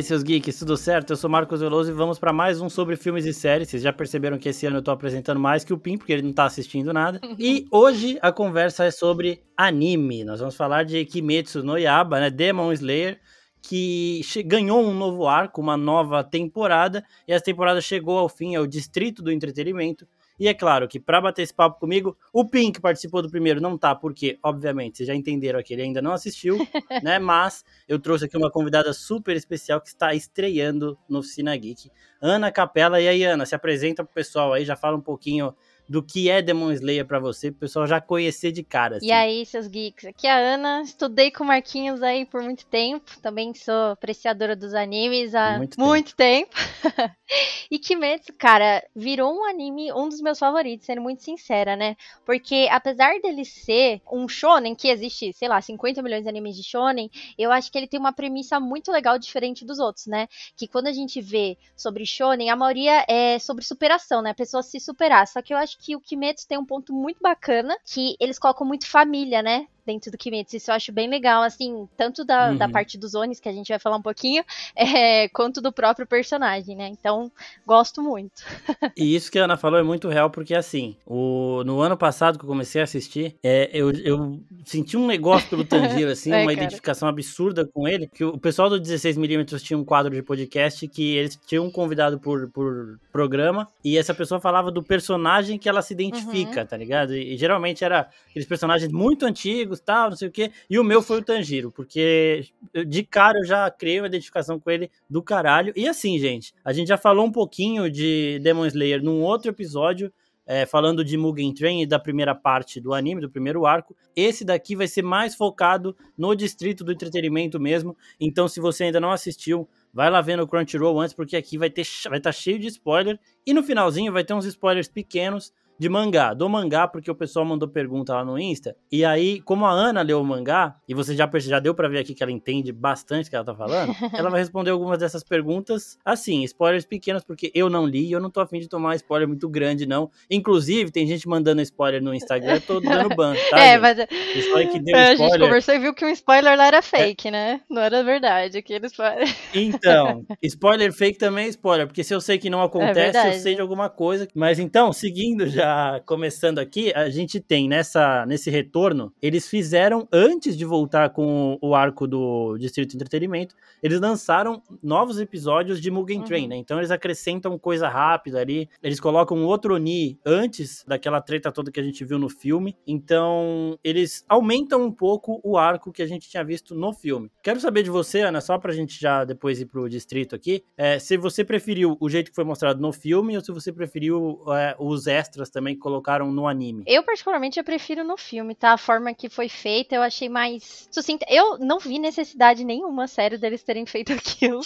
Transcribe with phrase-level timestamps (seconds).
[0.00, 1.10] aí, seus geeks, tudo certo?
[1.10, 3.68] Eu sou Marcos Veloso e vamos para mais um sobre filmes e séries.
[3.68, 6.22] Vocês já perceberam que esse ano eu tô apresentando mais que o Pim, porque ele
[6.22, 7.20] não tá assistindo nada.
[7.38, 10.24] E hoje a conversa é sobre anime.
[10.24, 12.30] Nós vamos falar de Kimetsu no Yaba, né?
[12.30, 13.20] Demon Slayer,
[13.62, 18.60] que ganhou um novo arco, uma nova temporada, e essa temporada chegou ao fim, é
[18.60, 20.06] o Distrito do Entretenimento.
[20.40, 23.60] E é claro que para bater esse papo comigo, o Pink que participou do primeiro
[23.60, 26.56] não tá, porque, obviamente, vocês já entenderam aqui, ele ainda não assistiu,
[27.04, 27.18] né?
[27.18, 31.90] Mas eu trouxe aqui uma convidada super especial que está estreando no Oficina Geek,
[32.22, 32.98] Ana Capela.
[33.02, 35.54] E aí, Ana, se apresenta pro pessoal aí, já fala um pouquinho
[35.90, 38.98] do que é Demon Slayer para você, pro pessoal já conhecer de cara.
[38.98, 39.06] Assim.
[39.06, 40.04] E aí, seus geeks?
[40.04, 44.72] Aqui é a Ana, estudei com Marquinhos aí por muito tempo, também sou apreciadora dos
[44.72, 46.54] animes há muito, muito tempo.
[46.54, 47.10] tempo.
[47.68, 51.96] e Kimetsu, cara, virou um anime, um dos meus favoritos, sendo muito sincera, né?
[52.24, 56.62] Porque apesar dele ser um shonen, que existe, sei lá, 50 milhões de animes de
[56.62, 60.28] shonen, eu acho que ele tem uma premissa muito legal, diferente dos outros, né?
[60.56, 64.30] Que quando a gente vê sobre shonen, a maioria é sobre superação, né?
[64.30, 65.26] A pessoa se superar.
[65.26, 68.66] Só que eu acho que o Kimetsu tem um ponto muito bacana, que eles colocam
[68.66, 69.66] muito família, né?
[69.84, 70.56] Dentro do Kimetsu.
[70.56, 72.56] Isso eu acho bem legal, assim, tanto da, uhum.
[72.56, 74.44] da parte dos Onis, que a gente vai falar um pouquinho,
[74.76, 76.88] é, quanto do próprio personagem, né?
[76.88, 77.30] Então,
[77.66, 78.42] gosto muito.
[78.96, 82.38] e isso que a Ana falou é muito real, porque assim, o, no ano passado
[82.38, 86.42] que eu comecei a assistir, é, eu, eu senti um negócio pelo Tanjiro, assim, é,
[86.42, 86.64] uma cara.
[86.64, 91.16] identificação absurda com ele, que o pessoal do 16mm tinha um quadro de podcast que
[91.16, 95.82] eles tinham um convidado por, por programa, e essa pessoa falava do personagem que ela
[95.82, 96.66] se identifica, uhum.
[96.66, 97.14] tá ligado?
[97.14, 100.50] E, e geralmente era aqueles personagens muito antigos, amigos, tal, não sei o quê.
[100.68, 102.46] E o meu foi o Tanjiro, porque
[102.86, 105.72] de cara eu já criei uma identificação com ele do caralho.
[105.76, 110.12] E assim, gente, a gente já falou um pouquinho de Demon Slayer num outro episódio,
[110.46, 113.94] é, falando de Mugen Train e da primeira parte do anime, do primeiro arco.
[114.16, 117.96] Esse daqui vai ser mais focado no distrito do entretenimento mesmo.
[118.18, 121.70] Então, se você ainda não assistiu, vai lá ver no Crunchyroll antes, porque aqui vai
[121.70, 123.18] ter vai estar tá cheio de spoiler.
[123.46, 126.34] E no finalzinho vai ter uns spoilers pequenos de mangá.
[126.34, 128.76] Do mangá, porque o pessoal mandou pergunta lá no Insta.
[128.92, 132.00] E aí, como a Ana leu o mangá, e você já, já deu para ver
[132.00, 135.24] aqui que ela entende bastante o que ela tá falando, ela vai responder algumas dessas
[135.24, 138.94] perguntas, assim, spoilers pequenos, porque eu não li e eu não tô afim de tomar
[138.96, 140.10] spoiler muito grande, não.
[140.30, 143.58] Inclusive, tem gente mandando spoiler no Instagram, eu tô dando ban, tá?
[143.58, 143.80] É, gente?
[143.80, 144.70] mas.
[144.70, 145.10] Que deu spoiler...
[145.10, 147.30] A gente conversou e viu que um spoiler lá era fake, é...
[147.30, 147.60] né?
[147.70, 149.26] Não era verdade, aquele spoiler.
[149.54, 153.32] Então, spoiler fake também é spoiler, porque se eu sei que não acontece, é eu
[153.38, 154.28] sei de alguma coisa.
[154.34, 155.69] Mas então, seguindo já
[156.06, 161.74] começando aqui, a gente tem nessa, nesse retorno, eles fizeram, antes de voltar com o
[161.74, 166.48] arco do Distrito Entretenimento, eles lançaram novos episódios de Mugen Train, uhum.
[166.48, 166.56] né?
[166.56, 171.80] Então eles acrescentam coisa rápida ali, eles colocam outro Oni antes daquela treta toda que
[171.80, 176.28] a gente viu no filme, então eles aumentam um pouco o arco que a gente
[176.28, 177.30] tinha visto no filme.
[177.42, 180.98] Quero saber de você, Ana, só pra gente já depois ir pro Distrito aqui, é,
[180.98, 184.74] se você preferiu o jeito que foi mostrado no filme ou se você preferiu é,
[184.78, 186.82] os extras também também colocaram no anime?
[186.86, 188.72] Eu, particularmente, eu prefiro no filme, tá?
[188.72, 191.26] A forma que foi feita, eu achei mais sucinta.
[191.28, 194.60] Eu não vi necessidade nenhuma, sério, deles terem feito aquilo.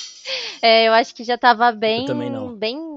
[0.63, 2.07] É, eu acho que já tava bem,
[2.57, 2.94] bem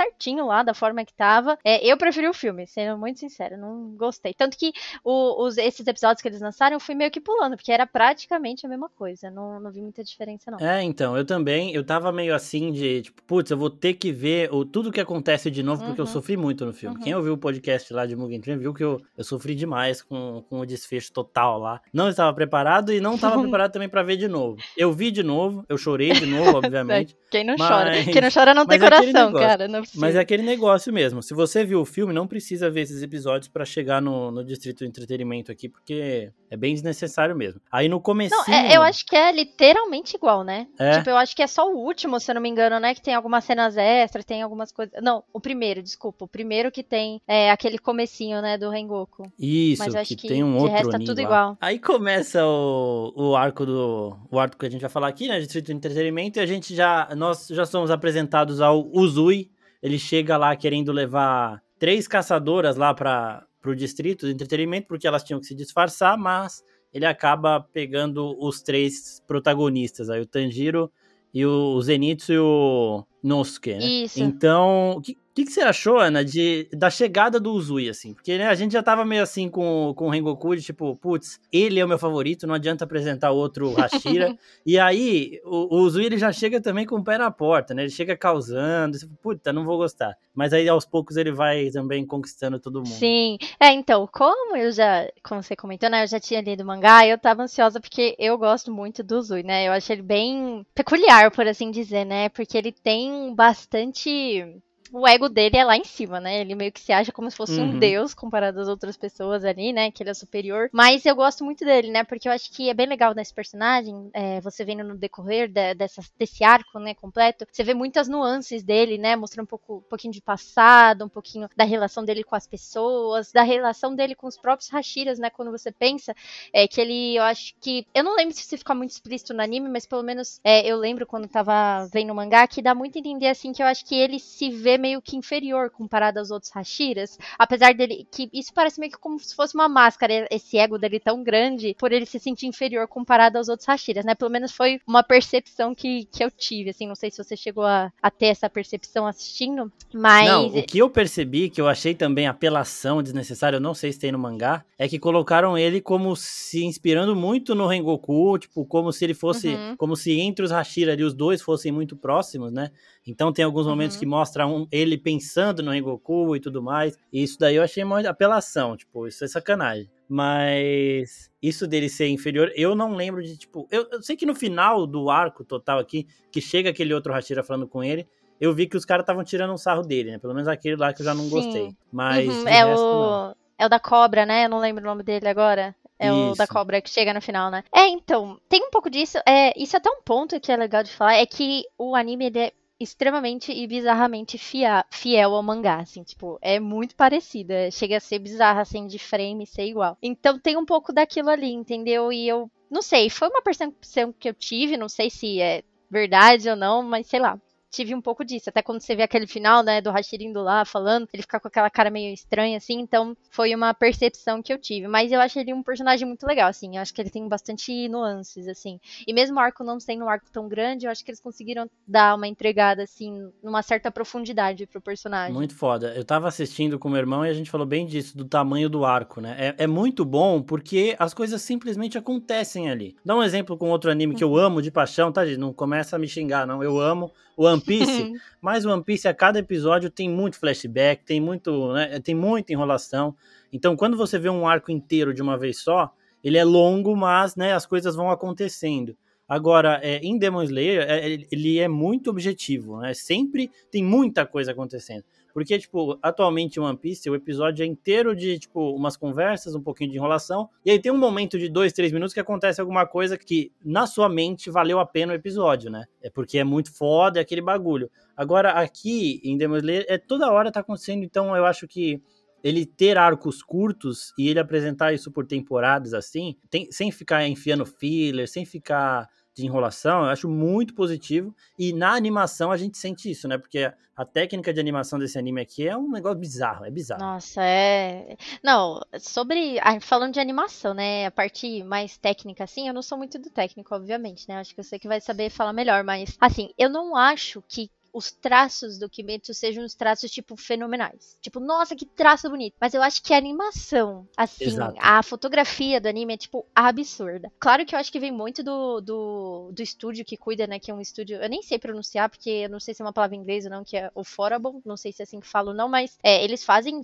[0.00, 1.58] certinho lá da forma que tava.
[1.64, 4.32] É, eu preferi o filme, sendo muito sincero, não gostei.
[4.32, 4.72] Tanto que
[5.04, 8.66] o, os, esses episódios que eles lançaram eu fui meio que pulando, porque era praticamente
[8.66, 9.30] a mesma coisa.
[9.30, 10.58] Não, não vi muita diferença, não.
[10.58, 14.10] É, então, eu também, eu tava meio assim de, tipo, putz, eu vou ter que
[14.12, 16.06] ver o, tudo que acontece de novo, porque uhum.
[16.06, 16.96] eu sofri muito no filme.
[16.96, 17.02] Uhum.
[17.02, 20.44] Quem ouviu o podcast lá de Mugen Train viu que eu, eu sofri demais com,
[20.48, 21.80] com o desfecho total lá.
[21.92, 24.56] Não estava preparado e não estava preparado também para ver de novo.
[24.76, 27.16] Eu vi de novo, eu chorei de novo, obviamente.
[27.30, 27.68] Quem não mas...
[27.68, 28.04] chora?
[28.04, 29.68] Quem não chora não tem coração, cara.
[29.68, 31.22] Não mas é aquele negócio mesmo.
[31.22, 34.78] Se você viu o filme, não precisa ver esses episódios para chegar no, no Distrito
[34.78, 37.60] de Entretenimento aqui, porque é bem desnecessário mesmo.
[37.70, 38.34] Aí no começo.
[38.50, 40.66] É, eu acho que é literalmente igual, né?
[40.78, 40.98] É?
[40.98, 42.94] Tipo, eu acho que é só o último, se eu não me engano, né?
[42.94, 44.92] Que tem algumas cenas extras, tem algumas coisas.
[45.02, 46.24] Não, o primeiro, desculpa.
[46.24, 49.30] O primeiro que tem é, aquele comecinho, né, do Rengoku.
[49.38, 50.72] Isso, Mas eu acho que, que tem um outro.
[50.72, 51.56] Resta tudo igual.
[51.60, 54.16] Aí começa o, o arco do.
[54.30, 55.38] O arco que a gente vai falar aqui, né?
[55.38, 57.08] Distrito de Entretenimento, e a gente já.
[57.16, 59.50] Nós já somos apresentados ao Uzui
[59.82, 65.24] ele chega lá querendo levar três caçadoras lá para o distrito de entretenimento, porque elas
[65.24, 66.62] tinham que se disfarçar, mas
[66.92, 70.90] ele acaba pegando os três protagonistas, aí o Tanjiro
[71.32, 73.84] e o Zenitsu e o Nosuke, né?
[73.84, 74.20] Isso.
[74.20, 78.14] Então, o que, que, que você achou, Ana, de, da chegada do Uzui, assim?
[78.14, 81.40] Porque né, a gente já tava meio assim com, com o Rengoku, de tipo, putz,
[81.52, 84.36] ele é o meu favorito, não adianta apresentar outro Hashira.
[84.64, 87.82] e aí, o, o Uzui ele já chega também com o pé na porta, né?
[87.82, 90.16] Ele chega causando, puta, não vou gostar.
[90.34, 92.88] Mas aí aos poucos ele vai também conquistando todo mundo.
[92.88, 93.36] Sim.
[93.58, 96.04] É, então, como eu já, como você comentou, né?
[96.04, 99.42] Eu já tinha lido o mangá, eu tava ansiosa porque eu gosto muito do Uzui,
[99.42, 99.66] né?
[99.66, 102.28] Eu acho ele bem peculiar, por assim dizer, né?
[102.28, 104.60] Porque ele tem bastante
[104.92, 106.40] o ego dele é lá em cima, né?
[106.40, 107.70] Ele meio que se acha como se fosse uhum.
[107.70, 109.90] um deus comparado às outras pessoas ali, né?
[109.90, 110.68] Que ele é superior.
[110.72, 112.04] Mas eu gosto muito dele, né?
[112.04, 115.74] Porque eu acho que é bem legal nesse personagem, é, você vendo no decorrer de,
[115.74, 119.16] dessa, desse arco, né, completo, você vê muitas nuances dele, né?
[119.16, 123.32] Mostrando um, pouco, um pouquinho de passado, um pouquinho da relação dele com as pessoas,
[123.32, 125.30] da relação dele com os próprios Hashiras, né?
[125.30, 126.14] Quando você pensa
[126.52, 127.86] é, que ele, eu acho que.
[127.94, 130.76] Eu não lembro se isso fica muito explícito no anime, mas pelo menos é, eu
[130.76, 133.84] lembro quando tava vendo o mangá que dá muito a entender, assim, que eu acho
[133.84, 137.18] que ele se vê meio que inferior comparado aos outros Hashiras.
[137.38, 138.06] Apesar dele.
[138.10, 141.76] que Isso parece meio que como se fosse uma máscara, esse ego dele tão grande,
[141.78, 144.14] por ele se sentir inferior comparado aos outros Hashiras, né?
[144.14, 146.86] Pelo menos foi uma percepção que, que eu tive, assim.
[146.86, 150.28] Não sei se você chegou a, a ter essa percepção assistindo, mas.
[150.28, 153.98] Não, o que eu percebi, que eu achei também apelação desnecessária, eu não sei se
[153.98, 158.92] tem no mangá, é que colocaram ele como se inspirando muito no Rengoku, tipo, como
[158.92, 159.48] se ele fosse.
[159.48, 159.76] Uhum.
[159.76, 162.70] Como se entre os Hashira ali, os dois fossem muito próximos, né?
[163.06, 164.00] Então tem alguns momentos uhum.
[164.00, 166.96] que mostram ele pensando no Rengoku e tudo mais.
[167.12, 169.90] E isso daí eu achei uma apelação, tipo, isso é sacanagem.
[170.08, 173.68] Mas isso dele ser inferior, eu não lembro de, tipo.
[173.70, 177.44] Eu, eu sei que no final do arco total aqui, que chega aquele outro Hashira
[177.44, 178.08] falando com ele,
[178.40, 180.18] eu vi que os caras estavam tirando um sarro dele, né?
[180.18, 181.30] Pelo menos aquele lá que eu já não Sim.
[181.30, 181.76] gostei.
[181.92, 182.28] Mas.
[182.28, 183.02] Uhum, é, resto, o...
[183.02, 183.36] Não.
[183.58, 184.46] é o da cobra, né?
[184.46, 185.76] Eu não lembro o nome dele agora.
[185.98, 186.32] É isso.
[186.32, 187.62] o da cobra que chega no final, né?
[187.72, 189.18] É, então, tem um pouco disso.
[189.28, 192.26] É, isso é até um ponto que é legal de falar, é que o anime
[192.26, 197.70] ele é extremamente e bizarramente fia, fiel ao mangá, assim, tipo, é muito parecida.
[197.70, 199.98] Chega a ser bizarra, assim, de frame ser igual.
[200.02, 202.10] Então tem um pouco daquilo ali, entendeu?
[202.12, 206.48] E eu não sei, foi uma percepção que eu tive, não sei se é verdade
[206.48, 207.38] ou não, mas sei lá
[207.70, 208.50] tive um pouco disso.
[208.50, 211.48] Até quando você vê aquele final, né, do Hashir indo lá falando, ele fica com
[211.48, 212.80] aquela cara meio estranha, assim.
[212.80, 214.88] Então, foi uma percepção que eu tive.
[214.88, 216.76] Mas eu acho ele um personagem muito legal, assim.
[216.76, 218.80] Eu acho que ele tem bastante nuances, assim.
[219.06, 221.70] E mesmo o arco não sendo um arco tão grande, eu acho que eles conseguiram
[221.86, 225.32] dar uma entregada, assim, numa certa profundidade pro personagem.
[225.32, 225.94] Muito foda.
[225.94, 228.84] Eu tava assistindo com meu irmão e a gente falou bem disso, do tamanho do
[228.84, 229.36] arco, né?
[229.38, 232.96] É, é muito bom porque as coisas simplesmente acontecem ali.
[233.04, 235.38] Dá um exemplo com outro anime que eu amo de paixão, tá, gente?
[235.38, 236.62] Não começa a me xingar, não.
[236.62, 241.72] Eu amo One Piece, mas One Piece a cada episódio tem muito flashback, tem muito,
[241.72, 243.16] né, tem muita enrolação.
[243.50, 245.90] Então, quando você vê um arco inteiro de uma vez só,
[246.22, 248.94] ele é longo, mas né, as coisas vão acontecendo.
[249.26, 252.92] Agora, é, em Demon Slayer, é, ele é muito objetivo, né?
[252.92, 255.04] Sempre tem muita coisa acontecendo.
[255.32, 259.90] Porque, tipo, atualmente One Piece, o episódio é inteiro de, tipo, umas conversas, um pouquinho
[259.90, 260.48] de enrolação.
[260.64, 263.86] E aí tem um momento de dois, três minutos que acontece alguma coisa que, na
[263.86, 265.84] sua mente, valeu a pena o episódio, né?
[266.02, 267.90] É porque é muito foda, é aquele bagulho.
[268.16, 272.02] Agora, aqui em Demon Slayer, é toda hora tá acontecendo, então eu acho que
[272.42, 277.66] ele ter arcos curtos e ele apresentar isso por temporadas assim, tem, sem ficar enfiando
[277.66, 279.08] filler, sem ficar
[279.46, 281.34] enrolação, eu acho muito positivo.
[281.58, 283.38] E na animação a gente sente isso, né?
[283.38, 287.02] Porque a técnica de animação desse anime aqui é um negócio bizarro, é bizarro.
[287.02, 288.16] Nossa, é.
[288.42, 289.58] Não, sobre.
[289.80, 291.06] Falando de animação, né?
[291.06, 294.36] A parte mais técnica, assim, eu não sou muito do técnico, obviamente, né?
[294.36, 298.10] Acho que você que vai saber falar melhor, mas, assim, eu não acho que os
[298.10, 301.16] traços do Kimetsu sejam os traços, tipo, fenomenais.
[301.20, 302.54] Tipo, nossa, que traço bonito.
[302.60, 304.76] Mas eu acho que a animação, assim, Exato.
[304.80, 307.30] a fotografia do anime é, tipo, absurda.
[307.38, 310.58] Claro que eu acho que vem muito do, do, do estúdio que cuida, né?
[310.58, 311.18] Que é um estúdio.
[311.18, 313.50] Eu nem sei pronunciar, porque eu não sei se é uma palavra em inglês ou
[313.50, 314.60] não, que é o Forable.
[314.64, 316.80] Não sei se é assim que falo, não, mas é, eles fazem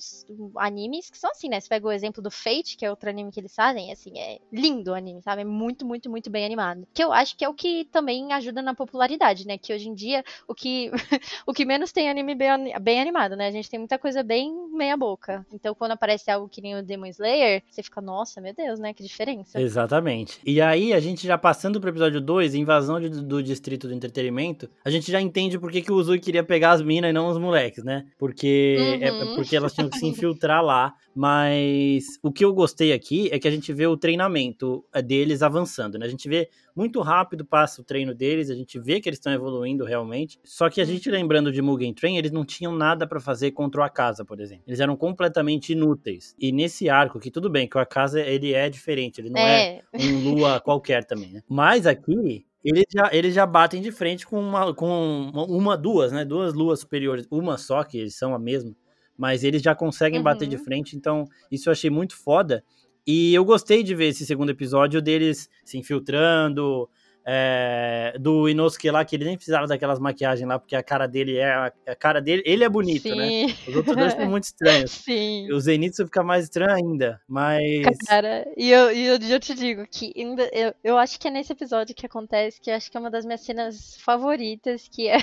[0.57, 1.61] animes que são assim, né?
[1.61, 4.39] Você pega o exemplo do Fate, que é outro anime que eles fazem, assim, é
[4.53, 5.43] lindo o anime, sabe?
[5.43, 6.87] É muito, muito, muito bem animado.
[6.93, 9.59] Que eu acho que é o que também ajuda na popularidade, né?
[9.59, 10.91] Que hoje em dia o que
[11.47, 12.49] o que menos tem anime bem,
[12.81, 13.49] bem animado, né?
[13.49, 15.47] A gente tem muita coisa bem meia boca.
[15.53, 18.93] Então, quando aparece algo que nem o Demon Slayer, você fica, nossa, meu Deus, né?
[18.93, 19.61] Que diferença.
[19.61, 20.41] Exatamente.
[20.45, 24.69] E aí, a gente já passando pro episódio 2, invasão de, do distrito do entretenimento,
[24.85, 27.29] a gente já entende por que, que o Uzui queria pegar as minas e não
[27.29, 28.07] os moleques, né?
[28.19, 29.33] Porque, é, uhum.
[29.33, 30.95] é, porque elas tinham que se infiltrar lá.
[31.17, 35.43] Mas o que eu gostei aqui é que a gente vê o treinamento é, deles
[35.43, 36.05] avançando, né?
[36.05, 39.33] A gente vê muito rápido passa o treino deles, a gente vê que eles estão
[39.33, 40.39] evoluindo realmente.
[40.45, 43.81] Só que a gente lembrando de Mugen Train, eles não tinham nada para fazer contra
[43.81, 44.65] o Akasa, por exemplo.
[44.67, 46.35] Eles eram completamente inúteis.
[46.39, 49.81] E nesse arco, que tudo bem, que o Akasa ele é diferente, ele não é,
[49.93, 51.43] é um Lua qualquer também, né?
[51.49, 56.25] Mas aqui eles já, eles já batem de frente com uma, com uma, duas, né?
[56.25, 57.27] Duas luas superiores.
[57.31, 58.75] Uma só, que eles são a mesma.
[59.17, 60.25] Mas eles já conseguem uhum.
[60.25, 60.65] bater de uhum.
[60.65, 62.63] frente, então isso eu achei muito foda.
[63.07, 66.89] E eu gostei de ver esse segundo episódio deles se infiltrando,
[67.29, 71.39] é, do Inosuke lá, que ele nem precisava daquelas maquiagens lá, porque a cara dele
[71.39, 71.53] é.
[71.89, 73.29] A cara dele, ele é bonito, né?
[73.29, 73.47] Sim.
[73.47, 73.55] né?
[73.67, 74.91] Os outros dois são muito estranhos.
[75.03, 75.53] Sim.
[75.53, 77.85] O Zenitsu fica mais estranho ainda, mas.
[78.07, 81.31] Cara, e eu, e eu, eu te digo que ainda, eu, eu acho que é
[81.33, 85.19] nesse episódio que acontece, que acho que é uma das minhas cenas favoritas, que é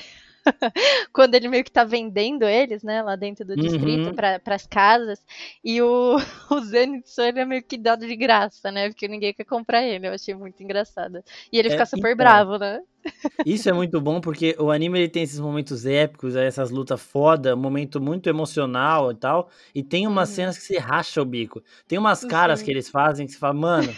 [1.14, 4.16] quando ele meio que tá vendendo eles, né, lá dentro do distrito uhum.
[4.16, 5.20] para as casas,
[5.64, 6.18] e o,
[6.52, 10.08] o Zenitsu ele é meio que dado de graça, né, porque ninguém quer comprar ele,
[10.08, 11.24] eu achei muito engraçado.
[11.52, 12.82] E ele é, fica super então, bravo, né?
[13.46, 17.56] Isso é muito bom porque o anime ele tem esses momentos épicos, essas lutas foda,
[17.56, 20.36] um momento muito emocional e tal, e tem umas uhum.
[20.36, 21.62] cenas que se racha o bico.
[21.88, 22.66] Tem umas caras Sim.
[22.66, 23.94] que eles fazem que você fala, mano,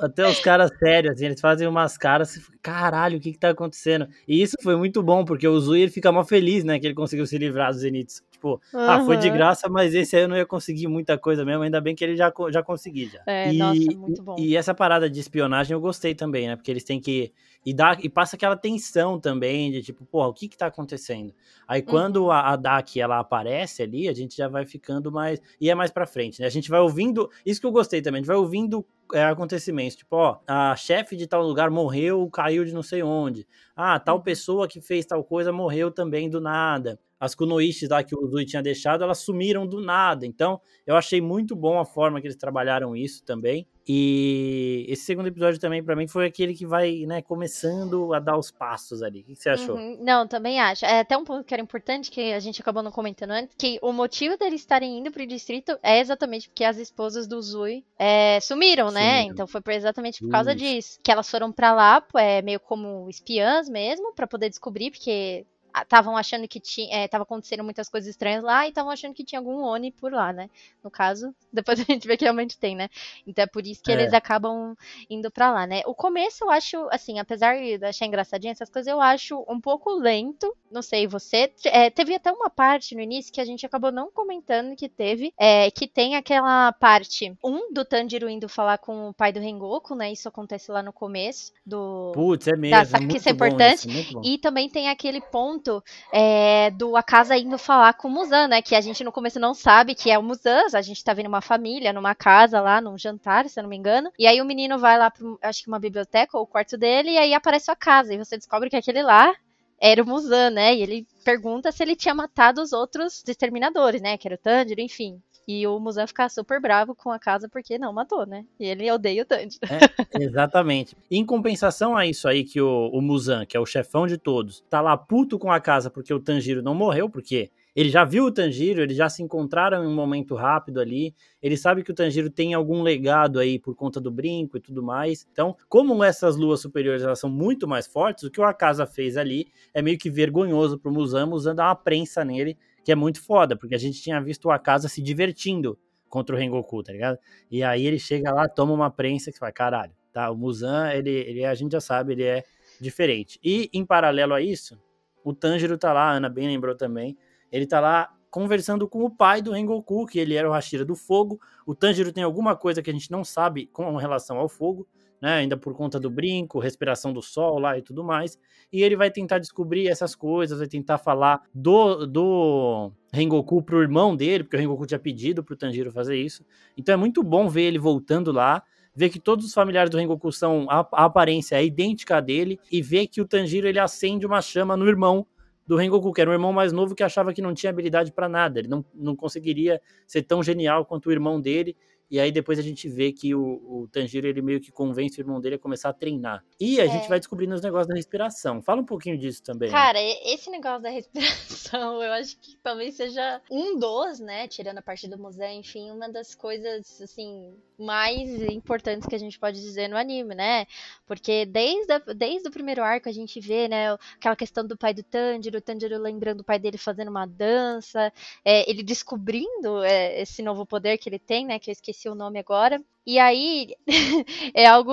[0.00, 4.06] até os caras sérios, assim, eles fazem umas caras, caralho, o que que tá acontecendo?
[4.26, 6.94] E isso foi muito bom, porque o Zui ele fica mó feliz, né, que ele
[6.94, 8.22] conseguiu se livrar dos Zenitsu.
[8.46, 8.80] Tipo, uhum.
[8.80, 11.80] ah, foi de graça, mas esse aí eu não ia conseguir muita coisa mesmo, ainda
[11.80, 13.20] bem que ele já, já consegui já.
[13.26, 14.36] É, e, nossa, muito bom.
[14.38, 17.32] E essa parada de espionagem eu gostei também, né, porque eles têm que...
[17.64, 21.34] E, dá, e passa aquela tensão também de tipo, porra, o que que tá acontecendo?
[21.66, 22.30] Aí quando uhum.
[22.30, 25.42] a, a Dak, ela aparece ali, a gente já vai ficando mais...
[25.60, 26.46] E é mais pra frente, né?
[26.46, 27.28] A gente vai ouvindo...
[27.44, 29.96] Isso que eu gostei também, a gente vai ouvindo é, acontecimentos.
[29.96, 33.44] Tipo, ó, a chefe de tal lugar morreu, caiu de não sei onde.
[33.74, 34.22] Ah, tal uhum.
[34.22, 37.00] pessoa que fez tal coisa morreu também do nada.
[37.18, 40.26] As kunoishis lá que o Zui tinha deixado, elas sumiram do nada.
[40.26, 43.66] Então, eu achei muito bom a forma que eles trabalharam isso também.
[43.88, 48.36] E esse segundo episódio também, para mim, foi aquele que vai, né, começando a dar
[48.36, 49.20] os passos ali.
[49.20, 49.76] O que você achou?
[49.76, 49.98] Uhum.
[50.00, 50.84] Não, também acho.
[50.84, 53.78] É até um ponto que era importante, que a gente acabou não comentando antes, que
[53.80, 58.40] o motivo deles estarem indo pro distrito é exatamente porque as esposas do Zui é,
[58.40, 59.22] sumiram, né?
[59.22, 60.98] Então foi exatamente por causa disso.
[61.02, 65.46] Que elas foram para lá, é, meio como espiãs mesmo, para poder descobrir, porque
[65.82, 69.24] estavam achando que tinha, é, tava acontecendo muitas coisas estranhas lá e estavam achando que
[69.24, 70.48] tinha algum Oni por lá, né?
[70.82, 72.88] No caso, depois a gente vê que realmente tem, né?
[73.26, 73.94] Então é por isso que é.
[73.94, 74.76] eles acabam
[75.10, 75.82] indo para lá, né?
[75.86, 79.90] O começo eu acho, assim, apesar de achar engraçadinho essas coisas, eu acho um pouco
[79.90, 80.54] lento.
[80.70, 81.52] Não sei, você.
[81.64, 85.32] É, teve até uma parte no início que a gente acabou não comentando que teve,
[85.38, 89.94] é, que tem aquela parte, um, do Tanjiro indo falar com o pai do Rengoku,
[89.94, 90.12] né?
[90.12, 92.12] Isso acontece lá no começo do.
[92.14, 92.90] Putz, é mesmo.
[92.90, 93.88] Da, é que isso é importante.
[93.88, 95.65] Isso, e também tem aquele ponto
[96.12, 98.62] é, do Akasa indo falar com o Muzan, né?
[98.62, 101.26] Que a gente no começo não sabe que é o Muzan, a gente tá vendo
[101.26, 104.10] uma família numa casa lá, num jantar, se eu não me engano.
[104.18, 107.12] E aí o menino vai lá pro, acho que uma biblioteca ou o quarto dele,
[107.12, 108.14] e aí aparece a casa.
[108.14, 109.34] E você descobre que aquele lá
[109.80, 110.74] era o Muzan, né?
[110.74, 114.16] E ele pergunta se ele tinha matado os outros exterminadores, né?
[114.16, 115.20] Que era o Tanjiro, enfim.
[115.46, 118.44] E o Muzan fica super bravo com a casa porque não matou, né?
[118.58, 119.60] E ele odeia o Tanjiro.
[119.70, 120.96] É, exatamente.
[121.08, 124.64] Em compensação a isso aí, que o, o Muzan, que é o chefão de todos,
[124.68, 128.24] tá lá puto com a casa porque o Tanjiro não morreu, porque ele já viu
[128.24, 131.14] o Tanjiro, eles já se encontraram em um momento rápido ali.
[131.42, 134.82] Ele sabe que o Tanjiro tem algum legado aí por conta do brinco e tudo
[134.82, 135.28] mais.
[135.30, 139.18] Então, como essas luas superiores elas são muito mais fortes, o que o Akasa fez
[139.18, 141.26] ali é meio que vergonhoso pro Muzan.
[141.26, 144.50] Muzan dá uma prensa nele que é muito foda, porque a gente tinha visto o
[144.52, 145.76] Akasa se divertindo
[146.08, 147.18] contra o Rengoku, tá ligado?
[147.50, 150.30] E aí ele chega lá, toma uma prensa que fala, caralho, tá?
[150.30, 152.44] O Muzan, ele, ele a gente já sabe, ele é
[152.80, 153.40] diferente.
[153.42, 154.80] E em paralelo a isso,
[155.24, 157.18] o Tanjiro tá lá, a Ana bem lembrou também,
[157.50, 160.94] ele tá lá conversando com o pai do Rengoku, que ele era o Hashira do
[160.94, 161.40] fogo.
[161.66, 164.86] O Tanjiro tem alguma coisa que a gente não sabe com relação ao fogo,
[165.20, 165.34] né?
[165.34, 168.38] Ainda por conta do brinco, respiração do sol lá e tudo mais.
[168.72, 174.14] E ele vai tentar descobrir essas coisas, vai tentar falar do, do Rengoku pro irmão
[174.14, 176.44] dele, porque o Rengoku tinha pedido pro Tanjiro fazer isso.
[176.76, 178.62] Então é muito bom ver ele voltando lá,
[178.94, 182.58] ver que todos os familiares do Rengoku são a, a aparência é idêntica a dele
[182.70, 185.26] e ver que o Tanjiro ele acende uma chama no irmão
[185.66, 188.28] do Rengoku, que era um irmão mais novo que achava que não tinha habilidade para
[188.28, 191.76] nada, ele não, não conseguiria ser tão genial quanto o irmão dele,
[192.10, 195.22] e aí depois a gente vê que o, o Tanjiro ele meio que convence o
[195.22, 196.44] irmão dele a começar a treinar.
[196.60, 196.88] E a é.
[196.88, 198.62] gente vai descobrindo os negócios da respiração.
[198.62, 199.70] Fala um pouquinho disso também.
[199.70, 204.82] Cara, esse negócio da respiração, eu acho que talvez seja um dos, né, tirando a
[204.82, 209.88] parte do museu, enfim, uma das coisas assim mais importantes que a gente pode dizer
[209.88, 210.66] no anime, né?
[211.06, 214.94] Porque desde, a, desde o primeiro arco a gente vê, né, aquela questão do pai
[214.94, 218.12] do Tanjiro, o Tanjiro lembrando o pai dele fazendo uma dança,
[218.44, 222.08] é, ele descobrindo é, esse novo poder que ele tem, né, que eu esqueci esqueci
[222.08, 222.80] o nome agora.
[223.06, 223.74] E aí,
[224.54, 224.92] é algo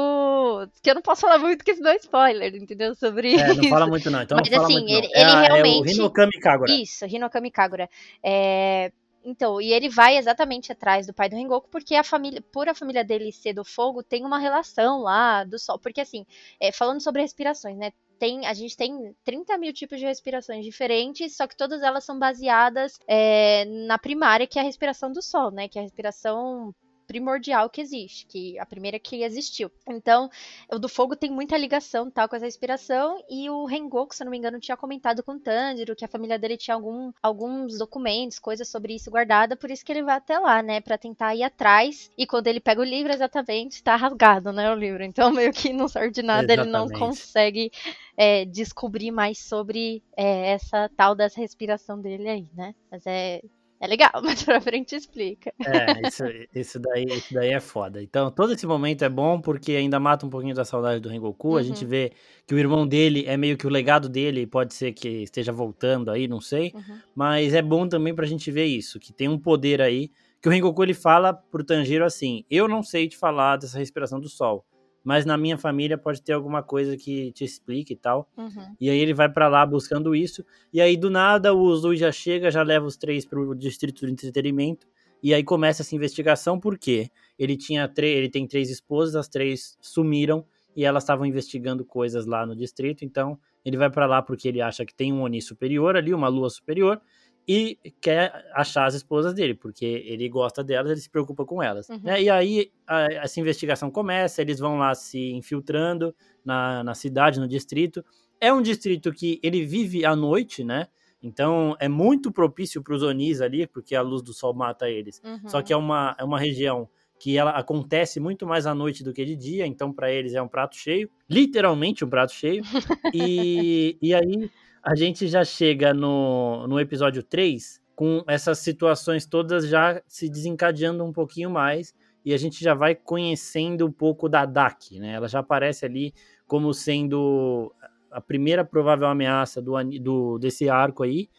[0.82, 2.96] que eu não posso falar muito, porque senão é spoiler, entendeu?
[2.96, 5.90] Sobre é, não fala muito não, então Mas assim, muito, ele, ele é, realmente...
[5.90, 6.72] É o Hinokami Kagura.
[6.72, 7.90] Isso, Hinokami Kagura.
[8.24, 8.92] É...
[9.26, 12.76] Então, e ele vai exatamente atrás do pai do Rengoku, porque a família, por a
[12.76, 15.80] família dele ser do fogo, tem uma relação lá do sol.
[15.80, 16.26] Porque assim,
[16.60, 17.94] é, falando sobre respirações, né?
[18.20, 22.20] Tem, a gente tem 30 mil tipos de respirações diferentes, só que todas elas são
[22.20, 25.70] baseadas é, na primária, que é a respiração do sol, né?
[25.70, 26.76] Que é a respiração
[27.08, 29.72] primordial que existe, que a primeira que existiu.
[29.88, 30.30] Então,
[30.72, 34.26] o do fogo tem muita ligação tal com essa inspiração e o Rengoku, se eu
[34.26, 37.78] não me engano, tinha comentado com o Tanjiro que a família dele tinha algum, alguns
[37.78, 41.36] documentos, coisas sobre isso guardada, por isso que ele vai até lá, né, para tentar
[41.36, 42.10] ir atrás.
[42.18, 45.04] E quando ele pega o livro, exatamente, tá rasgado, né, o livro.
[45.04, 46.62] Então, meio que não serve de nada, exatamente.
[46.62, 47.72] ele não consegue
[48.18, 52.76] é, descobrir mais sobre é, essa tal dessa respiração dele aí, né?
[52.92, 53.42] Mas é
[53.84, 55.54] é legal, mas pra frente explica.
[55.60, 56.24] É, isso,
[56.56, 58.02] isso, daí, isso daí é foda.
[58.02, 61.50] Então, todo esse momento é bom porque ainda mata um pouquinho da saudade do Rengoku.
[61.50, 61.58] Uhum.
[61.58, 61.90] A gente uhum.
[61.90, 62.14] vê
[62.48, 66.10] que o irmão dele é meio que o legado dele, pode ser que esteja voltando
[66.10, 66.72] aí, não sei.
[66.74, 67.00] Uhum.
[67.14, 70.10] Mas é bom também pra gente ver isso, que tem um poder aí.
[70.42, 74.20] Que o Rengoku ele fala pro Tanjiro assim: Eu não sei te falar dessa respiração
[74.20, 74.66] do sol
[75.04, 78.30] mas na minha família pode ter alguma coisa que te explique e tal.
[78.38, 78.76] Uhum.
[78.80, 80.46] E aí ele vai para lá buscando isso.
[80.72, 84.12] E aí do nada o Zui já chega, já leva os três pro distrito de
[84.12, 84.88] entretenimento.
[85.22, 90.46] E aí começa essa investigação porque ele tinha ele tem três esposas, as três sumiram
[90.76, 93.04] e elas estavam investigando coisas lá no distrito.
[93.04, 96.28] Então ele vai para lá porque ele acha que tem um Oni superior ali, uma
[96.28, 97.02] lua superior
[97.48, 101.90] e quer achar as esposas dele, porque ele gosta delas, ele se preocupa com elas.
[101.90, 102.00] Uhum.
[102.04, 102.24] Né?
[102.24, 107.48] E aí a, essa investigação começa, eles vão lá se infiltrando na, na cidade, no
[107.48, 108.04] distrito.
[108.40, 110.88] É um distrito que ele vive à noite, né?
[111.22, 115.22] Então é muito propício para os Onis ali, porque a luz do sol mata eles.
[115.24, 115.50] Uhum.
[115.50, 119.14] Só que é uma, é uma região que ela acontece muito mais à noite do
[119.14, 122.62] que de dia, então para eles é um prato cheio, literalmente um prato cheio.
[123.14, 124.52] e, e aí
[124.84, 131.06] a gente já chega no, no episódio 3 com essas situações todas já se desencadeando
[131.06, 131.94] um pouquinho mais
[132.26, 135.14] e a gente já vai conhecendo um pouco da Dak, né?
[135.14, 136.14] Ela já aparece ali
[136.48, 137.74] como sendo
[138.12, 141.30] a primeira provável ameaça do, do desse arco aí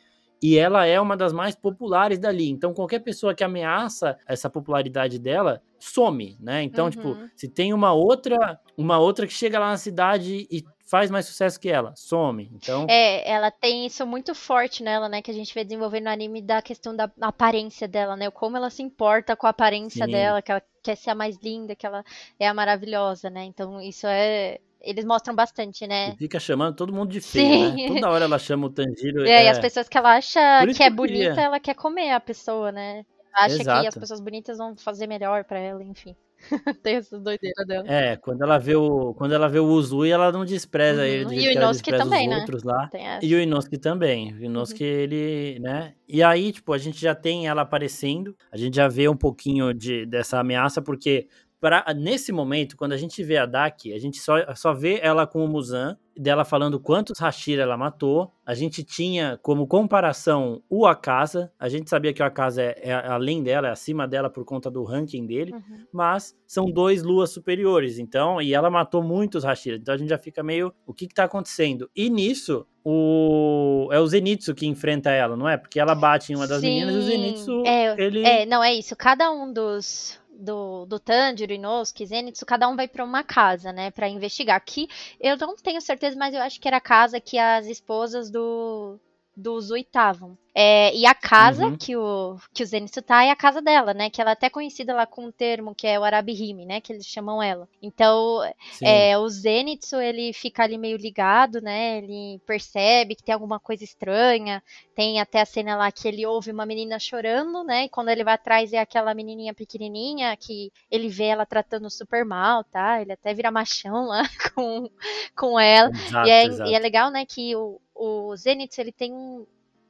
[0.42, 2.50] e ela é uma das mais populares dali.
[2.50, 6.62] Então, qualquer pessoa que ameaça essa popularidade dela some, né?
[6.62, 7.14] Então, tipo, uhum.
[7.14, 10.62] tipo, se tem uma outra, uma outra que chega lá na cidade e
[10.94, 12.48] faz mais sucesso que ela, some.
[12.52, 12.86] Então.
[12.88, 15.20] É, ela tem isso muito forte nela, né?
[15.20, 18.30] Que a gente vê desenvolvendo no anime da questão da aparência dela, né?
[18.30, 20.12] Como ela se importa com a aparência Sim.
[20.12, 22.04] dela, que ela quer ser a mais linda, que ela
[22.38, 23.42] é a maravilhosa, né?
[23.42, 24.60] Então isso é.
[24.80, 26.10] Eles mostram bastante, né?
[26.10, 27.88] E fica chamando todo mundo de feio, né?
[27.88, 29.26] Toda hora ela chama o Tanjiro.
[29.26, 29.44] É, é...
[29.46, 30.40] e as pessoas que ela acha
[30.76, 33.04] que é bonita, ela quer comer a pessoa, né?
[33.34, 33.80] Acha Exato.
[33.80, 36.14] que as pessoas bonitas vão fazer melhor para ela, enfim.
[36.82, 37.84] Tem essas doideiras dela.
[37.86, 41.06] É, quando ela vê o, quando ela vê o Uzui, ela não despreza uhum.
[41.06, 41.40] ele.
[41.40, 42.38] E o Inosuke também, né?
[42.38, 42.90] Outros lá.
[43.22, 44.32] E o Inosuke também.
[44.34, 44.90] O Inosuke, uhum.
[44.90, 45.94] ele, né?
[46.08, 49.72] E aí, tipo, a gente já tem ela aparecendo, a gente já vê um pouquinho
[49.72, 51.28] de, dessa ameaça, porque
[51.64, 55.26] pra, nesse momento, quando a gente vê a Daki, a gente só, só vê ela
[55.26, 58.30] com o Muzan, dela falando quantos Hashira ela matou.
[58.44, 61.50] A gente tinha como comparação o Akasa.
[61.58, 64.70] A gente sabia que o Akasa é, é além dela, é acima dela por conta
[64.70, 65.52] do ranking dele.
[65.52, 65.86] Uhum.
[65.90, 67.98] Mas são dois luas superiores.
[67.98, 69.76] Então, e ela matou muitos Hashira.
[69.76, 70.70] Então a gente já fica meio.
[70.86, 71.90] O que, que tá acontecendo?
[71.96, 75.56] E nisso, o é o Zenitsu que enfrenta ela, não é?
[75.56, 76.68] Porque ela bate em uma das Sim.
[76.68, 78.94] meninas e o Zenitsu é, ele É, não é isso.
[78.94, 83.90] Cada um dos do, do Tanjiro, Inosuke, Zenitsu, cada um vai para uma casa, né,
[83.90, 84.56] para investigar.
[84.56, 84.88] Aqui
[85.20, 88.98] eu não tenho certeza, mas eu acho que era a casa que as esposas do
[89.36, 90.36] dos oitavam.
[90.56, 91.76] É, e a casa uhum.
[91.76, 94.08] que, o, que o Zenitsu tá é a casa dela, né?
[94.08, 96.80] Que ela é até conhecida lá com um termo que é o Arabihime, né?
[96.80, 97.68] Que eles chamam ela.
[97.82, 98.40] Então,
[98.80, 101.98] é, o Zenitsu, ele fica ali meio ligado, né?
[101.98, 104.62] Ele percebe que tem alguma coisa estranha.
[104.94, 107.86] Tem até a cena lá que ele ouve uma menina chorando, né?
[107.86, 112.24] E quando ele vai atrás é aquela menininha pequenininha que ele vê ela tratando super
[112.24, 113.02] mal, tá?
[113.02, 114.22] Ele até vira machão lá
[114.54, 114.88] com,
[115.36, 115.90] com ela.
[115.90, 117.26] Exato, e, é, e é legal, né?
[117.26, 119.46] Que o, o Zenitsu, ele tem um,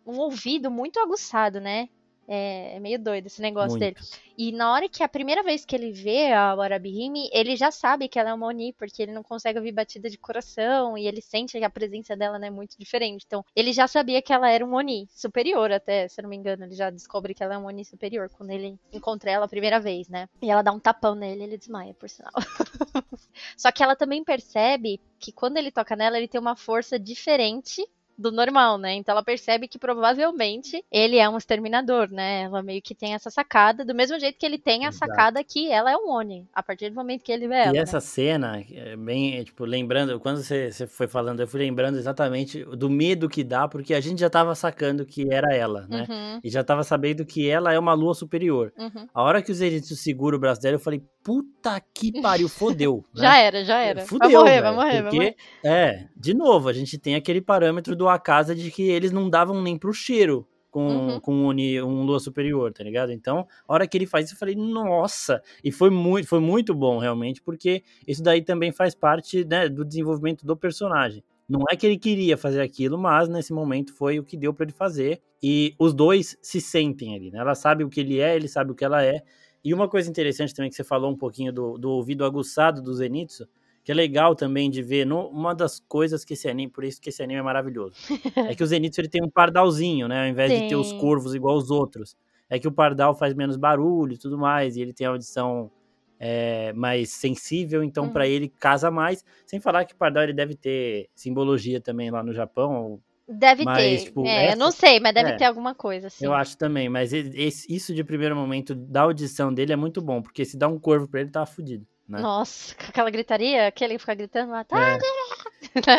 [0.07, 1.89] um ouvido muito aguçado, né?
[2.27, 3.81] É, é, meio doido esse negócio Muito.
[3.81, 3.97] dele.
[4.37, 8.09] E na hora que a primeira vez que ele vê a Warabihime, ele já sabe
[8.09, 11.21] que ela é uma Oni, porque ele não consegue ouvir batida de coração e ele
[11.21, 13.25] sente que a presença dela né, é muito diferente.
[13.27, 16.37] Então, ele já sabia que ela era um Oni, superior até, se eu não me
[16.37, 16.65] engano.
[16.65, 19.79] Ele já descobre que ela é um Oni superior quando ele encontra ela a primeira
[19.79, 20.29] vez, né?
[20.43, 22.33] E ela dá um tapão nele e ele desmaia, por sinal.
[23.57, 27.87] Só que ela também percebe que quando ele toca nela, ele tem uma força diferente
[28.17, 28.95] do normal, né?
[28.95, 32.43] Então ela percebe que provavelmente ele é um exterminador, né?
[32.43, 35.11] Ela meio que tem essa sacada, do mesmo jeito que ele tem a Exato.
[35.11, 37.71] sacada que ela é um Oni, a partir do momento que ele vê ela.
[37.71, 37.79] E né?
[37.79, 41.99] essa cena, é bem, é, tipo, lembrando, quando você, você foi falando, eu fui lembrando
[41.99, 46.07] exatamente do medo que dá, porque a gente já tava sacando que era ela, né?
[46.09, 46.41] Uhum.
[46.43, 48.73] E já tava sabendo que ela é uma lua superior.
[48.79, 49.07] Uhum.
[49.13, 53.03] A hora que os Zenitsu segura o braço dela, eu falei, puta que pariu, fodeu.
[53.15, 53.23] Né?
[53.23, 54.03] Já era, já era.
[54.03, 55.37] Fudeu, vai morrer, vai morrer, porque, vai morrer.
[55.65, 59.61] É, de novo, a gente tem aquele parâmetro do Akasa de que eles não davam
[59.61, 61.21] nem pro cheiro com, uhum.
[61.21, 63.13] com um, um Lua Superior, tá ligado?
[63.13, 65.41] Então, a hora que ele faz isso, eu falei, nossa!
[65.63, 69.85] E foi muito, foi muito bom, realmente, porque isso daí também faz parte né, do
[69.85, 71.23] desenvolvimento do personagem.
[71.49, 74.65] Não é que ele queria fazer aquilo, mas nesse momento foi o que deu para
[74.65, 75.21] ele fazer.
[75.41, 77.39] E os dois se sentem ali, né?
[77.39, 79.23] Ela sabe o que ele é, ele sabe o que ela é.
[79.65, 82.93] E uma coisa interessante também que você falou um pouquinho do, do ouvido aguçado do
[82.93, 83.49] Zenitsu,
[83.83, 87.01] que é legal também de ver, no, uma das coisas que esse anime, por isso
[87.01, 87.95] que esse anime é maravilhoso,
[88.51, 90.63] é que o Zenitsu ele tem um pardalzinho, né, ao invés Sim.
[90.63, 92.17] de ter os corvos igual os outros.
[92.49, 95.71] É que o pardal faz menos barulho e tudo mais, e ele tem a audição
[96.19, 98.31] é, mais sensível, então para uhum.
[98.31, 99.25] ele casa mais.
[99.47, 103.79] Sem falar que o pardal ele deve ter simbologia também lá no Japão, Deve mas,
[103.79, 104.07] ter.
[104.07, 104.55] Tipo, é, essa...
[104.55, 106.25] eu não sei, mas deve é, ter alguma coisa, assim.
[106.25, 110.21] Eu acho também, mas esse, isso de primeiro momento da audição dele é muito bom,
[110.21, 111.87] porque se dá um corvo pra ele, tá fudido.
[112.07, 112.21] Né?
[112.21, 114.79] Nossa, com aquela gritaria, aquele fica gritando lá, tá?
[114.79, 114.99] É.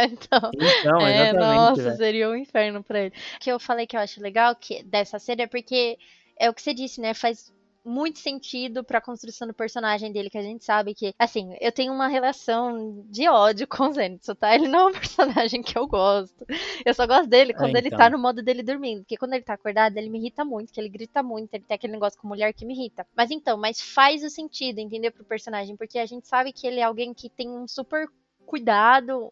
[0.06, 1.98] então, então é, nossa, véio.
[1.98, 3.14] seria um inferno pra ele.
[3.36, 5.98] O que eu falei que eu acho legal que, dessa série é porque
[6.40, 7.16] é o que você disse, né?
[7.16, 7.52] Faz
[7.86, 11.94] muito sentido pra construção do personagem dele, que a gente sabe que, assim, eu tenho
[11.94, 14.56] uma relação de ódio com o Zenitsu, tá?
[14.56, 16.46] Ele não é um personagem que eu gosto.
[16.84, 17.82] Eu só gosto dele quando é, então.
[17.82, 20.74] ele tá no modo dele dormindo, porque quando ele tá acordado, ele me irrita muito,
[20.74, 23.06] que ele grita muito, ele tem aquele negócio com mulher que me irrita.
[23.16, 26.80] Mas então, mas faz o sentido, entendeu, pro personagem, porque a gente sabe que ele
[26.80, 28.08] é alguém que tem um super
[28.46, 29.32] cuidado,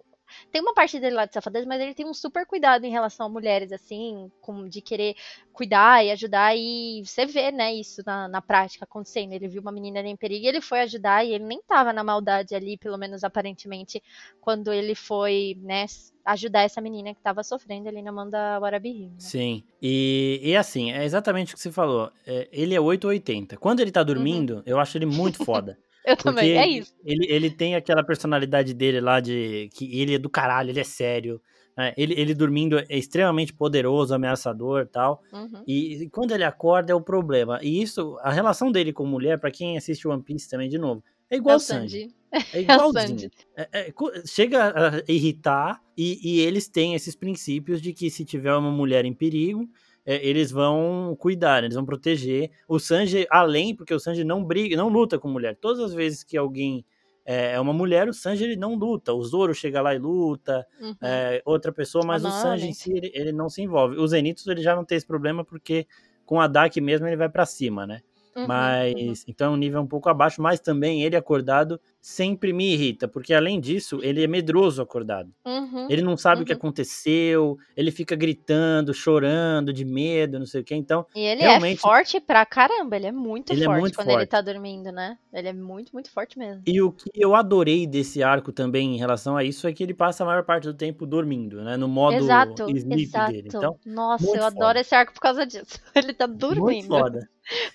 [0.51, 3.25] tem uma parte dele lá de safadeza, mas ele tem um super cuidado em relação
[3.25, 5.15] a mulheres, assim, com, de querer
[5.51, 6.55] cuidar e ajudar.
[6.55, 9.33] E você vê, né, isso na, na prática acontecendo.
[9.33, 12.03] Ele viu uma menina em perigo e ele foi ajudar, e ele nem tava na
[12.03, 14.01] maldade ali, pelo menos aparentemente,
[14.41, 15.85] quando ele foi, né,
[16.25, 19.11] ajudar essa menina que tava sofrendo ali na mão da Warabi Né?
[19.17, 19.63] Sim.
[19.81, 22.11] E, e assim, é exatamente o que você falou.
[22.25, 23.57] É, ele é 880.
[23.57, 24.05] Quando ele tá uhum.
[24.05, 24.63] dormindo, uhum.
[24.65, 25.77] eu acho ele muito foda.
[26.05, 26.93] Eu também, é isso.
[27.03, 30.83] Ele, ele tem aquela personalidade dele lá de que ele é do caralho, ele é
[30.83, 31.41] sério.
[31.77, 31.93] Né?
[31.97, 35.21] Ele, ele dormindo é extremamente poderoso, ameaçador tal.
[35.31, 35.63] Uhum.
[35.67, 37.59] E, e quando ele acorda é o problema.
[37.61, 41.03] E isso, a relação dele com mulher, para quem assiste One Piece também, de novo,
[41.29, 42.01] é igual é o Sanji.
[42.01, 42.15] Sanji.
[42.51, 43.29] É igualzinho.
[43.55, 43.93] É, é,
[44.25, 49.05] chega a irritar e, e, eles têm esses princípios de que se tiver uma mulher
[49.05, 49.69] em perigo,
[50.05, 52.51] é, eles vão cuidar, eles vão proteger.
[52.67, 55.55] O Sanji, além, porque o Sanji não briga, não luta com mulher.
[55.55, 56.85] Todas as vezes que alguém
[57.25, 59.13] é, é uma mulher, o Sanji ele não luta.
[59.13, 60.95] O Zoro chega lá e luta, uhum.
[61.01, 63.97] é, outra pessoa, mas o Sanji em si ele, ele, não se envolve.
[63.97, 65.87] O Zenitsu ele já não tem esse problema porque
[66.25, 68.01] com a Daki mesmo ele vai para cima, né?
[68.35, 69.13] Uhum, mas uhum.
[69.27, 73.33] então é um nível um pouco abaixo, mas também ele acordado sempre me irrita, porque
[73.33, 75.31] além disso, ele é medroso acordado.
[75.45, 76.43] Uhum, ele não sabe uhum.
[76.43, 76.57] o que uhum.
[76.57, 80.75] aconteceu, ele fica gritando, chorando de medo, não sei o que.
[80.75, 81.77] Então, e ele é realmente...
[81.77, 84.19] é forte pra caramba, ele é muito ele é forte é muito quando forte.
[84.19, 85.17] ele tá dormindo, né?
[85.31, 86.61] Ele é muito, muito forte mesmo.
[86.67, 89.93] E o que eu adorei desse arco também em relação a isso é que ele
[89.93, 91.77] passa a maior parte do tempo dormindo, né?
[91.77, 93.31] No modo exato, sleep exato.
[93.31, 93.47] dele.
[93.47, 94.47] Então, Nossa, eu foda.
[94.47, 95.79] adoro esse arco por causa disso.
[95.95, 96.63] Ele tá dormindo.
[96.65, 97.29] Muito foda.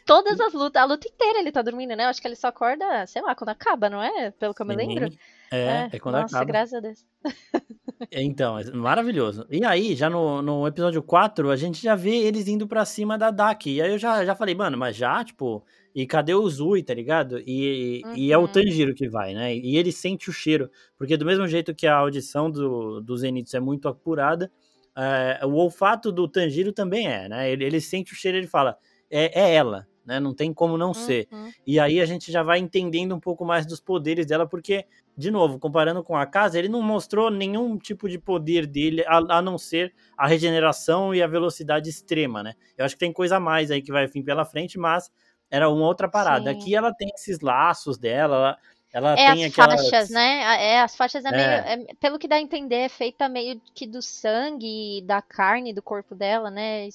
[0.07, 2.05] Todas as lutas, a luta inteira ele tá dormindo, né?
[2.05, 4.18] Eu acho que ele só acorda, sei lá, quando acaba, não é?
[4.39, 5.09] Pelo que eu me lembro.
[5.51, 6.45] É, é, é quando nossa, acaba.
[6.45, 7.07] graças a Deus.
[8.13, 9.45] Então, é maravilhoso.
[9.51, 13.19] E aí, já no, no episódio 4, a gente já vê eles indo pra cima
[13.19, 13.75] da Daki.
[13.75, 16.95] E aí eu já, já falei, mano, mas já, tipo, e cadê o Zui, tá
[16.95, 17.43] ligado?
[17.45, 18.15] E, uhum.
[18.15, 18.47] e é o uhum.
[18.47, 19.55] Tanjiro que vai, né?
[19.55, 20.71] E ele sente o cheiro.
[20.97, 24.51] Porque do mesmo jeito que a audição do, do Zenitsu é muito apurada,
[24.97, 27.51] é, o olfato do Tanjiro também é, né?
[27.51, 28.77] Ele, ele sente o cheiro e ele fala,
[29.11, 30.19] é, é ela, né?
[30.19, 30.95] Não tem como não uhum.
[30.95, 31.29] ser.
[31.67, 35.31] E aí a gente já vai entendendo um pouco mais dos poderes dela, porque, de
[35.31, 39.43] novo, comparando com a casa, ele não mostrou nenhum tipo de poder dele, a, a
[39.43, 42.55] não ser a regeneração e a velocidade extrema, né?
[42.79, 45.13] Eu acho que tem coisa a mais aí que vai vir pela frente, mas
[45.51, 46.51] era uma outra parada.
[46.51, 46.59] Sim.
[46.59, 48.59] Aqui ela tem esses laços dela, ela,
[48.91, 49.91] ela é tem as aquelas...
[49.91, 50.65] faixas, né?
[50.73, 51.33] É, as faixas é, é.
[51.33, 51.51] meio.
[51.91, 55.83] É, pelo que dá a entender, é feita meio que do sangue, da carne do
[55.83, 56.89] corpo dela, né?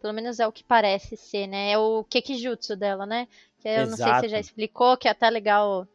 [0.00, 1.72] Pelo menos é o que parece ser, né?
[1.72, 3.26] É o Kekijutsu dela, né?
[3.60, 3.90] Que eu Exato.
[3.90, 5.86] não sei se você já explicou, que é até legal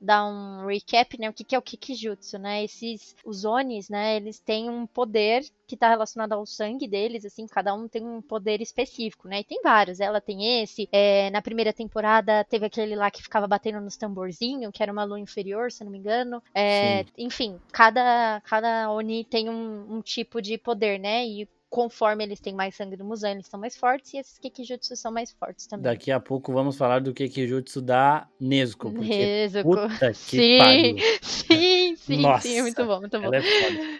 [0.00, 1.28] dar um recap, né?
[1.28, 2.64] O que, que é o Kikijutsu, né?
[2.64, 4.16] Esses, os Onis, né?
[4.16, 8.22] Eles têm um poder que está relacionado ao sangue deles, assim, cada um tem um
[8.22, 9.40] poder específico, né?
[9.40, 10.00] E tem vários.
[10.00, 10.88] Ela tem esse.
[10.90, 15.04] É, na primeira temporada teve aquele lá que ficava batendo nos tamborzinhos, que era uma
[15.04, 16.42] lua inferior, se não me engano.
[16.54, 21.26] É, enfim, cada, cada Oni tem um, um tipo de poder, né?
[21.26, 24.96] E conforme eles têm mais sangue do Musan, eles são mais fortes, e esses Kekijutsu
[24.96, 25.84] são mais fortes também.
[25.84, 28.90] Daqui a pouco vamos falar do Kekijutsu da Nezuko.
[28.90, 29.70] Porque Nezuko.
[29.76, 30.96] Puta que sim, pariu.
[31.22, 33.32] sim, sim, Nossa, sim, muito bom, muito bom.
[33.32, 33.40] É.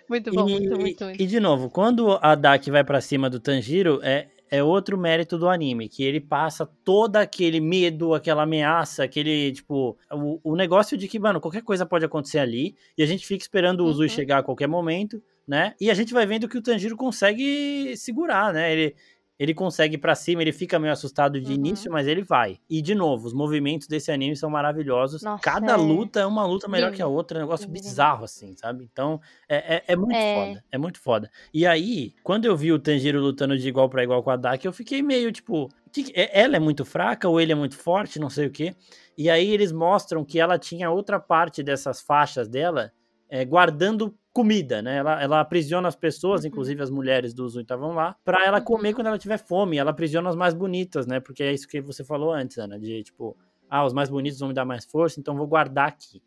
[0.09, 1.23] Muito bom, e, muito, muito, muito.
[1.23, 5.39] E de novo, quando a Daki vai para cima do Tanjiro, é, é outro mérito
[5.39, 10.99] do anime, que ele passa todo aquele medo, aquela ameaça, aquele, tipo, o, o negócio
[10.99, 14.07] de que, mano, qualquer coisa pode acontecer ali, e a gente fica esperando o Uzui
[14.09, 14.13] Uhum.
[14.13, 15.75] chegar a qualquer momento, né?
[15.81, 18.73] E a gente vai vendo que o Tanjiro consegue segurar, né?
[18.73, 18.95] Ele,
[19.37, 21.55] ele consegue ir pra cima, ele fica meio assustado de Uhum.
[21.55, 22.59] início, mas ele vai.
[22.71, 25.23] E, de novo, os movimentos desse anime são maravilhosos.
[25.23, 27.75] Nossa, Cada é luta é uma luta melhor que a outra, é um negócio lindo,
[27.79, 27.89] lindo.
[27.89, 28.89] bizarro, assim, sabe?
[28.93, 30.35] Então, é, é, é muito É.
[30.47, 30.65] foda.
[30.71, 31.31] É muito foda.
[31.53, 34.67] E aí, quando eu vi o Tanjiro lutando de igual pra igual com a Daki,
[34.69, 35.69] eu fiquei meio tipo.
[35.93, 38.77] que- é- ela é muito fraca ou ele é muito forte, não sei o quê.
[39.19, 42.93] E aí eles mostram que ela tinha outra parte dessas faixas dela
[43.31, 44.97] é, guardando comida, né?
[44.99, 46.49] Ela, ela aprisiona as pessoas, Uhum.
[46.49, 48.95] inclusive as mulheres do Uzui estavam lá, pra ela comer Uhum.
[48.97, 49.77] quando ela tiver fome.
[49.79, 51.19] Ela aprisiona as mais bonitas, né?
[51.21, 53.37] Porque é isso que você falou antes, Ana, de tipo,
[53.69, 56.23] ah, os mais bonitos vão me dar mais força, então vou guardar aqui.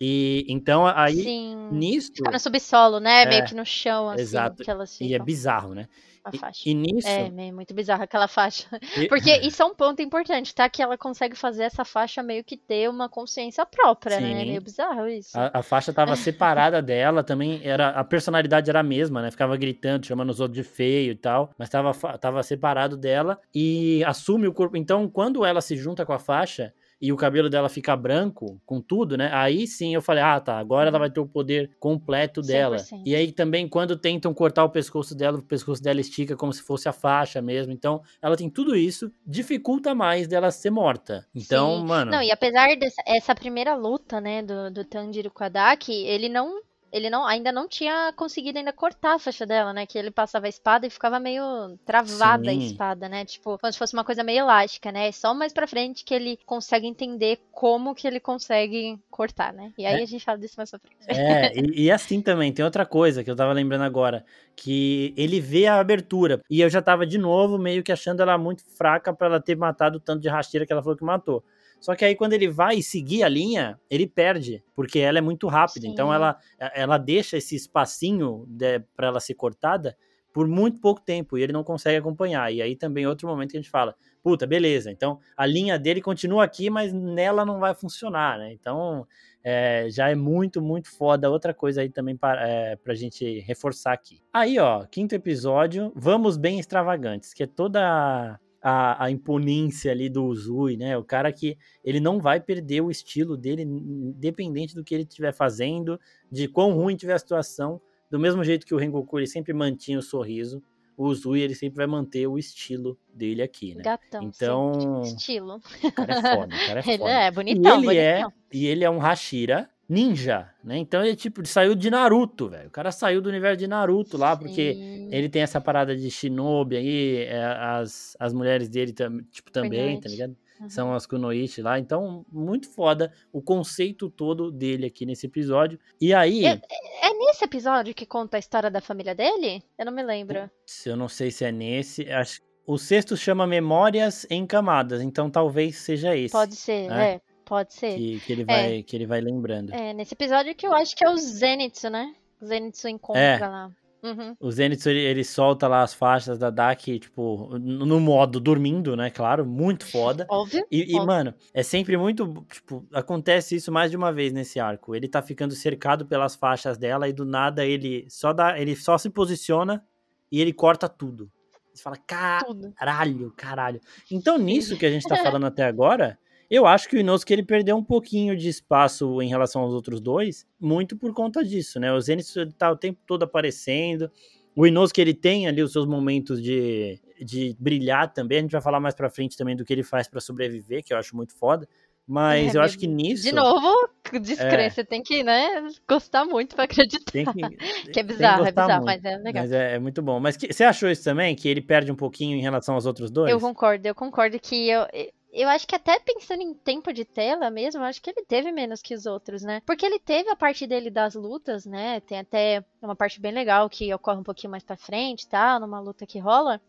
[0.00, 1.68] E então aí Sim.
[1.70, 3.22] nisso Fica no subsolo, né?
[3.22, 4.62] É, Meio que no chão, assim, exato.
[4.62, 5.24] que elas e é ficam.
[5.24, 5.88] bizarro, né?
[6.24, 6.62] A E- faixa.
[6.68, 8.66] E, nisso É, meio- muito bizarra aquela faixa.
[8.96, 10.68] e- Porque isso é um ponto importante, tá?
[10.70, 14.32] Que ela consegue fazer essa faixa meio que ter uma consciência própria, né?
[14.32, 14.46] É Sim.
[14.48, 15.38] meio bizarro isso.
[15.38, 19.30] A, a faixa tava separada dela também, era a personalidade era a mesma, né?
[19.30, 24.02] Ficava gritando, chamando os outros de feio e tal, mas tava, tava separado dela e
[24.04, 24.76] assume o corpo.
[24.78, 26.72] Então, quando ela se junta com a faixa
[27.04, 29.28] e o cabelo dela fica branco, com tudo, né?
[29.30, 32.78] Aí sim eu falei, ah, tá, agora ela vai ter o poder completo dela.
[32.78, 33.02] 100%.
[33.04, 36.62] E aí também, quando tentam cortar o pescoço dela, o pescoço dela estica como se
[36.62, 37.74] fosse a faixa mesmo.
[37.74, 41.26] Então, ela tem tudo isso, dificulta mais dela ser morta.
[41.34, 41.86] Então, Sim.
[41.86, 42.10] mano.
[42.10, 46.30] Não, e apesar dessa essa primeira luta, né, do, do Tanjiro com a Daki, ele
[46.30, 46.62] não.
[46.94, 49.84] Ele não, ainda não tinha conseguido ainda cortar a faixa dela, né?
[49.84, 51.42] Que ele passava a espada e ficava meio
[51.84, 52.66] travada a Sim.
[52.66, 53.24] espada, né?
[53.24, 55.10] Tipo, como se fosse uma coisa meio elástica, né?
[55.10, 59.72] Só mais pra frente que ele consegue entender como que ele consegue cortar, né?
[59.76, 60.02] E aí É.
[60.04, 61.20] a gente fala disso mais pra frente.
[61.20, 65.40] É, e, e assim também, tem outra coisa que eu tava lembrando agora, que ele
[65.40, 69.12] vê a abertura, e eu já tava de novo meio que achando ela muito fraca
[69.12, 71.42] pra ela ter matado o tanto de rasteira que ela falou que matou.
[71.84, 75.46] Só que aí quando ele vai seguir a linha, ele perde, porque ela é muito
[75.48, 76.14] rápida, então Sim.
[76.14, 76.38] ela,
[76.74, 79.94] ela deixa esse espacinho de, pra ela ser cortada
[80.32, 83.50] por muito pouco tempo, e ele não consegue acompanhar, e aí também é outro momento
[83.50, 87.60] que a gente fala, puta, beleza, então a linha dele continua aqui, mas nela não
[87.60, 89.06] vai funcionar, né, então
[89.44, 91.30] é, já é muito, muito foda.
[91.30, 94.22] Outra coisa aí também para, é, pra gente reforçar aqui.
[94.32, 100.24] Aí, ó, quinto episódio, vamos bem extravagantes, que é toda a, a imponência ali do
[100.24, 100.96] Uzui, né?
[100.96, 105.32] O cara que ele não vai perder o estilo dele, independente do que ele estiver
[105.34, 106.00] fazendo,
[106.32, 107.80] de quão ruim tiver a situação.
[108.10, 110.62] Do mesmo jeito que o Rengoku ele sempre mantinha o sorriso,
[110.96, 113.82] o Uzui ele sempre vai manter o estilo dele aqui, né?
[113.82, 114.72] Gatão, Então-
[115.02, 115.08] sempre.
[115.10, 115.60] Estilo.
[115.82, 117.10] O cara é foda, o cara é Ele foda.
[117.10, 118.32] é bonitão, e ele é, bonitão.
[118.52, 120.76] e ele é um Hashira ninja, né?
[120.78, 122.68] Então ele tipo ele saiu de Naruto, velho.
[122.68, 125.08] O cara saiu do universo de Naruto lá porque Sim.
[125.12, 129.96] ele tem essa parada de shinobi aí, é, as, as mulheres dele tam, tipo também,
[130.00, 130.08] tá Kunoichi.
[130.08, 130.36] ligado?
[130.60, 130.70] Uhum.
[130.70, 135.78] São as Kunoichi lá, então muito foda o conceito todo dele aqui nesse episódio.
[136.00, 136.60] E aí, É-
[137.02, 139.62] É nesse episódio que conta a história da família dele?
[139.78, 140.48] Eu não me lembro.
[140.64, 145.28] se eu não sei se é nesse, acho o sexto chama Memórias em Camadas, então
[145.28, 146.32] talvez seja esse.
[146.32, 147.04] Pode ser, É.
[147.16, 147.20] é.
[147.44, 147.96] Pode ser.
[147.96, 149.72] que, que ele vai que ele vai lembrando.
[149.72, 152.14] É, nesse episódio que eu acho que é o Zenitsu, né?
[152.40, 153.38] O Zenitsu encontra É.
[153.38, 153.70] lá.
[154.02, 154.36] Uhum.
[154.38, 159.08] O Zenitsu, ele, ele solta lá as faixas da Daki, tipo, no modo dormindo, né?
[159.08, 160.26] Claro, muito foda.
[160.28, 160.62] Óbvio.
[160.70, 161.06] E, e, Óbvio.
[161.06, 164.94] mano, é sempre muito, tipo, acontece isso mais de uma vez nesse arco.
[164.94, 168.98] Ele tá ficando cercado pelas faixas dela e do nada ele só dá, ele só
[168.98, 169.82] se posiciona
[170.30, 171.30] e ele corta tudo.
[171.72, 173.80] Você fala, caralho, caralho.
[174.10, 176.18] Então, nisso que a gente tá falando até agora,
[176.54, 180.00] eu acho que o Inosuke ele perdeu um pouquinho de espaço em relação aos outros
[180.00, 181.92] dois, muito por conta disso, né?
[181.92, 184.10] O Zenitsu ele tá o tempo todo aparecendo.
[184.56, 188.38] O Inosuke ele tem ali os seus momentos de, de brilhar também.
[188.38, 190.92] A gente vai falar mais pra frente também do que ele faz pra sobreviver, que
[190.92, 191.68] eu acho muito foda.
[192.06, 193.66] Mas É, eu acho que nisso De novo,
[194.22, 194.84] descrença.
[194.84, 197.10] Tem que, né, gostar muito pra acreditar.
[197.10, 197.32] tem que,
[197.92, 198.84] Que é bizarro, é bizarro, muito.
[198.84, 199.42] mas é legal.
[199.42, 200.20] Mas é, é muito bom.
[200.20, 201.34] Mas que- você achou isso também?
[201.34, 203.32] Que ele perde um pouquinho em relação aos outros dois?
[203.32, 204.86] Eu concordo, eu concordo que eu,
[205.34, 208.80] eu acho que até pensando em tempo de tela mesmo, acho que ele teve menos
[208.80, 209.60] que os outros, né?
[209.66, 212.00] Porque ele teve a parte dele das lutas, né?
[212.00, 215.58] Tem até uma parte bem legal que ocorre um pouquinho mais pra frente, tá?
[215.58, 216.60] Numa luta que rola.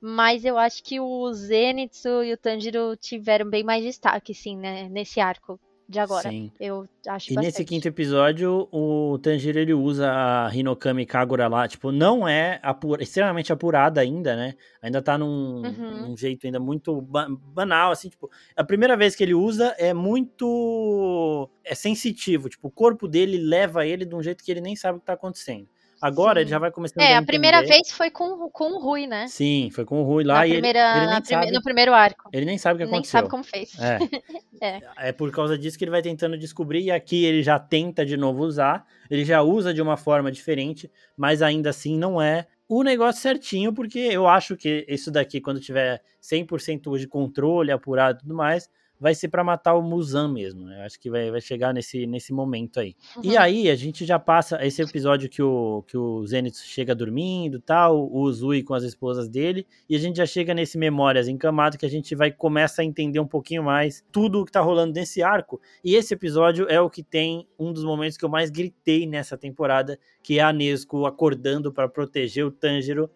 [0.00, 4.88] Mas eu acho que o Zenitsu e o Tanjiro tiveram bem mais destaque, sim, né?
[4.88, 6.30] Nesse arco de agora.
[6.30, 6.52] Sim.
[6.60, 7.52] Eu acho E bastante.
[7.52, 13.02] nesse quinto episódio, o Tanjiro ele usa a Hinokami Kagura lá, tipo, não é apura,
[13.02, 14.54] extremamente apurada ainda, né?
[14.80, 16.08] Ainda tá num, uhum.
[16.08, 21.50] num jeito ainda muito banal, assim, tipo, a primeira vez que ele usa é muito
[21.64, 24.98] é sensitivo, tipo, o corpo dele leva ele de um jeito que ele nem sabe
[24.98, 25.68] o que tá acontecendo.
[26.00, 26.40] Agora Sim.
[26.42, 29.06] ele já vai começando é, a É, a primeira vez foi com, com o Rui,
[29.06, 29.26] né?
[29.28, 30.38] Sim, foi com o Rui lá.
[30.38, 32.30] Na e primeira, ele, ele nem sabe, no primeiro arco.
[32.32, 33.20] Ele nem sabe o que aconteceu.
[33.20, 33.72] Nem sabe como fez.
[34.62, 34.76] É.
[34.76, 35.08] é.
[35.08, 36.82] é por causa disso que ele vai tentando descobrir.
[36.82, 38.86] E aqui ele já tenta de novo usar.
[39.10, 43.72] Ele já usa de uma forma diferente, mas ainda assim não é o negócio certinho,
[43.72, 48.70] porque eu acho que isso daqui, quando tiver 100% de controle, apurado e tudo mais,
[49.00, 50.66] vai ser para matar o Muzan mesmo.
[50.66, 50.80] Né?
[50.80, 52.94] Eu acho que vai, vai chegar nesse, nesse momento aí.
[53.16, 53.22] Uhum.
[53.24, 57.60] E aí, a gente já passa esse episódio que o, que o Zenitsu chega dormindo
[57.60, 61.78] tal, o Uzui com as esposas dele, e a gente já chega nesse Memórias encamado
[61.78, 64.92] que a gente vai começa a entender um pouquinho mais tudo o que tá rolando
[64.92, 65.60] nesse arco.
[65.84, 69.36] E esse episódio é o que tem um dos momentos que eu mais gritei nessa
[69.36, 73.10] temporada, que é a Nesco acordando para proteger o Tanjiro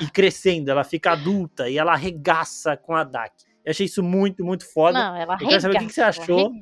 [0.00, 0.70] e, e, crescendo.
[0.70, 3.49] Ela fica adulta e ela arregaça com a Daki.
[3.64, 4.98] Eu achei isso muito, muito foda.
[4.98, 6.52] Não, ela Eu quero saber o que você achou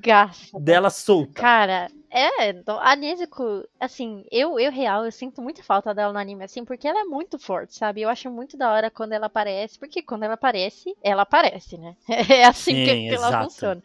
[0.61, 1.33] dela solta.
[1.33, 6.45] Cara, é, a Nezuko, assim, eu, eu real, eu sinto muita falta dela no anime,
[6.45, 8.01] assim, porque ela é muito forte, sabe?
[8.01, 11.95] Eu acho muito da hora quando ela aparece, porque quando ela aparece, ela aparece, né?
[12.29, 13.83] É assim Sim, que, que ela funciona.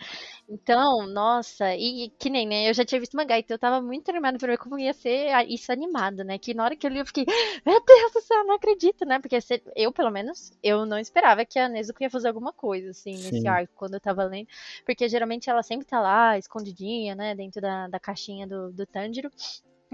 [0.47, 2.69] Então, nossa, e que nem, né?
[2.69, 5.29] Eu já tinha visto mangá, então eu tava muito animada pra ver como ia ser
[5.47, 6.38] isso animado, né?
[6.38, 7.25] Que na hora que eu li, eu fiquei,
[7.65, 9.19] meu Deus do céu, não acredito, né?
[9.19, 9.38] Porque
[9.75, 13.32] eu, pelo menos, eu não esperava que a Nezuko ia fazer alguma coisa, assim, Sim.
[13.32, 14.47] nesse arco, quando eu tava lendo.
[14.86, 17.34] Porque geralmente ela sempre tá lá, escondidinha, né?
[17.36, 19.32] Dentro da, da caixinha do, do Tanjiro.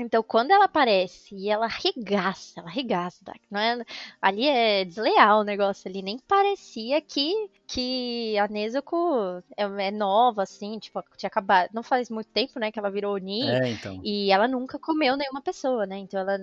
[0.01, 3.33] Então, quando ela aparece e ela arregaça, ela arregaça, tá?
[3.51, 3.83] não é,
[4.21, 10.43] ali é desleal o negócio ali, nem parecia que, que a Nezuko é, é, nova,
[10.43, 13.99] assim, tipo, tinha acabado, não faz muito tempo, né, que ela virou Oni, é, então.
[14.03, 16.37] e ela nunca comeu nenhuma pessoa, né, então ela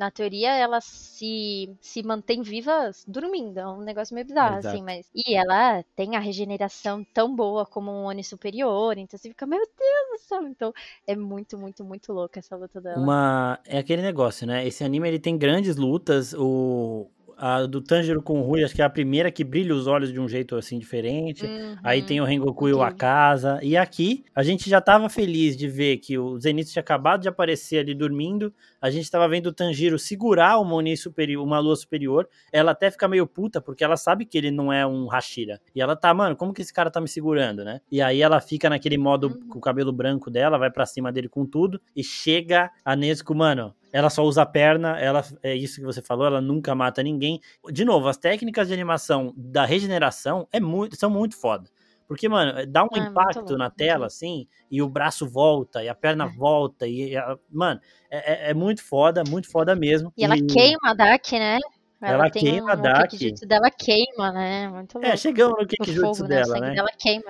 [0.00, 3.60] na teoria, ela se, se mantém viva dormindo.
[3.60, 4.76] É um negócio meio bizarro, assim, Exato.
[4.76, 5.10] assim, mas.
[5.14, 9.60] E ela tem a regeneração tão boa como um Oni superior, então você fica, meu
[9.60, 10.48] Deus do céu.
[10.48, 10.72] Então
[11.06, 12.98] é muito, muito, muito louca essa luta dela.
[12.98, 13.60] Uma.
[13.66, 14.66] É aquele negócio, né?
[14.66, 16.32] Esse anime ele tem grandes lutas.
[16.32, 19.86] O a do Tanjiro com o Rui, acho que é a primeira que brilha os
[19.86, 21.46] olhos de um jeito assim diferente.
[21.46, 21.76] Uhum.
[21.82, 23.58] Aí tem o Rengoku e o Akaza.
[23.62, 27.28] E aqui, a gente já tava feliz de ver que o Zenitsu tinha acabado de
[27.28, 28.52] aparecer ali dormindo.
[28.78, 32.28] A gente tava vendo o Tanjiro segurar uma Oni superior, uma lua superior.
[32.52, 35.58] Ela até fica meio puta, porque ela sabe que ele não é um Hashira.
[35.74, 37.80] E ela tá, mano, como que esse cara tá me segurando, né?
[37.90, 39.48] E aí ela fica naquele modo uhum.
[39.48, 41.80] com o cabelo branco dela, vai para cima dele com tudo.
[41.96, 46.00] E chega a Nezuko, mano, ela só usa a perna, ela é isso que você
[46.00, 47.40] falou, ela nunca mata ninguém.
[47.72, 51.68] De novo, as técnicas de animação da regeneração é muito, são muito foda.
[52.10, 55.94] Porque, mano, dá um ah, impacto na tela, assim, e o braço volta, e a
[55.94, 56.28] perna é.
[56.28, 60.12] volta, e, a, mano, é, é, é, muito foda, muito foda mesmo.
[60.16, 60.24] E, e...
[60.24, 61.58] ela queima a Dark, né?
[62.00, 63.16] Ela, ela queima um, a Daki.
[63.16, 64.68] O Kikijutsu dela queima, né?
[64.68, 65.06] Muito é, louco.
[65.06, 66.28] É, chegamos no Kikijutsu né?
[66.28, 66.74] dela, né?
[66.76, 67.24] Ela queima.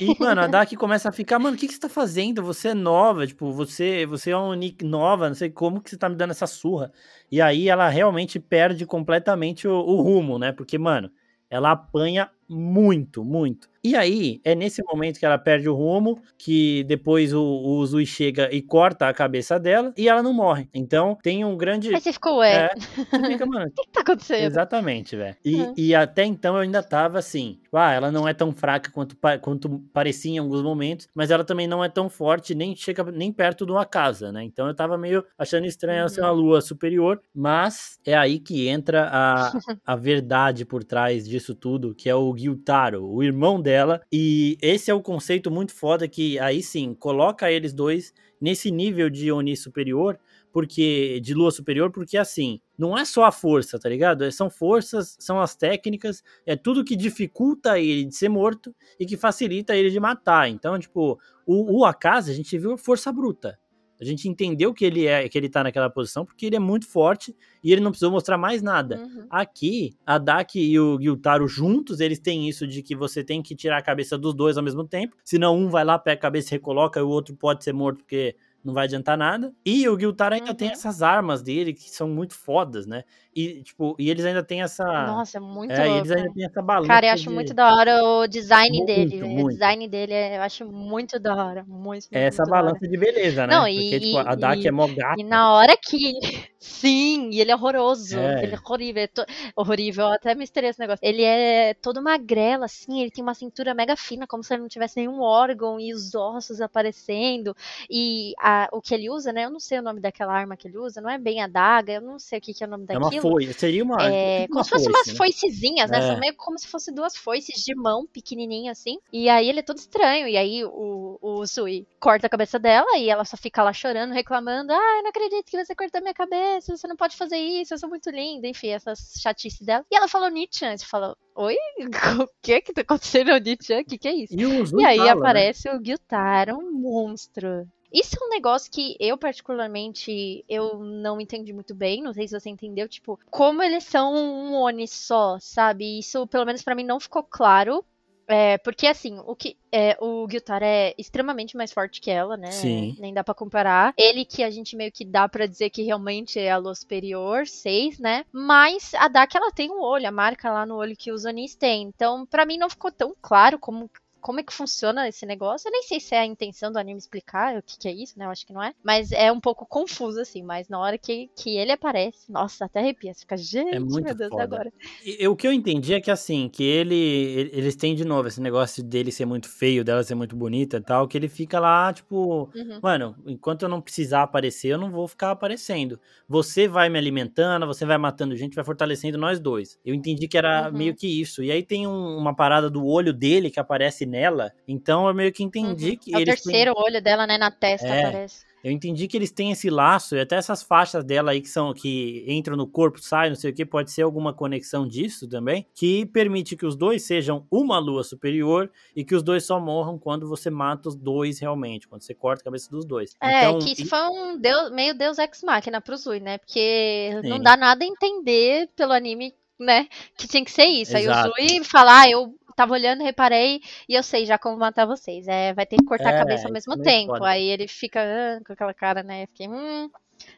[0.00, 2.42] E, mano, a Daki começa a ficar, mano, o que, que você tá fazendo?
[2.42, 5.96] Você é nova, tipo, você, você é uma Nick nova, não sei como que você
[5.96, 6.92] tá me dando essa surra.
[7.30, 10.50] E aí ela realmente perde completamente o, o rumo, né?
[10.50, 11.08] Porque, mano,
[11.48, 13.72] ela apanha muito, muito.
[13.84, 18.06] E aí, é nesse momento que ela perde o rumo, que depois o, o Zui
[18.06, 20.68] chega e corta a cabeça dela e ela não morre.
[20.72, 21.92] Então, tem um grande.
[21.92, 22.66] Aí você ficou, ué.
[22.66, 23.62] É, você fica, mano.
[23.72, 24.44] O que, que tá acontecendo?
[24.44, 25.36] Exatamente, velho.
[25.44, 25.74] E, uhum.
[25.76, 29.80] e até então eu ainda tava assim, ah, ela não é tão fraca quanto, quanto
[29.92, 33.64] parecia em alguns momentos, mas ela também não é tão forte, nem chega nem perto
[33.64, 34.44] de uma casa, né?
[34.44, 36.00] Então eu tava meio achando estranho uhum.
[36.00, 39.52] ela ser uma lua superior, mas é aí que entra a,
[39.84, 44.00] a verdade por trás disso tudo, que é o Gyutaro, o irmão dela.
[44.12, 49.08] E esse é o conceito muito foda que aí sim coloca eles dois nesse nível
[49.08, 50.18] de Oni superior,
[50.52, 54.30] porque de lua superior, porque assim, não é só a força, tá ligado?
[54.32, 59.16] São forças, são as técnicas, é tudo que dificulta ele de ser morto e que
[59.16, 60.48] facilita ele de matar.
[60.48, 63.58] Então, tipo, o, o Akaza, a gente viu força bruta.
[64.02, 66.86] A gente entendeu que ele é que ele tá naquela posição porque ele é muito
[66.88, 68.98] forte e ele não precisou mostrar mais nada.
[68.98, 69.26] Uhum.
[69.30, 73.54] Aqui, a Daki e o Gyutaro juntos, eles têm isso de que você tem que
[73.54, 76.52] tirar a cabeça dos dois ao mesmo tempo, senão um vai lá, pega a cabeça
[76.52, 78.34] e recoloca e o outro pode ser morto porque
[78.64, 79.52] não vai adiantar nada.
[79.64, 80.56] E o Gyutaro ainda uhum.
[80.56, 83.04] tem essas armas dele que são muito fodas, né?
[83.34, 84.84] E, tipo, e eles ainda têm essa.
[84.84, 85.98] Nossa, é muito é, louco.
[86.00, 86.88] eles ainda têm essa balança.
[86.88, 87.30] Cara, eu acho de...
[87.30, 89.22] muito da hora o design muito, dele.
[89.22, 89.46] Muito.
[89.46, 91.64] O design dele é, eu acho muito da hora.
[91.66, 93.54] Muito, é essa muito balança de beleza, né?
[93.54, 95.20] Não, Porque, e, tipo, a e, Dak é mó gata.
[95.20, 96.12] E na hora que.
[96.62, 98.16] Sim, e ele é horroroso.
[98.16, 98.44] É.
[98.44, 99.02] Ele é horrível.
[99.02, 99.24] É to...
[99.56, 101.04] Horrível, eu até misturei esse negócio.
[101.04, 104.68] Ele é todo magrelo, assim, ele tem uma cintura mega fina, como se ele não
[104.68, 107.56] tivesse nenhum órgão e os ossos aparecendo.
[107.90, 109.44] E a, o que ele usa, né?
[109.46, 111.94] Eu não sei o nome daquela arma que ele usa, não é bem a daga,
[111.94, 113.21] eu não sei o que, que é o nome É daquilo.
[113.22, 114.02] Foice, seria uma.
[114.02, 115.14] É, tipo como uma se fosse foice, umas né?
[115.14, 115.98] foicezinhas, né?
[115.98, 116.02] É.
[116.02, 118.98] São meio como se fossem duas foices de mão, pequenininha assim.
[119.12, 120.28] E aí ele é todo estranho.
[120.28, 124.12] E aí o, o Sui corta a cabeça dela e ela só fica lá chorando,
[124.12, 124.72] reclamando.
[124.72, 127.78] Ah, eu não acredito que você cortou minha cabeça, você não pode fazer isso, eu
[127.78, 128.46] sou muito linda.
[128.46, 129.84] Enfim, essas chatices dela.
[129.90, 131.56] E ela falou Nietzsche falou, oi?
[132.22, 133.80] O que que tá acontecendo, Nietzsche?
[133.80, 134.34] O que que é isso?
[134.34, 135.18] E, E aí fala, né?
[135.18, 137.66] aparece o Gyutaro, um monstro.
[137.92, 142.02] Isso é um negócio que eu, particularmente, eu não entendi muito bem.
[142.02, 145.98] Não sei se você entendeu, tipo, como eles são um Oni só, sabe?
[145.98, 147.84] Isso, pelo menos pra mim, não ficou claro.
[148.26, 152.50] É, porque assim, o que é, o Gyutaro é extremamente mais forte que ela, né?
[152.50, 152.96] Sim.
[152.98, 153.92] Nem dá pra comparar.
[153.96, 157.46] Ele que a gente meio que dá pra dizer que realmente é a lua superior,
[157.46, 158.24] 6, né?
[158.32, 161.54] Mas a Daki ela tem um olho, a marca lá no olho que os Onis
[161.54, 161.82] têm.
[161.82, 163.90] Então, pra mim não ficou tão claro como
[164.22, 165.68] como é que funciona esse negócio.
[165.68, 168.18] Eu nem sei se é a intenção do anime explicar o que, que é isso,
[168.18, 168.24] né?
[168.24, 168.72] Eu acho que não é.
[168.82, 170.42] Mas é um pouco confuso, assim.
[170.42, 173.12] Mas na hora que, que ele aparece, nossa, até arrepia.
[173.12, 174.42] Você fica, gente, É muito meu Deus, foda.
[174.44, 174.72] agora.
[175.04, 178.28] E- o que eu entendi é que assim, que ele, ele- eles têm de novo
[178.28, 181.58] esse negócio dele ser muito feio, dela ser muito bonita e tal, que ele fica
[181.58, 182.78] lá, tipo, Uhum.
[182.82, 185.98] mano, enquanto eu não precisar aparecer, eu não vou ficar aparecendo.
[186.28, 189.78] Você vai me alimentando, você vai matando gente, vai fortalecendo nós dois.
[189.84, 190.78] Eu entendi que era Uhum.
[190.78, 191.42] meio que isso.
[191.42, 195.32] E aí tem um- uma parada do olho dele que aparece nela, então eu meio
[195.32, 195.96] que entendi Uhum.
[195.96, 197.38] que É o eles têm- terceiro olho dela, né?
[197.38, 198.04] Na testa É.
[198.04, 198.44] aparece.
[198.64, 201.74] eu entendi que eles têm esse laço e até essas faixas dela aí que são
[201.74, 205.66] que entram no corpo, saem, não sei o que, pode ser alguma conexão disso também,
[205.74, 209.98] que permite que os dois sejam uma lua superior e que os dois só morram
[209.98, 213.16] quando você mata os dois realmente, quando você corta a cabeça dos dois.
[213.20, 216.38] É, então, que isso foi um deus, meio deus ex-máquina pro Zui, né?
[216.38, 217.42] Porque não Sim.
[217.42, 219.88] dá nada a entender pelo anime, né?
[220.16, 220.96] Que tinha que ser isso.
[220.96, 221.32] Exato.
[221.36, 224.86] Aí o Zui falar, ah, eu tava olhando, reparei, e eu sei já como matar
[224.86, 225.26] vocês.
[225.28, 227.12] É, vai ter que cortar É, a cabeça ao mesmo é tempo.
[227.12, 227.26] foda.
[227.26, 229.24] Aí ele fica ah, com aquela cara, né?
[229.24, 229.90] Eu fiquei, hum,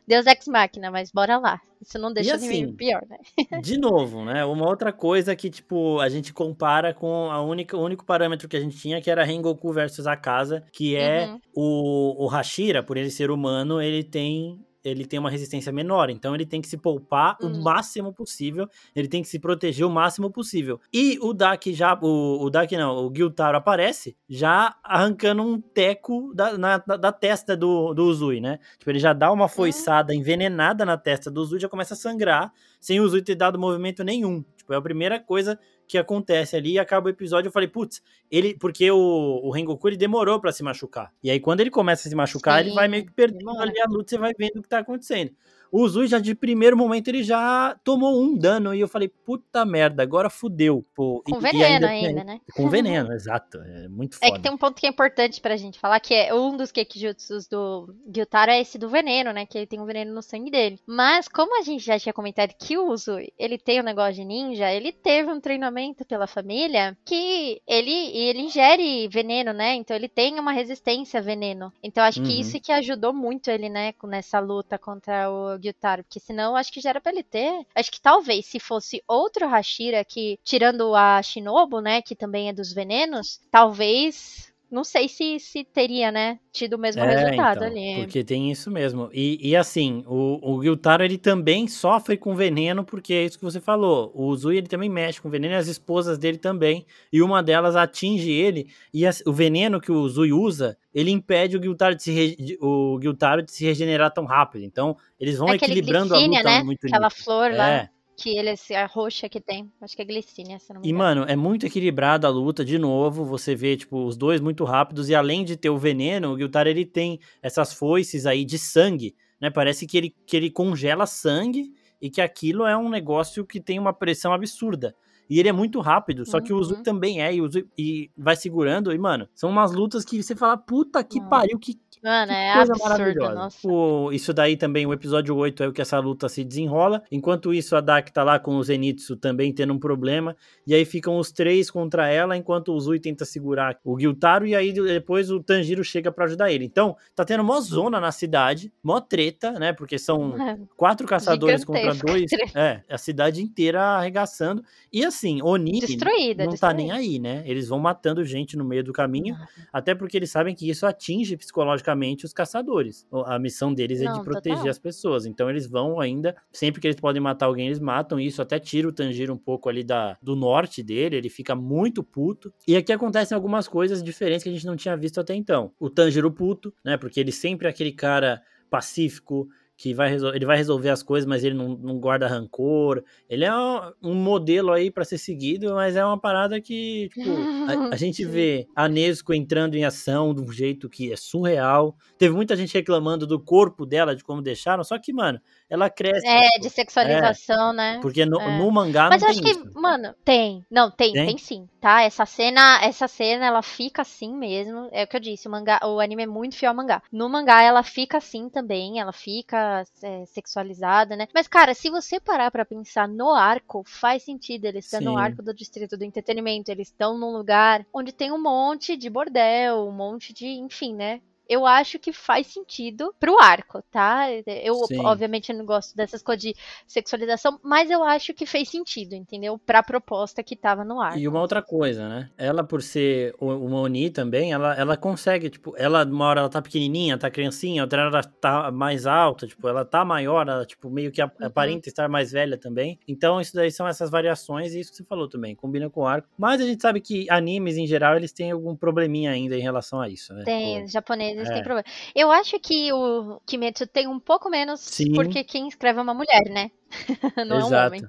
[0.06, 1.60] deus ex-máquina, mas bora lá.
[1.80, 3.18] Isso não deixa anime assim, pior, né?
[3.62, 4.44] De novo, né?
[4.44, 8.56] Uma outra coisa que, tipo, a gente compara com a única, o único parâmetro que
[8.56, 11.40] a gente tinha, que era Rengoku versus Akaza, que é Uhum.
[11.54, 14.63] o, o Hashira, por ele ser humano, ele tem.
[14.84, 17.62] Ele tem uma resistência menor, então ele tem que se poupar o Hum.
[17.62, 20.78] máximo possível, ele tem que se proteger o máximo possível.
[20.92, 26.32] E o Dak já, o, o Dak não, o Gyutaro aparece já arrancando um teco
[26.34, 28.58] da, na- da, da testa do, do Uzui, né?
[28.78, 32.52] Tipo, ele já dá uma foiçada envenenada na testa do Uzui, já começa a sangrar,
[32.80, 34.44] sem o Uzui ter dado movimento nenhum.
[34.56, 37.48] Tipo, é a primeira coisa que acontece ali e acaba o episódio.
[37.48, 38.54] Eu falei, putz, ele.
[38.58, 41.12] Porque o, o Rengoku ele demorou pra se machucar.
[41.22, 43.62] E aí, quando ele começa a se machucar, ele vai Sim, meio que perdendo demora.
[43.70, 45.32] ali a luta, você vai vendo o que tá acontecendo.
[45.76, 49.64] O Uzui já de primeiro momento ele já tomou um dano e eu falei, puta
[49.64, 50.84] merda, agora fudeu.
[50.94, 52.40] Pô, Com e- e veneno tem- ainda, né?
[52.54, 53.58] Com veneno, exato.
[53.58, 54.36] É muito É foda.
[54.38, 57.48] que tem um ponto que é importante pra gente falar, que é um dos Kekijutsus
[57.48, 59.46] do Gyutaro é esse do veneno, né?
[59.46, 60.78] Que ele tem um veneno no sangue dele.
[60.86, 64.24] Mas, como a gente já tinha comentado que o Uzui, ele tem um negócio de
[64.24, 69.74] ninja, ele teve um treinamento pela família que ele, ele ingere veneno, né?
[69.74, 71.72] Então ele tem uma resistência a veneno.
[71.82, 72.40] Então acho que Uhum.
[72.40, 73.92] isso que ajudou muito ele, né?
[74.04, 76.04] Nessa luta contra o Gyutaro.
[76.04, 77.66] Porque senão acho que já era pra ele ter.
[77.74, 82.02] Acho que talvez se fosse outro Hashira que, tirando a Shinobu, né?
[82.02, 84.53] Que também é dos venenos, talvez.
[84.74, 86.38] Não sei se, se teria, né?
[86.52, 87.94] Tido o mesmo É, resultado então, ali.
[88.02, 89.08] Porque tem isso mesmo.
[89.12, 93.44] E, e assim, o, o Gyutaro ele também sofre com veneno, porque é isso que
[93.44, 94.10] você falou.
[94.14, 96.84] O Uzui ele também mexe com veneno e as esposas dele também.
[97.12, 98.66] E uma delas atinge ele.
[98.92, 102.58] E as- o veneno que o Uzui usa, ele impede o Gyutaro de se, re-
[102.60, 104.64] o Gyutaro de se regenerar tão rápido.
[104.64, 106.62] Então, eles vão É equilibrando glicínia, a luta né?
[106.64, 107.22] muito Aquela nisso.
[107.24, 107.88] flor lá.
[108.18, 108.22] É.
[108.22, 109.70] Que ele, a roxa que tem.
[109.80, 112.78] Acho que é glicínia, se não me E, mano, é muito equilibrado a luta, de
[112.78, 116.38] novo, você vê, tipo, os dois muito rápidos, e além de ter o veneno, o
[116.38, 121.06] Gyutaro, ele tem essas foices aí de sangue, né, parece que ele, que ele congela
[121.06, 124.94] sangue, e que aquilo é um negócio que tem uma pressão absurda.
[125.28, 126.82] E ele é muito rápido, só que o Uzui Uhum.
[126.82, 130.36] também é, e, o Uzui- e vai segurando, e, mano, são umas lutas que você
[130.36, 131.30] fala, puta que Nossa.
[131.30, 131.74] pariu, que
[132.04, 133.34] Mano, é coisa absurdo, maravilhosa.
[133.34, 133.66] Nossa.
[133.66, 137.02] O, isso daí também, o episódio 8 é o que essa luta se desenrola.
[137.10, 140.36] Enquanto isso, a Dak tá lá com o Zenitsu também tendo um problema.
[140.66, 144.46] E aí ficam os três contra ela, enquanto o Zui tenta segurar o Gyutaro.
[144.46, 146.66] E aí depois o Tanjiro chega para ajudar ele.
[146.66, 149.72] Então, tá tendo mó zona na cidade, mó treta, né?
[149.72, 150.34] Porque são
[150.76, 152.30] quatro caçadores contra dois.
[152.54, 154.62] É, a cidade inteira arregaçando.
[154.92, 156.58] E assim, Oni destruída, não destruída.
[156.58, 157.42] tá nem aí, né?
[157.46, 159.64] Eles vão matando gente no meio do caminho, uhum.
[159.72, 161.93] até porque eles sabem que isso atinge psicologicamente
[162.24, 163.06] os caçadores.
[163.26, 164.70] A missão deles é não, de proteger total.
[164.70, 165.26] as pessoas.
[165.26, 168.18] Então eles vão ainda, sempre que eles podem matar alguém, eles matam.
[168.18, 172.02] Isso até tira o Tanjiro um pouco ali da, do norte dele, ele fica muito
[172.02, 172.52] puto.
[172.66, 175.72] E aqui acontecem algumas coisas diferentes que a gente não tinha visto até então.
[175.78, 176.96] O Tanjiro puto, né?
[176.96, 181.42] Porque ele sempre é aquele cara pacífico, que vai ele vai resolver as coisas, mas
[181.42, 183.02] ele não, não guarda rancor.
[183.28, 187.30] Ele é um, um modelo aí para ser seguido, mas é uma parada que, tipo,
[187.68, 191.96] a, a gente vê a Nesco entrando em ação de um jeito que é surreal.
[192.16, 196.26] Teve muita gente reclamando do corpo dela, de como deixaram, só que, mano, ela cresce.
[196.26, 197.98] É, tipo, de sexualização, é, né?
[198.00, 198.58] Porque no, é.
[198.58, 199.68] no mangá Mas não eu acho isso.
[199.68, 200.64] que, mano, tem.
[200.70, 202.02] Não, tem, tem, tem, sim, tá?
[202.02, 204.88] Essa cena, essa cena, ela fica assim mesmo.
[204.92, 207.02] É o que eu disse, o mangá, o anime é muito fiel ao mangá.
[207.10, 209.63] No mangá ela fica assim também, ela fica
[210.02, 211.28] é, sexualizada, né?
[211.34, 214.64] Mas, cara, se você parar para pensar no arco, faz sentido.
[214.66, 218.42] Eles estão no arco do distrito do entretenimento, eles estão num lugar onde tem um
[218.42, 221.20] monte de bordel, um monte de, enfim, né?
[221.48, 224.26] Eu acho que faz sentido pro arco, tá?
[224.46, 225.04] Eu, Sim.
[225.04, 229.58] obviamente, não gosto dessas coisas de sexualização, mas eu acho que fez sentido, entendeu?
[229.58, 231.18] Pra proposta que tava no arco.
[231.18, 232.30] E uma outra coisa, né?
[232.36, 236.62] Ela, por ser uma Oni também, ela, ela consegue, tipo, ela, uma hora ela tá
[236.62, 240.88] pequenininha, tá criancinha, outra hora ela tá mais alta, tipo, ela tá maior, ela, tipo,
[240.88, 241.30] meio que uhum.
[241.42, 242.98] aparenta estar mais velha também.
[243.06, 246.06] Então, isso daí são essas variações e isso que você falou também, combina com o
[246.06, 246.28] arco.
[246.38, 250.00] Mas a gente sabe que animes, em geral, eles têm algum probleminha ainda em relação
[250.00, 250.44] a isso, né?
[250.44, 251.82] Tem, tipo, japonês é.
[252.14, 255.12] Eu acho que o Kimetsu tem um pouco menos, Sim.
[255.12, 256.70] porque quem escreve é uma mulher, né?
[257.48, 257.74] Não Exato.
[257.74, 258.02] é um homem.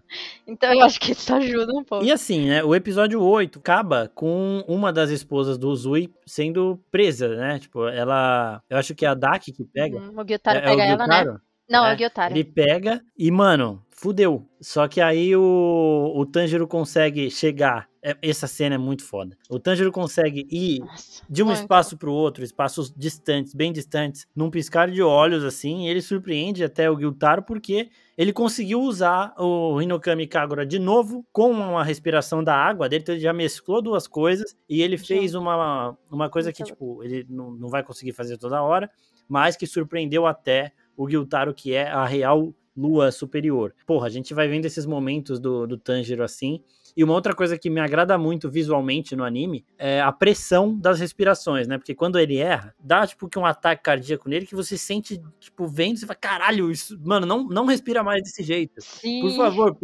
[0.47, 2.05] Então eu acho que isso ajuda um pouco.
[2.05, 2.63] E assim, né?
[2.63, 7.59] O episódio 8 acaba com uma das esposas do Zui sendo presa, né?
[7.59, 8.61] Tipo, ela.
[8.69, 9.97] Eu acho que é a Daki que pega.
[9.97, 11.37] Hum, o Gyutaro é, pega é o ela, né?
[11.69, 12.33] Não, é, é o Gyutaro.
[12.33, 14.47] Ele pega e, mano, fudeu.
[14.61, 17.87] Só que aí o, o Tanjiro consegue chegar.
[18.03, 19.35] É, essa cena é muito foda.
[19.49, 21.61] O Tanjiro consegue ir Nossa, de um muito.
[21.61, 25.87] espaço para o outro, espaços distantes, bem distantes, num piscar de olhos, assim.
[25.87, 31.49] Ele surpreende até o Gyutaro porque ele conseguiu usar o Hinokami Kagura de novo com
[31.49, 33.01] uma respiração da água dele.
[33.01, 37.25] Então ele já mesclou duas coisas e ele fez uma, uma coisa que, tipo, ele
[37.27, 38.87] não, não vai conseguir fazer toda hora,
[39.27, 43.73] mas que surpreendeu até o Gyutaro, que é a real lua superior.
[43.87, 46.61] Porra, a gente vai vendo esses momentos do, do Tanjiro assim.
[46.95, 50.99] E uma outra coisa que me agrada muito visualmente no anime é a pressão das
[50.99, 51.77] respirações, né?
[51.77, 55.67] Porque quando ele erra, dá tipo que um ataque cardíaco nele que você sente, tipo,
[55.67, 58.81] vendo, você fala, caralho, isso, mano, não, não respira mais desse jeito.
[58.81, 59.21] Sim.
[59.21, 59.77] Por favor,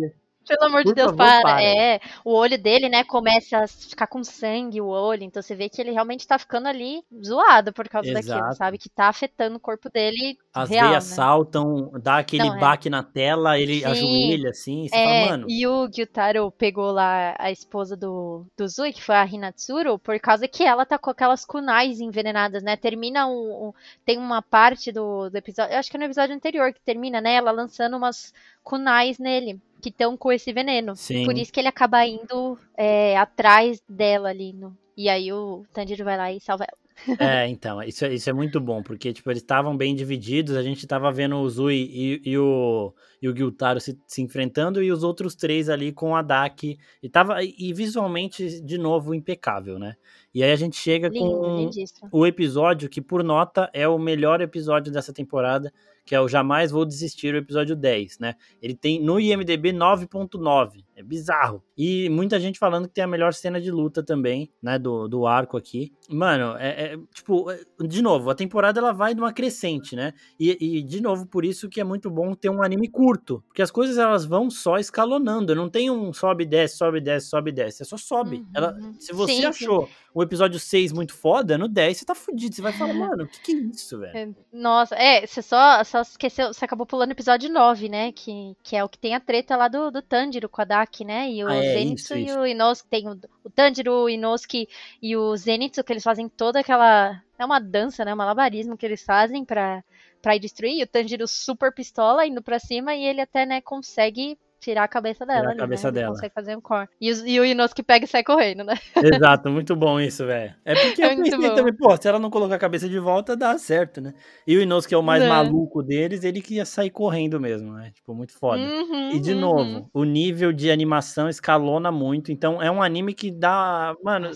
[0.48, 1.42] pelo amor de Deus, favor, para.
[1.42, 1.64] para.
[1.64, 5.70] É, o olho dele, né, começa a ficar com sangue o olho, então você vê
[5.70, 8.28] que ele realmente tá ficando ali zoado por causa Exato.
[8.28, 8.78] daquilo, sabe?
[8.78, 10.38] Que tá afetando o corpo dele.
[10.54, 11.16] As real, veias né?
[11.16, 12.92] saltam, dá aquele então, baque é.
[12.92, 13.86] na tela, ele Sim.
[13.86, 15.48] ajoelha assim, você é, fala, mano.
[15.50, 20.20] E o Gyutaro pegou lá a esposa do, do Zui, que foi a Hinatsuru, por
[20.20, 22.76] causa que ela tá com aquelas kunais envenenadas, né?
[22.76, 23.74] Termina um, um
[24.06, 27.22] tem uma parte do, do episódio, eu acho que é no episódio anterior que termina,
[27.22, 27.36] né?
[27.36, 28.34] Ela lançando umas
[28.64, 30.96] kunais nele que estão com esse veneno.
[30.96, 31.26] Sim.
[31.26, 34.54] Por isso que ele acaba indo é, atrás dela ali.
[34.54, 34.78] No...
[34.96, 36.82] E aí o Tanjiro vai lá e salva ela.
[37.20, 40.62] É, então, isso, é, isso é muito bom, porque, tipo, eles estavam bem divididos, a
[40.62, 44.92] gente tava vendo o Zui e, e o, e o Gyutaro se, se, enfrentando, e
[44.92, 49.96] os outros três ali com a Daki, e tava, e visualmente, de novo, impecável, né?
[50.34, 52.10] E aí a gente chega Lindo, com lindíssimo.
[52.12, 55.74] o episódio que, por nota, é o melhor episódio dessa temporada,
[56.06, 58.36] que é o Jamais Vou Desistir, o episódio 10, né?
[58.62, 61.64] Ele tem no IMDB 9.9, é bizarro.
[61.78, 65.26] E muita gente falando que tem a melhor cena de luta também, né, do, do
[65.26, 65.92] arco aqui.
[66.12, 70.14] Mano, é, é tipo, é, de novo, a temporada ela vai numa crescente, né?
[70.40, 73.62] E, e, de novo, por isso que é muito bom ter um anime curto, porque
[73.62, 77.84] as coisas elas vão só escalonando, não tem um sobe, desce, sobe, desce, sobe, desce,
[77.84, 78.38] é só sobe.
[78.38, 78.48] Uhum.
[78.54, 79.94] Ela, se você sim, achou sim.
[80.14, 83.28] o episódio 6 muito foda, no 10 você tá fudido, você vai falar, mano, o
[83.28, 84.18] que, que é isso, velho?
[84.18, 88.12] É, nossa, é, você só, só esqueceu, você acabou pulando o episódio 9, né?
[88.12, 91.06] Que, que é o que tem a treta lá do, do Tanjiro com a Daki,
[91.06, 91.30] né?
[91.32, 92.38] E o ah, é, Zenitsu isso, isso.
[92.38, 94.68] e o Inosuke, tem o, o Tanjiro, o Inosuke
[95.02, 97.22] e o Zenitsu, que eles fazem toda aquela.
[97.38, 98.14] É uma dança, né?
[98.14, 99.84] Um malabarismo que eles fazem pra,
[100.22, 100.80] pra ir destruir.
[100.80, 104.88] E o Tanjiro super pistola indo pra cima e ele até, né, consegue tirar a
[104.88, 105.42] cabeça dela.
[105.42, 106.00] Tirar a cabeça né?
[106.00, 106.14] dela.
[106.14, 106.88] consegue fazer um core.
[107.02, 108.76] E, e o Inosuke pega e sai correndo, né?
[109.04, 110.54] Exato, muito bom isso, velho.
[110.64, 111.56] É porque é eu pensei bom.
[111.56, 114.14] também, pô, se ela não colocar a cabeça de volta, dá certo, né?
[114.46, 115.28] E o Inosuke é o mais né?
[115.28, 117.92] maluco deles, ele que ia sair correndo mesmo, né?
[117.94, 118.62] Tipo, muito foda.
[118.62, 119.40] Uhum, e de uhum.
[119.40, 124.30] novo, o nível de animação escalona muito, então é um anime que dá, mano,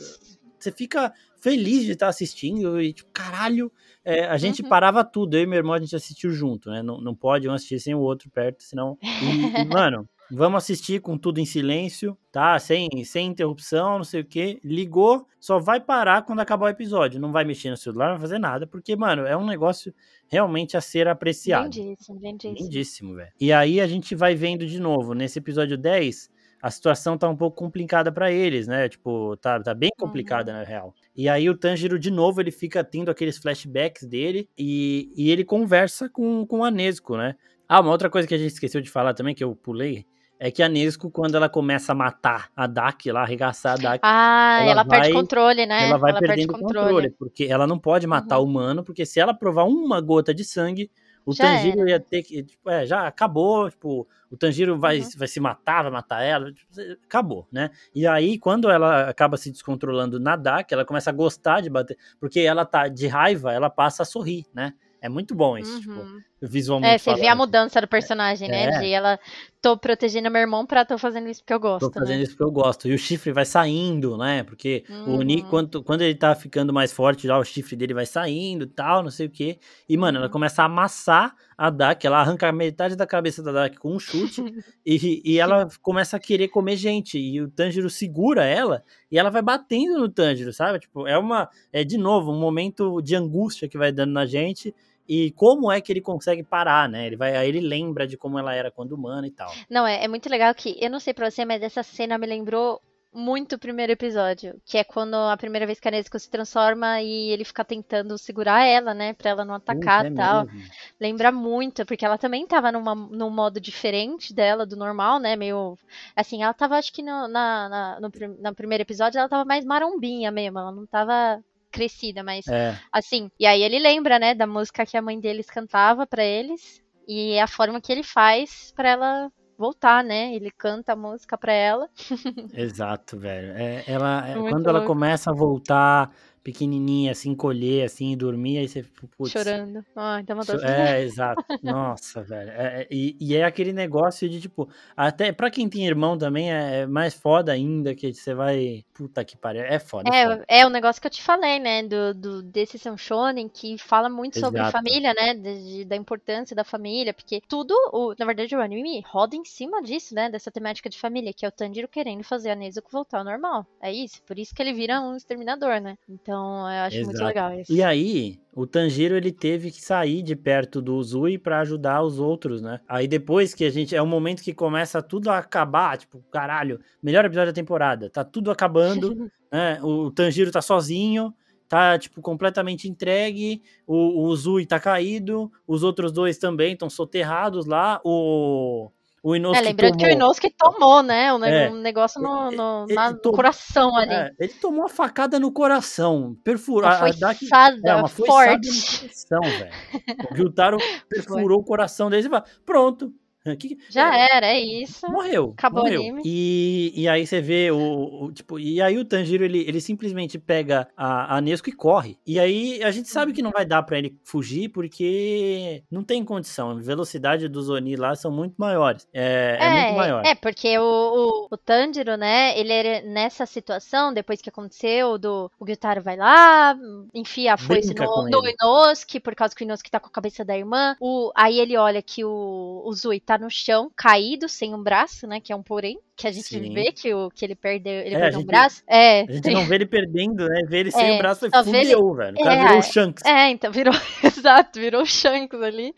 [0.59, 1.13] você fica
[1.45, 3.71] feliz de estar assistindo e tipo, caralho,
[4.03, 4.69] é, a gente uhum.
[4.69, 6.81] parava tudo, eu e meu irmão a gente assistiu junto, né?
[6.81, 8.97] Não, não pode um assistir sem o outro perto, senão.
[9.03, 12.57] E, e, mano, Vamos assistir com tudo em silêncio, tá?
[12.57, 14.59] Sem, sem interrupção, não sei o que.
[14.63, 17.19] Ligou, só vai parar quando acabar o episódio.
[17.19, 19.93] Não vai mexer no celular, não vai fazer nada, porque, mano, é um negócio
[20.27, 21.65] realmente a ser apreciado.
[21.65, 22.57] Lindíssimo, lindíssimo.
[22.57, 23.31] Lindíssimo, velho.
[23.39, 26.31] E aí a gente vai vendo de novo, nesse episódio 10,
[26.65, 28.89] a situação tá um pouco complicada para eles, né?
[28.89, 30.57] Tipo, tá, tá bem complicada uhum.
[30.57, 30.95] na real.
[31.15, 35.45] E aí o Tanjiro, de novo, ele fica tendo aqueles flashbacks dele e, e ele
[35.45, 37.35] conversa com, com o Anesco, né?
[37.69, 40.07] Ah, uma outra coisa que a gente esqueceu de falar também, que eu pulei,
[40.39, 43.99] é que a Nesco, quando ela começa a matar a Dak, lá, arregaçar a Dak.
[44.01, 45.87] Ah, ela, ela vai, perde controle, né?
[45.87, 46.73] Ela vai ela perdendo controle.
[46.73, 47.09] controle.
[47.11, 48.43] porque ela não pode matar uhum.
[48.43, 50.89] o humano, porque se ela provar uma gota de sangue,
[51.25, 51.89] o já Tanjiro era.
[51.89, 52.43] ia ter que.
[52.43, 55.09] Tipo, é, já acabou, tipo, o Tanjiro vai, uhum.
[55.17, 56.71] vai se matar, vai matar ela, tipo,
[57.03, 57.71] acabou, né?
[57.93, 61.97] E aí, quando ela acaba se descontrolando na Dak, ela começa a gostar de bater,
[62.19, 64.73] porque ela tá de raiva, ela passa a sorrir, né?
[65.01, 66.17] É muito bom isso, tipo, uhum.
[66.17, 66.93] tipo, visualmente.
[66.93, 67.21] É, você falando.
[67.21, 68.65] vê a mudança do personagem, né?
[68.65, 68.79] É.
[68.79, 69.19] De ela,
[69.61, 71.89] tô protegendo meu irmão pra tô fazendo isso porque eu gosto.
[71.89, 72.23] Tô fazendo né?
[72.23, 72.87] isso porque eu gosto.
[72.87, 74.43] E o chifre vai saindo, né?
[74.43, 75.15] Porque uhum.
[75.15, 78.65] o Oni, quando, quando ele tá ficando mais forte, já o chifre dele vai saindo
[78.65, 79.57] e tal, não sei o quê.
[79.87, 80.31] E, mano, ela uhum.
[80.31, 84.43] começa a amassar a Dak, ela arranca metade da cabeça da Dak com um chute
[84.85, 87.17] e, e ela começa a querer comer gente.
[87.17, 90.79] E o Tanjiro segura ela e ela vai batendo no Tanjiro, sabe?
[90.79, 91.49] Tipo, é uma.
[91.71, 94.75] É de novo um momento de angústia que vai dando na gente
[95.07, 97.05] e como é que ele consegue parar, né?
[97.05, 99.51] Ele vai, aí ele lembra de como ela era quando humana e tal.
[99.69, 102.25] Não, é, é muito legal que eu não sei pra você, mas essa cena me
[102.25, 102.81] lembrou
[103.15, 107.01] muito o primeiro episódio, que é quando a primeira vez que a Nezuko se transforma
[107.01, 110.45] e ele fica tentando segurar ela, né, pra ela não atacar e é tal.
[110.45, 110.69] Mesmo.
[110.99, 115.77] Lembra muito, porque ela também tava numa, num modo diferente dela, do normal, né, meio,
[116.13, 119.63] assim, ela tava, acho que no, na, na, no, no primeiro episódio ela tava mais
[119.63, 121.41] marombinha mesmo, ela não tava
[121.75, 122.79] crescida, mas é.
[122.91, 123.29] assim.
[123.37, 127.37] E aí ele lembra, né, da música que a mãe deles cantava para eles e
[127.37, 130.33] a forma que ele faz para ela voltar, né?
[130.33, 131.89] Ele canta a música para ela.
[132.55, 133.51] Exato, velho.
[133.57, 134.69] É, ela, é, quando louco.
[134.69, 136.11] ela começa a voltar
[136.45, 138.85] pequenininha, assim, encolher, assim, e dormir, aí você,
[139.17, 139.31] putz...
[139.31, 139.83] Chorando.
[139.95, 141.43] Ah, então so, É, exato.
[141.63, 142.51] Nossa, velho.
[142.51, 146.53] É, é, e, e, é aquele negócio de, tipo, até pra quem tem irmão também,
[146.53, 148.85] é, é mais foda ainda, que você vai...
[148.93, 150.07] Puta que pariu, é foda.
[150.13, 150.45] É, foda.
[150.47, 154.07] é o negócio que eu te falei, né, do, do desse São Shonen, que fala
[154.07, 154.55] muito exato.
[154.55, 158.61] sobre família, né, de, de, da importância da família, porque tudo, o, na verdade, o
[158.61, 162.23] anime roda em cima disso, né, dessa temática de família, que é o Tanjiro querendo
[162.23, 163.65] fazer a Nezuko voltar ao normal.
[163.81, 165.97] É isso, por isso que ele vira um exterminador, né.
[166.07, 167.05] Então, então, eu acho Exato.
[167.05, 167.71] muito legal isso.
[167.71, 172.19] E aí, o Tanjiro ele teve que sair de perto do Uzui para ajudar os
[172.19, 172.81] outros, né?
[172.87, 176.79] Aí depois que a gente é o momento que começa tudo a acabar, tipo, caralho,
[177.01, 179.79] melhor episódio da temporada, tá tudo acabando, né?
[179.81, 181.33] O Tanjiro tá sozinho,
[181.69, 187.65] tá tipo completamente entregue, o, o Uzui tá caído, os outros dois também estão soterrados
[187.65, 188.91] lá, o
[189.25, 190.05] o Inosuke é, lembrando tomou...
[190.05, 191.33] que o Inosuke tomou, né?
[191.33, 194.13] Um, é, negócio no, no, na, no coração ali.
[194.13, 196.37] É, ele tomou uma facada no coração.
[196.43, 196.87] Perfurou.
[196.87, 198.69] Uma foiçada, é, uma forte.
[198.69, 199.41] coração,
[200.29, 200.77] o Ryutaro
[201.09, 201.63] perfurou Foi.
[201.63, 203.11] o coração dele e falou, pronto,
[203.59, 205.09] que, Já é, era, é isso.
[205.09, 205.53] Morreu.
[205.57, 206.01] Acabou morreu.
[206.01, 206.21] o anime.
[206.25, 210.37] E, e aí você vê o, o, Tipo, e aí o Tanjiro ele, ele simplesmente
[210.37, 212.17] pega a, a Nesco e corre.
[212.25, 216.23] E aí a gente sabe que não vai dar para ele fugir porque não tem
[216.23, 216.71] condição.
[216.71, 219.07] A velocidade dos Oni lá são muito maiores.
[219.13, 220.25] É, é, é muito maior.
[220.25, 225.51] É, porque o, o, o Tanjiro, né, ele era nessa situação, depois que aconteceu, do
[225.59, 226.75] o Gyutaro vai lá,
[227.13, 230.43] enfia a foice no, no Inosuke, por causa que o Inosuke tá com a cabeça
[230.43, 230.95] da irmã.
[230.99, 235.27] O, aí ele olha que o, o Zui tá no chão, caído, sem um braço,
[235.27, 235.39] né?
[235.39, 235.99] Que é um porém.
[236.15, 236.73] Que a gente Sim.
[236.73, 238.81] vê que, o, que ele perdeu, ele é, perdeu um braço.
[238.87, 239.21] É.
[239.21, 240.61] A gente não vê ele perdendo, né?
[240.67, 242.15] Vê ele sem é, o braço e fudeu, ele...
[242.15, 242.37] velho.
[242.37, 243.25] O cara é, virou o Shanks.
[243.25, 243.93] É, então virou.
[244.23, 245.93] Exato, virou o Shanks ali.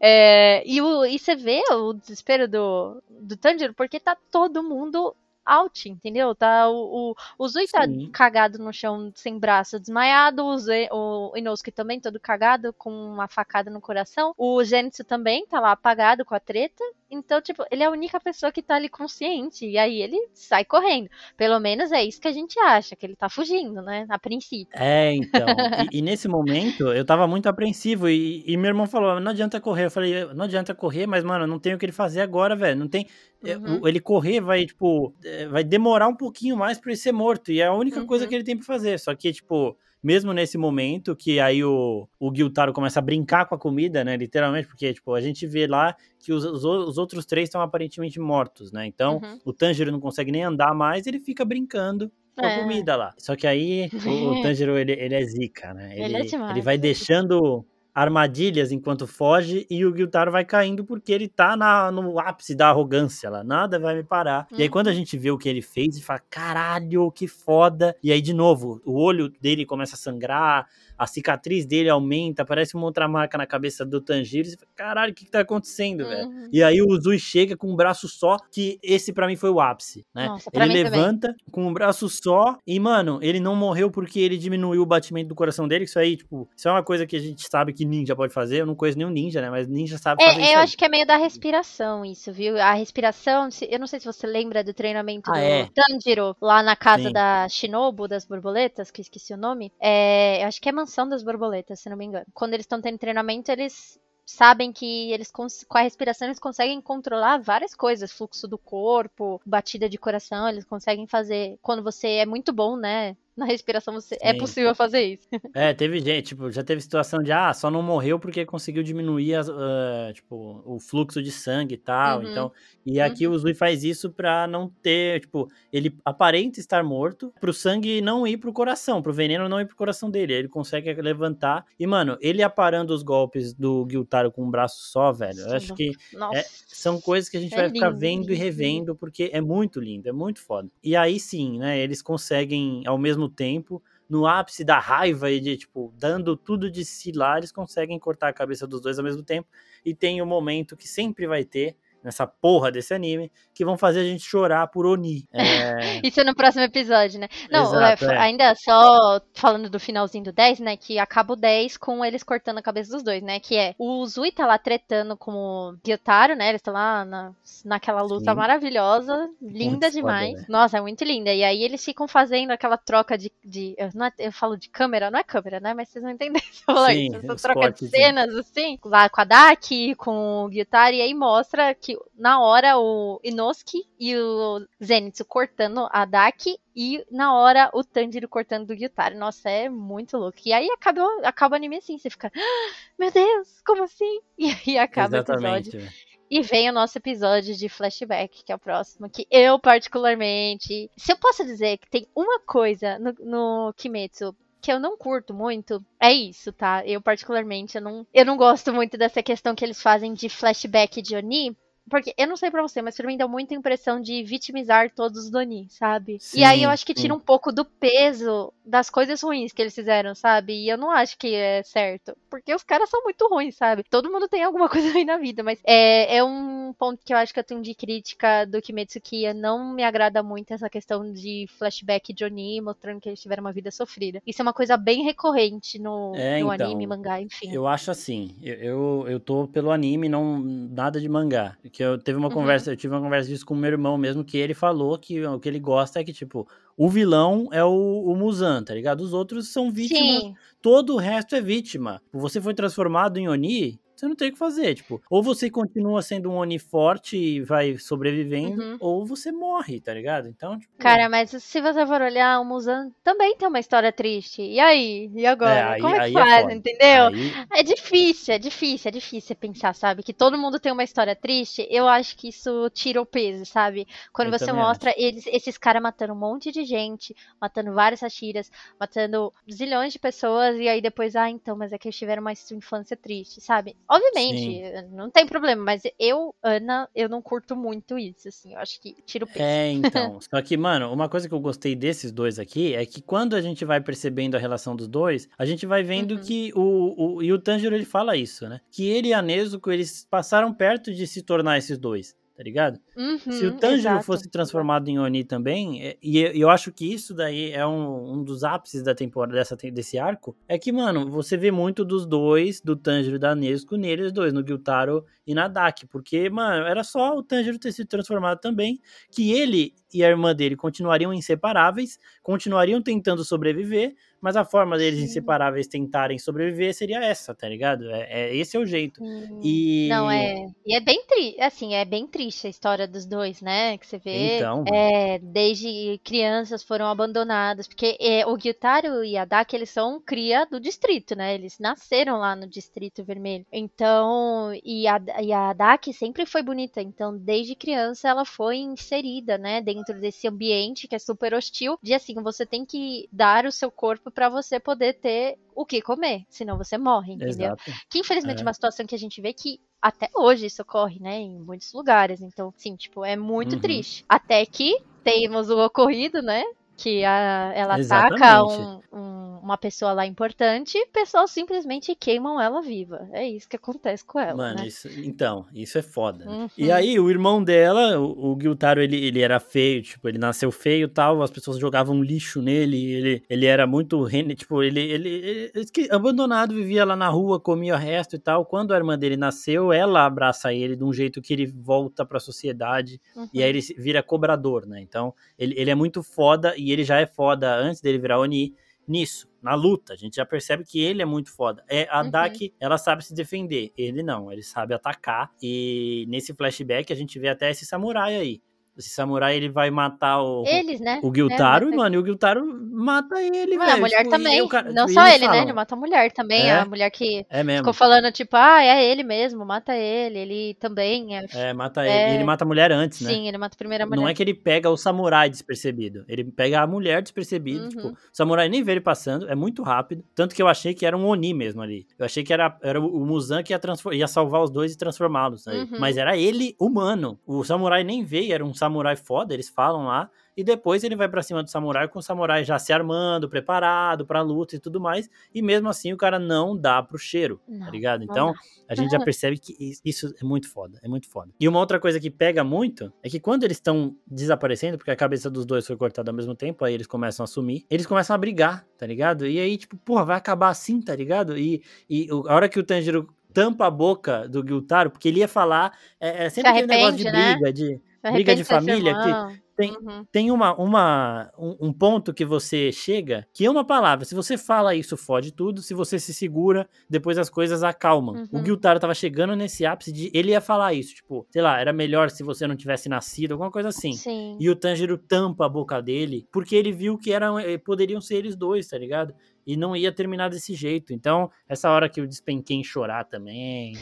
[0.00, 5.14] É, e, o, e você vê o desespero do, do Tanjiro, porque tá todo mundo
[5.46, 6.34] out, entendeu?
[6.34, 7.82] Tá, o, o, o Zui tá
[8.12, 10.44] cagado no chão, sem braço, desmaiado.
[10.44, 14.34] O, Zé, o Inosuke também todo cagado, com uma facada no coração.
[14.36, 16.82] O Zenitsu também tá lá apagado com a treta.
[17.10, 19.64] Então, tipo, ele é a única pessoa que tá ali consciente.
[19.64, 21.08] E aí ele sai correndo.
[21.36, 24.06] Pelo menos é isso que a gente acha, que ele tá fugindo, né?
[24.08, 24.74] A princípio.
[24.74, 25.46] É, então.
[25.92, 28.08] e, e, nesse momento, eu tava muito apreensivo.
[28.08, 29.86] E, e, meu irmão falou: não adianta correr.
[29.86, 32.78] Eu falei: não adianta correr, mas, mano, não tem o que ele fazer agora, velho.
[32.78, 33.06] Não tem.
[33.44, 33.86] é, uhum.
[33.86, 35.14] ele correr vai, tipo,
[35.50, 37.52] vai demorar um pouquinho mais pra ele ser morto.
[37.52, 38.06] E é a única uhum.
[38.06, 38.98] coisa que ele tem pra fazer.
[38.98, 43.54] Só que, tipo, mesmo nesse momento que aí o, o Guiltaro começa a brincar com
[43.54, 44.16] a comida, né?
[44.16, 48.20] Literalmente, porque, tipo, a gente vê lá que os, os, os outros três estão aparentemente
[48.20, 48.86] mortos, né?
[48.86, 49.38] Então, uhum.
[49.44, 52.62] o Tanjiro não consegue nem andar mais, ele fica brincando com a é.
[52.62, 53.14] comida lá.
[53.18, 55.94] Só que aí o, o Tanjiro, ele, ele é zica, né?
[55.94, 56.50] Ele, ele, é demais.
[56.52, 57.64] ele vai deixando
[57.96, 62.68] armadilhas enquanto foge e o Gyutaro vai caindo porque ele tá na, no ápice da
[62.68, 63.42] arrogância lá.
[63.42, 64.46] Nada vai me parar.
[64.52, 64.96] E aí quando a uhum.
[64.96, 67.96] gente vê o que ele fez, e fala, caralho, que foda.
[68.02, 70.68] E aí de novo, o olho dele começa a sangrar,
[70.98, 74.48] a cicatriz dele aumenta, parece uma outra marca na cabeça do Tanjiro.
[74.48, 76.08] Você fala, caralho, o que, que tá acontecendo, uhum.
[76.08, 76.48] velho?
[76.52, 79.60] E aí o Zui chega com um braço só, que esse para mim foi o
[79.60, 80.26] ápice, né?
[80.26, 81.44] Nossa, ele levanta também.
[81.50, 85.34] com um braço só e, mano, ele não morreu porque ele diminuiu o batimento do
[85.34, 85.84] coração dele.
[85.84, 88.60] Isso aí, tipo, isso é uma coisa que a gente sabe que ninja pode fazer.
[88.60, 89.50] Eu não conheço nenhum ninja, né?
[89.50, 90.50] Mas ninja sabe é, fazer isso.
[90.50, 90.64] Eu aí.
[90.64, 92.60] acho que é meio da respiração isso, viu?
[92.60, 95.68] A respiração, eu não sei se você lembra do treinamento ah, do é.
[95.74, 97.12] Tanjiro lá na casa Sim.
[97.12, 99.72] da Shinobu, das borboletas, que esqueci o nome.
[99.80, 102.26] É, eu acho que é Mansão das Borboletas se não me engano.
[102.32, 105.46] Quando eles estão tendo treinamento, eles sabem que eles com
[105.78, 111.06] a respiração eles conseguem controlar várias coisas, fluxo do corpo, batida de coração, eles conseguem
[111.06, 113.16] fazer quando você é muito bom, né?
[113.36, 114.36] Na respiração você é Sim.
[114.36, 115.28] é possível fazer isso.
[115.54, 119.34] É, teve gente, tipo, já teve situação de, ah, só não morreu porque conseguiu diminuir,
[119.34, 122.30] as, uh, tipo, o fluxo de sangue e tal, uhum.
[122.30, 122.52] então,
[122.84, 123.32] e aqui uhum.
[123.32, 128.26] o Zui faz isso pra não ter, tipo, ele aparenta estar morto, pro sangue não
[128.26, 132.18] ir pro coração, pro veneno não ir pro coração dele, ele consegue levantar, e, mano,
[132.20, 135.92] ele aparando os golpes do Guiltaro com um braço só, velho, eu acho que
[136.34, 138.32] é, são coisas que a gente é vai lindo, ficar vendo lindo.
[138.32, 140.68] e revendo, porque é muito lindo, é muito foda.
[140.82, 145.40] E aí sim, né, eles conseguem, ao mesmo mesmo tempo, no ápice da raiva e
[145.40, 149.04] de, tipo, dando tudo de si lá, eles conseguem cortar a cabeça dos dois ao
[149.04, 149.48] mesmo tempo.
[149.84, 154.00] E tem o momento que sempre vai ter, nessa porra desse anime, que vão fazer
[154.00, 155.26] a gente chorar por Oni.
[155.32, 156.00] É...
[156.06, 157.28] Isso é no próximo episódio, né?
[157.50, 158.18] Não, Exato, é, é.
[158.18, 160.76] ainda só falando do finalzinho do 10, né?
[160.76, 163.40] Que acaba o 10 com eles cortando a cabeça dos dois, né?
[163.40, 166.48] Que é o Zui tá lá tretando com o Gyotaro, né?
[166.48, 167.32] Eles estão lá na,
[167.64, 168.36] naquela luta Sim.
[168.36, 170.30] maravilhosa, linda muito demais.
[170.30, 170.46] Foda, né?
[170.48, 171.34] Nossa, é muito linda.
[171.34, 173.32] E aí eles ficam fazendo aquela troca de.
[173.44, 175.74] de eu, não, é, eu falo de câmera, não é câmera, né?
[175.74, 176.40] Mas vocês vão entender.
[176.86, 181.14] Sim, essa troca de cenas, assim, lá com a Daki, com o Gyotaro, e aí
[181.14, 187.70] mostra que na hora o Inosuke e o Zenitsu cortando a Daki e na hora
[187.72, 189.16] o Tanjiro cortando do Gyutaro.
[189.16, 190.38] Nossa, é muito louco.
[190.44, 194.20] E aí acaba, acaba o anime assim, você fica, ah, meu Deus, como assim?
[194.38, 195.68] E aí acaba Exatamente.
[195.68, 195.92] o episódio.
[196.28, 200.90] E vem o nosso episódio de flashback, que é o próximo, que eu particularmente.
[200.96, 204.36] Se eu posso dizer que tem uma coisa no, no Kimetsu
[204.66, 206.84] que eu não curto muito é isso, tá?
[206.84, 211.00] Eu particularmente eu não, eu não gosto muito dessa questão que eles fazem de flashback
[211.00, 211.56] de Oni,
[211.88, 215.24] porque eu não sei pra você, mas pra mim dá muita impressão de vitimizar todos
[215.24, 216.18] os Doni, sabe?
[216.20, 217.18] Sim, e aí eu acho que tira sim.
[217.18, 220.52] um pouco do peso das coisas ruins que eles fizeram, sabe?
[220.52, 222.16] E eu não acho que é certo.
[222.28, 223.84] Porque os caras são muito ruins, sabe?
[223.88, 227.16] Todo mundo tem alguma coisa ruim na vida, mas é, é um ponto que eu
[227.16, 229.32] acho que eu tenho de crítica do Kimetsu Kiya.
[229.32, 233.52] Não me agrada muito essa questão de flashback de Oni mostrando que eles tiveram uma
[233.52, 234.20] vida sofrida.
[234.26, 237.52] Isso é uma coisa bem recorrente no, é, no então, anime, mangá, enfim.
[237.52, 238.34] Eu acho assim.
[238.42, 242.34] Eu, eu, eu tô pelo anime, não nada de mangá que eu teve uma uhum.
[242.34, 245.22] conversa, eu tive uma conversa disso com o meu irmão mesmo, que ele falou que
[245.26, 249.02] o que ele gosta é que, tipo, o vilão é o, o Muzan, tá ligado?
[249.02, 250.34] Os outros são vítimas, Sim.
[250.62, 252.00] todo o resto é vítima.
[252.10, 256.02] Você foi transformado em Oni, você não tem o que fazer, tipo, ou você continua
[256.02, 258.76] sendo um Oni forte e vai sobrevivendo, uhum.
[258.78, 260.28] ou você morre, tá ligado?
[260.28, 260.72] Então, tipo...
[260.78, 264.42] Cara, mas se você for olhar, o Muzan também tem uma história triste.
[264.42, 265.10] E aí?
[265.14, 265.54] E agora?
[265.54, 267.06] É, aí, Como é que é faz, é entendeu?
[267.06, 267.32] Aí...
[267.54, 270.02] É difícil, é difícil, é difícil pensar, sabe?
[270.02, 273.86] Que todo mundo tem uma história triste, eu acho que isso tira o peso, sabe?
[274.12, 278.50] Quando eu você mostra eles, esses caras matando um monte de gente, matando várias sachiras,
[278.78, 282.32] matando zilhões de pessoas, e aí depois, ah, então, mas é que eles tiveram uma
[282.32, 283.76] infância triste, sabe?
[283.88, 284.88] Obviamente, Sim.
[284.92, 288.94] não tem problema, mas eu, Ana, eu não curto muito isso, assim, eu acho que
[289.04, 289.44] tira o peso.
[289.44, 290.18] É, então.
[290.20, 293.40] Só que, mano, uma coisa que eu gostei desses dois aqui é que quando a
[293.40, 296.20] gente vai percebendo a relação dos dois, a gente vai vendo uhum.
[296.20, 297.22] que o, o.
[297.22, 298.60] E o Tanjiro ele fala isso, né?
[298.70, 302.78] Que ele e a Nezuko, eles passaram perto de se tornar esses dois tá ligado?
[302.96, 304.04] Uhum, Se o Tanjiro exato.
[304.04, 308.22] fosse transformado em Oni também, é, e eu acho que isso daí é um, um
[308.22, 312.60] dos ápices da temporada dessa, desse arco, é que, mano, você vê muito dos dois,
[312.60, 316.84] do Tanjiro e da Nesco, neles dois, no Gyutaro e na Daki, porque, mano, era
[316.84, 318.78] só o Tanjiro ter se transformado também,
[319.10, 323.94] que ele e a irmã dele continuariam inseparáveis, continuariam tentando sobreviver,
[324.26, 325.04] mas a forma deles Sim.
[325.04, 327.88] inseparáveis tentarem sobreviver seria essa, tá ligado?
[327.92, 329.00] É, é esse é o jeito.
[329.00, 333.06] Hum, e não é, e é bem triste, assim, é bem triste a história dos
[333.06, 333.78] dois, né?
[333.78, 339.24] Que você vê, então, é, desde crianças foram abandonadas, porque é, o Gyutaro e a
[339.24, 341.32] Daki eles são cria do distrito, né?
[341.36, 343.46] Eles nasceram lá no Distrito Vermelho.
[343.52, 349.38] Então, e a, e a Daki sempre foi bonita, então desde criança ela foi inserida,
[349.38, 353.52] né, dentro desse ambiente que é super hostil, de assim, você tem que dar o
[353.52, 357.54] seu corpo para você poder ter o que comer, senão você morre, entendeu?
[357.54, 357.70] Exato.
[357.90, 358.40] Que infelizmente é.
[358.40, 361.70] é uma situação que a gente vê que até hoje isso ocorre, né, em muitos
[361.74, 362.22] lugares.
[362.22, 363.60] Então, sim, tipo, é muito uhum.
[363.60, 364.06] triste.
[364.08, 366.42] Até que temos o ocorrido, né,
[366.76, 368.22] que a, ela Exatamente.
[368.22, 373.08] ataca um, um, uma pessoa lá importante, pessoas simplesmente queimam ela viva.
[373.12, 374.36] É isso que acontece com ela.
[374.36, 374.66] Mano, né?
[374.66, 376.28] isso, então, isso é foda.
[376.28, 376.48] Uhum.
[376.58, 380.52] E aí, o irmão dela, o, o Guiltaro, ele, ele era feio, tipo, ele nasceu
[380.52, 384.06] feio e tal, as pessoas jogavam lixo nele, ele, ele era muito,
[384.36, 388.44] tipo, ele, ele, ele, ele abandonado, vivia lá na rua, comia o resto e tal.
[388.44, 392.20] Quando a irmã dele nasceu, ela abraça ele de um jeito que ele volta pra
[392.20, 393.28] sociedade, uhum.
[393.32, 394.80] e aí ele vira cobrador, né?
[394.82, 398.18] Então, ele, ele é muito foda e e ele já é foda antes dele virar
[398.18, 398.52] Oni
[398.88, 399.92] nisso, na luta.
[399.92, 401.64] A gente já percebe que ele é muito foda.
[401.68, 402.10] É, a uhum.
[402.10, 403.72] Daki, ela sabe se defender.
[403.76, 405.30] Ele não, ele sabe atacar.
[405.40, 408.42] E nesse flashback a gente vê até esse samurai aí.
[408.76, 410.44] Esse samurai, ele vai matar o.
[410.46, 411.00] Eles, né?
[411.02, 413.72] O Gyutaro, é, mano, e o Gyutaro mata ele, velho.
[413.72, 414.48] A mulher tipo, também.
[414.74, 415.26] Não só ele, né?
[415.26, 415.32] falam.
[415.32, 415.42] né?
[415.42, 416.42] Ele mata a mulher também.
[416.42, 417.60] É, a mulher que é mesmo.
[417.60, 420.18] ficou falando, tipo, ah, é ele mesmo, mata ele.
[420.18, 421.24] Ele também é.
[421.32, 422.12] É, mata ele.
[422.12, 423.10] E ele mata a mulher antes, né?
[423.10, 424.00] Sim, ele mata a primeira mulher.
[424.00, 426.04] Não é que ele pega o samurai despercebido.
[426.06, 427.64] Ele pega a mulher despercebido.
[427.64, 427.68] Uhum.
[427.70, 429.26] Tipo, o samurai nem vê ele passando.
[429.28, 430.04] É muito rápido.
[430.14, 431.86] Tanto que eu achei que era um Oni mesmo ali.
[431.98, 433.60] Eu achei que era, era o Muzan que ia,
[433.92, 435.46] ia salvar os dois e transformá-los.
[435.46, 435.78] Uhum.
[435.80, 437.18] Mas era ele humano.
[437.26, 438.65] O samurai nem veio, era um samurai
[438.96, 439.32] foda.
[439.32, 442.44] Ele eles falam lá, e depois ele vai para cima do samurai com o samurai
[442.44, 446.56] já se armando, preparado para luta e tudo mais, e mesmo assim o cara não
[446.56, 448.04] dá pro cheiro, tá não, tá ligado?
[448.04, 448.34] Então,
[448.68, 449.54] a gente já percebe que
[449.84, 451.32] isso é muito foda, é muito foda.
[451.40, 454.96] E uma outra coisa que pega muito é que quando eles estão desaparecendo, porque a
[454.96, 458.14] cabeça dos dois foi cortada ao mesmo tempo, aí eles começam a sumir, eles começam
[458.14, 459.26] a brigar, tá ligado?
[459.26, 461.38] E aí, tipo, porra, vai acabar assim, tá ligado?
[461.38, 465.28] E, e a hora que o Tanjiro tampa a boca do Gyutaro, porque ele ia
[465.28, 467.34] falar, é, é sempre aquele negócio de né?
[467.34, 467.52] briga, né?
[467.52, 467.80] de
[468.12, 470.04] briga de família, que tem, uhum.
[470.12, 474.04] tem uma, uma, um, um, ponto que você chega, que é uma palavra.
[474.04, 475.62] Se você fala isso, fode tudo.
[475.62, 478.16] Se você se segura, depois as coisas acalmam.
[478.16, 478.40] Uhum.
[478.40, 480.10] O Guiltaro tava chegando nesse ápice de.
[480.12, 483.50] Ele ia falar isso, tipo, sei lá, era melhor se você não tivesse nascido, alguma
[483.50, 483.92] coisa assim.
[483.92, 484.36] Sim.
[484.38, 488.16] E o Tanjiro tampa a boca dele, porque ele viu que eram, eh, poderiam ser
[488.16, 489.14] eles dois, tá ligado?
[489.46, 490.92] E não ia terminar desse jeito.
[490.92, 493.74] Então, essa hora que eu despenquei em chorar também,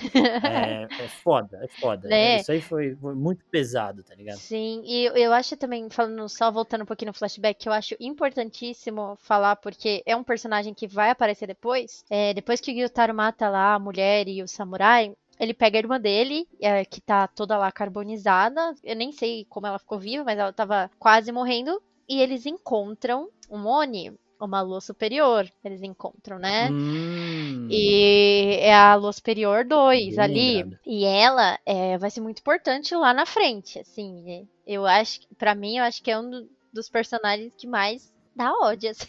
[0.45, 2.13] é, é foda, é foda.
[2.13, 2.41] É.
[2.41, 4.37] Isso aí foi, foi, muito pesado, tá ligado?
[4.37, 7.97] Sim, e eu acho também, falando só voltando um pouquinho no flashback, que eu acho
[7.99, 12.05] importantíssimo falar, porque é um personagem que vai aparecer depois.
[12.11, 15.81] É, depois que o Gyutaro mata lá a mulher e o samurai, ele pega a
[15.81, 18.75] irmã dele, é, que tá toda lá carbonizada.
[18.83, 21.83] Eu nem sei como ela ficou viva, mas ela tava quase morrendo.
[22.09, 26.71] E eles encontram um Oni uma lua superior, eles encontram, né?
[26.71, 27.69] Hum.
[27.71, 30.63] E é a lua superior 2 ali.
[30.63, 30.81] Lembrado.
[30.87, 34.47] E ela é, vai ser muito importante lá na frente, assim.
[34.67, 38.91] Eu acho, para mim, eu acho que é um dos personagens que mais dá ódio,
[38.91, 39.09] assim.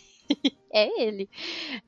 [0.71, 1.29] é ele.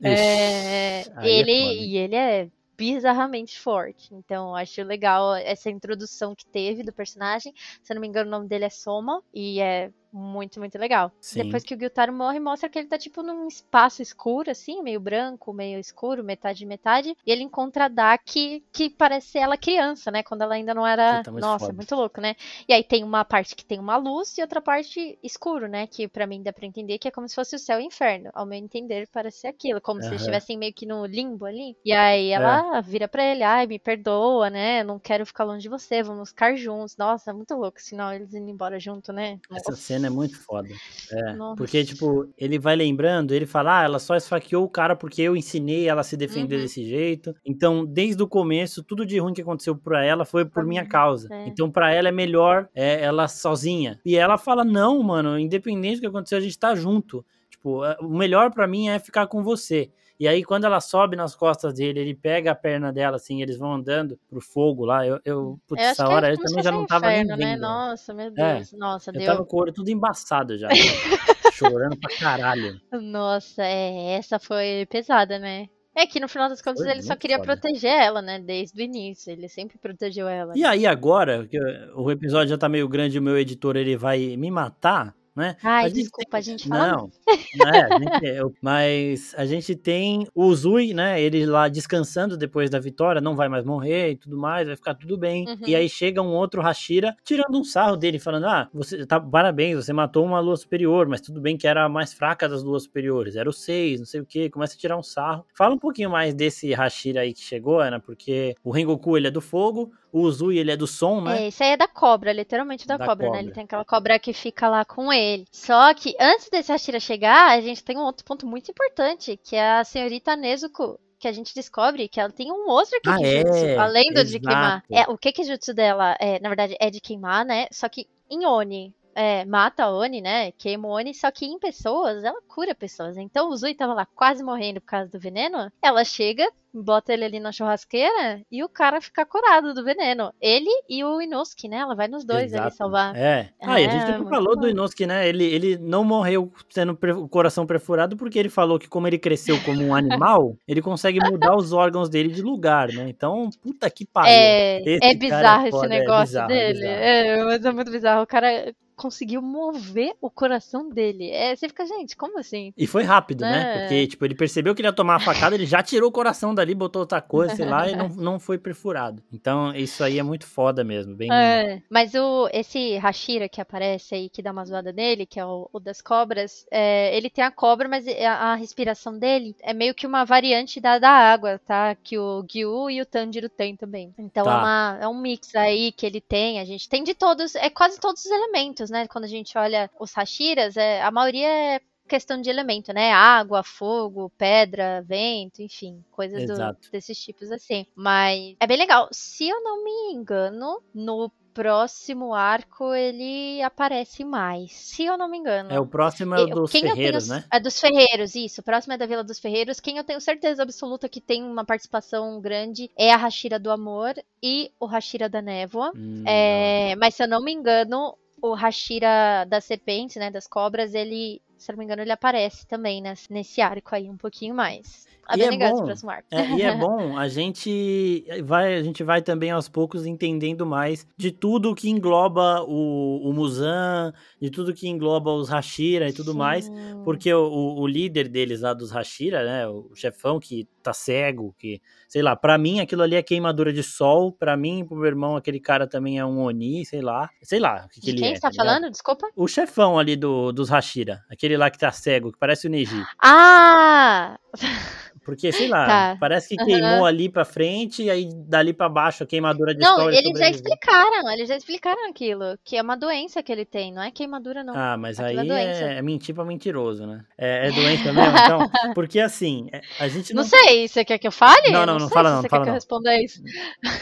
[0.02, 4.14] É, ele é e ele é bizarramente forte.
[4.14, 7.54] Então, acho legal essa introdução que teve do personagem.
[7.82, 9.22] Se eu não me engano, o nome dele é Soma.
[9.34, 11.12] E é muito, muito legal.
[11.22, 11.44] Sim.
[11.44, 15.00] Depois que o Gyutaro morre, mostra que ele tá tipo num espaço escuro, assim, meio
[15.00, 17.16] branco, meio escuro, metade metade.
[17.26, 20.24] E ele encontra a Daki, que parece ela criança, né?
[20.24, 21.24] Quando ela ainda não era.
[21.24, 21.76] Tá Nossa, foda.
[21.76, 22.36] muito louco, né?
[22.68, 25.88] E aí tem uma parte que tem uma luz e outra parte escuro, né?
[25.88, 27.88] Que para mim dá pra entender que é como se fosse o céu e o
[27.88, 28.30] inferno.
[28.34, 29.80] Ao meu entender, parece aquilo.
[29.80, 30.04] Como uhum.
[30.04, 31.76] se eles estivessem meio que no limbo ali.
[31.86, 32.82] E aí ela é.
[32.82, 34.84] vira pra ele, ai, me perdoa, né?
[34.84, 36.98] Não quero ficar longe de você, vamos ficar juntos.
[36.98, 37.82] Nossa, muito louco.
[37.82, 39.40] Senão eles indo embora junto, né?
[39.52, 40.70] Essa cena é muito foda.
[41.12, 45.22] É, porque, tipo, ele vai lembrando, ele fala, ah, ela só esfaqueou o cara porque
[45.22, 46.62] eu ensinei ela a se defender uhum.
[46.62, 47.34] desse jeito.
[47.46, 51.28] Então, desde o começo, tudo de ruim que aconteceu pra ela foi por minha causa.
[51.32, 51.48] É.
[51.48, 54.00] Então, pra ela é melhor é, ela sozinha.
[54.06, 57.26] E ela fala, não, mano, independente do que aconteceu, a gente tá junto.
[57.50, 59.90] Tipo, o melhor para mim é ficar com você.
[60.20, 63.58] E aí, quando ela sobe nas costas dele, ele pega a perna dela, assim, eles
[63.58, 65.06] vão andando pro fogo lá.
[65.06, 67.52] Eu, eu putz, essa é hora eu também já não tava inferno, nem né?
[67.52, 67.62] vendo.
[67.62, 67.68] Né?
[67.68, 68.74] Nossa, meu é, Deus.
[68.74, 69.26] É, Nossa, eu deu.
[69.26, 70.70] tava com o olho tudo embaçado já.
[71.58, 72.80] chorando pra caralho.
[72.92, 75.68] Nossa, é, essa foi pesada, né?
[75.96, 77.58] É que no final das contas Foi ele só queria foda.
[77.58, 78.40] proteger ela, né?
[78.40, 79.32] Desde o início.
[79.32, 80.54] Ele sempre protegeu ela.
[80.56, 81.58] E aí agora, que
[81.96, 85.56] o episódio já tá meio grande, o meu editor ele vai me matar né?
[85.64, 86.40] Ai, a desculpa, tem...
[86.40, 86.88] a gente fala.
[86.88, 87.12] Não,
[87.56, 91.22] não é, a gente, eu, mas a gente tem o Zui, né?
[91.22, 94.96] Ele lá descansando depois da vitória, não vai mais morrer e tudo mais, vai ficar
[94.96, 95.48] tudo bem.
[95.48, 95.58] Uhum.
[95.68, 99.86] E aí chega um outro Hashira tirando um sarro dele, falando: Ah, você tá parabéns,
[99.86, 102.84] você matou uma lua superior, mas tudo bem que era a mais fraca das luas
[102.84, 104.50] superiores, era o 6, não sei o que.
[104.50, 105.46] Começa a tirar um sarro.
[105.54, 109.32] Fala um pouquinho mais desse Hashira aí que chegou, Ana, porque o Rengoku ele é
[109.32, 111.44] do fogo, o Uzui, ele é do som, né?
[111.44, 113.46] É, isso aí é da cobra, literalmente da, da cobra, cobra, né?
[113.46, 115.46] Ele tem aquela cobra que fica lá com ele.
[115.52, 119.56] Só que antes desse Hashira chegar, a gente tem um outro ponto muito importante, que
[119.56, 123.78] é a senhorita Nezuko, que a gente descobre que ela tem um outro ah, é?
[123.78, 124.32] além do Exato.
[124.32, 124.84] de queimar.
[124.92, 127.68] É, o Kikijutsu dela, é, na verdade, é de queimar, né?
[127.72, 130.52] Só que em Oni, é, mata a Oni, né?
[130.52, 133.18] Queima o Oni, só que em pessoas, ela cura pessoas.
[133.18, 135.72] Então o Zui tava lá quase morrendo por causa do veneno.
[135.82, 140.32] Ela chega, bota ele ali na churrasqueira e o cara fica curado do veneno.
[140.40, 141.78] Ele e o Inosuke, né?
[141.78, 142.68] Ela vai nos dois Exato.
[142.68, 143.16] ali salvar.
[143.16, 143.50] É.
[143.60, 144.62] Ah, é, e a gente sempre falou bom.
[144.62, 145.28] do Inosuke, né?
[145.28, 149.60] Ele, ele não morreu tendo o coração perfurado porque ele falou que como ele cresceu
[149.64, 153.10] como um animal, ele consegue mudar os órgãos dele de lugar, né?
[153.10, 154.32] Então, puta que pariu.
[154.32, 156.86] É, é bizarro é esse negócio é bizarro, dele.
[156.86, 158.22] É, mas é muito bizarro.
[158.22, 161.30] O cara conseguiu mover o coração dele.
[161.30, 162.74] É, você fica, gente, como assim?
[162.76, 163.50] E foi rápido, né?
[163.50, 163.52] é.
[163.52, 163.80] né?
[163.82, 166.54] Porque, tipo, ele percebeu que ele ia tomar a facada, ele já tirou o coração
[166.54, 169.22] dali, botou outra coisa, sei lá, e não, não foi perfurado.
[169.32, 171.16] Então, isso aí é muito foda mesmo.
[171.16, 171.32] Bem...
[171.32, 175.46] É, mas o, esse Hashira que aparece aí, que dá uma zoada nele, que é
[175.46, 179.74] o, o das cobras, é, ele tem a cobra, mas a, a, respiração dele é
[179.74, 181.96] meio que uma variante da, da água, tá?
[181.96, 184.14] Que o Gyu e o Tanjiro tem também.
[184.18, 184.52] Então, tá.
[184.52, 186.60] é, uma, é um mix aí que ele tem.
[186.60, 189.08] A gente tem de todos, é quase todos os elementos né?
[189.08, 193.12] Quando a gente olha os Hashiras, é, a maioria é questão de elemento, né?
[193.12, 197.86] Água, fogo, pedra, vento, enfim, coisas do, desses tipos assim.
[197.96, 199.08] Mas é bem legal.
[199.12, 205.40] Se eu não me engano, no próximo arco ele aparece mais, se eu não me
[205.40, 205.72] engano.
[205.72, 207.46] É, o próximo é dos Quem Ferreiros, tenho, né?
[207.52, 208.62] É dos Ferreiros, isso.
[208.62, 209.80] O próximo é da Vila dos Ferreiros.
[209.80, 214.14] Quem eu tenho certeza absoluta que tem uma participação grande é a Hashira do Amor
[214.42, 215.92] e o Hashira da Névoa.
[215.96, 220.94] Hum, é, mas se eu não me engano, o Hashira das serpentes, né, das cobras,
[220.94, 225.08] ele, se não me engano, ele aparece também nesse, nesse arco aí um pouquinho mais.
[225.36, 226.28] E é bom, próximo arco.
[226.32, 231.08] É, e é bom, a gente vai, a gente vai também aos poucos entendendo mais
[231.18, 236.32] de tudo que engloba o, o Muzan, de tudo que engloba os Hashira e tudo
[236.32, 236.38] Sim.
[236.38, 236.72] mais,
[237.04, 241.82] porque o, o, líder deles lá dos Hashira, né, o chefão que tá cego, que,
[242.08, 245.36] sei lá, para mim aquilo ali é queimadura de sol, para mim, pro meu irmão,
[245.36, 248.30] aquele cara também é um Oni, sei lá, sei lá o que, que ele quem
[248.30, 248.32] é.
[248.34, 248.90] Quem tá, tá falando?
[248.90, 249.28] Desculpa?
[249.36, 253.04] O chefão ali do, dos Hashira, aquele lá que tá cego, que parece o Neji.
[253.22, 254.40] Ah!
[255.28, 256.18] Porque, sei lá, tá.
[256.18, 256.70] parece que uhum.
[256.70, 260.50] queimou ali pra frente e aí dali pra baixo a queimadura de Não, eles já
[260.50, 264.64] explicaram, eles já explicaram aquilo, que é uma doença que ele tem, não é queimadura
[264.64, 264.74] não.
[264.74, 267.26] Ah, mas aquilo aí é, é, mentir pra mentiroso, né?
[267.38, 270.44] É, é doença mesmo, então, porque assim, é, a gente não...
[270.44, 271.72] Não sei, você quer que eu fale?
[271.72, 272.64] Não, não, não, não fala não, você fala quer não.
[272.64, 273.44] que eu responda isso?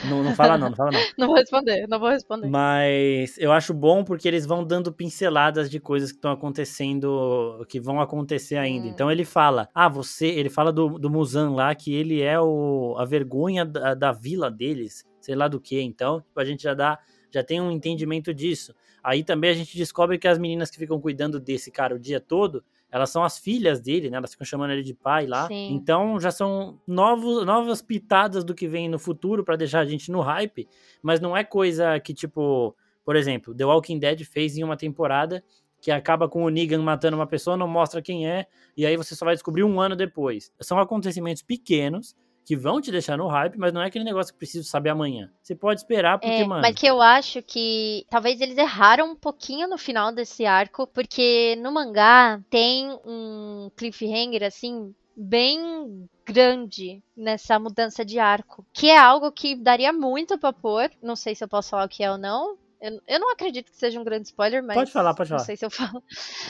[0.08, 1.00] Não, não fala não, não fala não.
[1.18, 2.48] não vou responder, não vou responder.
[2.48, 7.80] Mas eu acho bom porque eles vão dando pinceladas de coisas que estão acontecendo, que
[7.80, 8.86] vão acontecer ainda.
[8.86, 8.92] Hum.
[8.92, 12.96] Então ele fala, ah, você, ele fala do, do Musan lá, que ele é o,
[12.98, 15.82] a vergonha da, da vila deles, sei lá do que.
[15.82, 17.00] Então, tipo, a gente já dá,
[17.32, 18.74] já tem um entendimento disso.
[19.04, 22.20] Aí também a gente descobre que as meninas que ficam cuidando desse cara o dia
[22.20, 24.18] todo, elas são as filhas dele, né?
[24.18, 25.48] Elas ficam chamando ele de pai lá.
[25.48, 25.74] Sim.
[25.74, 30.12] Então já são novos, novas pitadas do que vem no futuro para deixar a gente
[30.12, 30.68] no hype,
[31.04, 35.44] mas não é coisa que tipo, por exemplo, The Walking Dead fez em uma temporada
[35.86, 39.16] que acaba com o Negan matando uma pessoa, não mostra quem é, e aí você
[39.16, 40.52] só vai descobrir um ano depois.
[40.60, 44.40] São acontecimentos pequenos que vão te deixar no hype, mas não é aquele negócio que
[44.40, 45.32] preciso saber amanhã.
[45.44, 46.64] Você pode esperar, porque, é, mano.
[46.64, 51.56] Mas que eu acho que talvez eles erraram um pouquinho no final desse arco, porque
[51.62, 54.92] no mangá tem um cliffhanger assim.
[55.16, 60.90] Bem grande nessa mudança de arco, que é algo que daria muito pra pôr.
[61.00, 63.72] Não sei se eu posso falar o que é ou não, eu, eu não acredito
[63.72, 64.76] que seja um grande spoiler, mas.
[64.76, 65.40] Pode falar, pode falar.
[65.40, 66.04] Não sei se eu falo.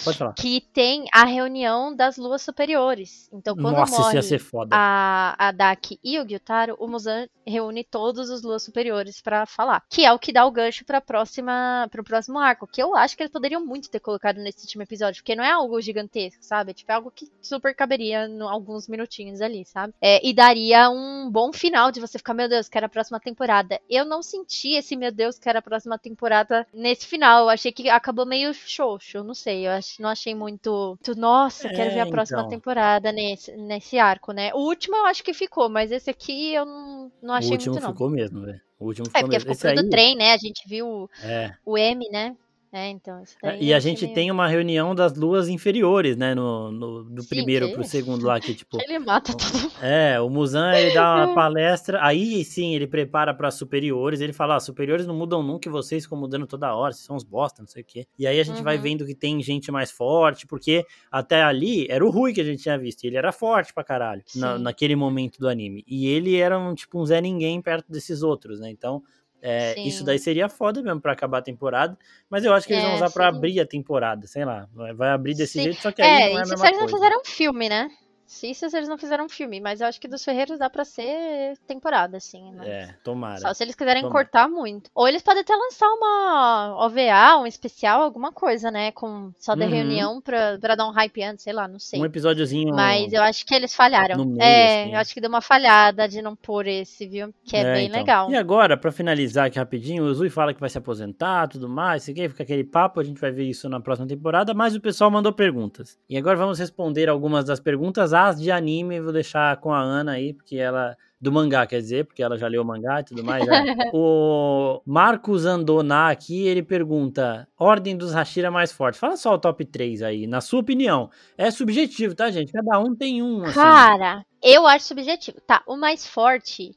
[0.04, 0.34] Pode falar.
[0.34, 3.30] Que tem a reunião das luas superiores.
[3.32, 4.76] Então, quando Nossa, morre ia ser foda.
[4.76, 9.84] A, a Daki e o Gyutaro, o Muzan reúne todos os luas superiores para falar.
[9.90, 12.68] Que é o que dá o gancho pra próxima, pro próximo arco.
[12.68, 15.24] Que eu acho que eles poderiam muito ter colocado nesse último episódio.
[15.24, 16.74] Porque não é algo gigantesco, sabe?
[16.74, 19.94] Tipo, é algo que super caberia em alguns minutinhos ali, sabe?
[20.02, 23.22] É, e daria um bom final de você ficar, meu Deus, que era a próxima
[23.22, 23.80] temporada.
[23.90, 27.44] Eu não senti esse, meu Deus, que era a próxima temporada temporada nesse final.
[27.44, 29.68] Eu achei que acabou meio xoxo, não sei.
[29.68, 30.98] Eu ach, não achei muito.
[31.06, 32.50] muito nossa, quero é, ver a próxima então.
[32.50, 34.52] temporada nesse, nesse arco, né?
[34.54, 37.74] O último eu acho que ficou, mas esse aqui eu não, não achei muito, não.
[37.74, 38.62] O último ficou mesmo, velho.
[38.80, 39.56] O último é, ficou é, porque mesmo.
[39.56, 39.84] ficou esse aí...
[39.84, 40.34] do trem, né?
[40.34, 41.54] A gente viu é.
[41.66, 42.36] o M, né?
[42.76, 43.24] É, então.
[43.42, 44.14] É, e a gente meio...
[44.14, 46.36] tem uma reunião das luas inferiores, né?
[46.36, 47.74] No, no do sim, primeiro que...
[47.74, 48.78] pro segundo lá, que tipo.
[48.84, 49.72] ele mata todo mundo.
[49.82, 54.58] É, o Musan ele dá uma palestra, aí sim ele prepara para superiores, ele fala:
[54.58, 57.62] ah, superiores não mudam nunca e vocês ficam mudando toda hora, vocês são uns bosta,
[57.62, 58.06] não sei o quê.
[58.20, 58.64] E aí a gente uhum.
[58.64, 62.46] vai vendo que tem gente mais forte, porque até ali era o Rui que a
[62.46, 65.82] gente tinha visto, ele era forte pra caralho na, naquele momento do anime.
[65.88, 68.70] E ele era um tipo um Zé Ninguém perto desses outros, né?
[68.70, 69.02] Então
[69.48, 71.96] é, isso daí seria foda mesmo para acabar a temporada,
[72.28, 74.68] mas eu acho que eles é, vão usar para abrir a temporada, sei lá.
[74.96, 75.62] Vai abrir desse sim.
[75.62, 76.76] jeito, só que aí é, não é a mesma coisa.
[76.76, 77.88] eles fizeram um filme, né?
[78.26, 81.58] Se eles não fizeram um filme, mas eu acho que dos Ferreiros dá pra ser
[81.68, 82.68] temporada, assim, né?
[82.68, 83.40] É, tomara.
[83.40, 84.26] Só se eles quiserem tomara.
[84.26, 84.90] cortar muito.
[84.94, 88.92] Ou eles podem até lançar uma OVA, um especial, alguma coisa, né?
[88.92, 89.72] Com só da uhum.
[89.72, 92.00] reunião pra, pra dar um hype antes, sei lá, não sei.
[92.00, 92.74] Um episódiozinho.
[92.74, 94.26] Mas eu acho que eles falharam.
[94.26, 94.94] Meio, é, assim.
[94.94, 97.34] eu acho que deu uma falhada de não pôr esse, viu?
[97.44, 98.00] Que é, é bem então.
[98.00, 98.32] legal.
[98.32, 102.04] E agora, pra finalizar aqui rapidinho, o Zui fala que vai se aposentar tudo mais,
[102.04, 104.82] sei que fica aquele papo, a gente vai ver isso na próxima temporada, mas o
[104.82, 105.98] pessoal mandou perguntas.
[106.10, 110.14] E agora vamos responder algumas das perguntas, as de anime vou deixar com a Ana
[110.14, 110.96] aí, porque ela.
[111.20, 113.48] Do mangá, quer dizer, porque ela já leu o mangá e tudo mais.
[113.48, 113.50] É.
[113.94, 119.00] o Marcos Andoná aqui, ele pergunta: Ordem dos Hashira mais forte.
[119.00, 121.10] Fala só o top 3 aí, na sua opinião.
[121.38, 122.52] É subjetivo, tá, gente?
[122.52, 123.44] Cada um tem um.
[123.44, 123.54] Assim.
[123.54, 125.40] Cara, eu acho subjetivo.
[125.42, 126.76] Tá, o mais forte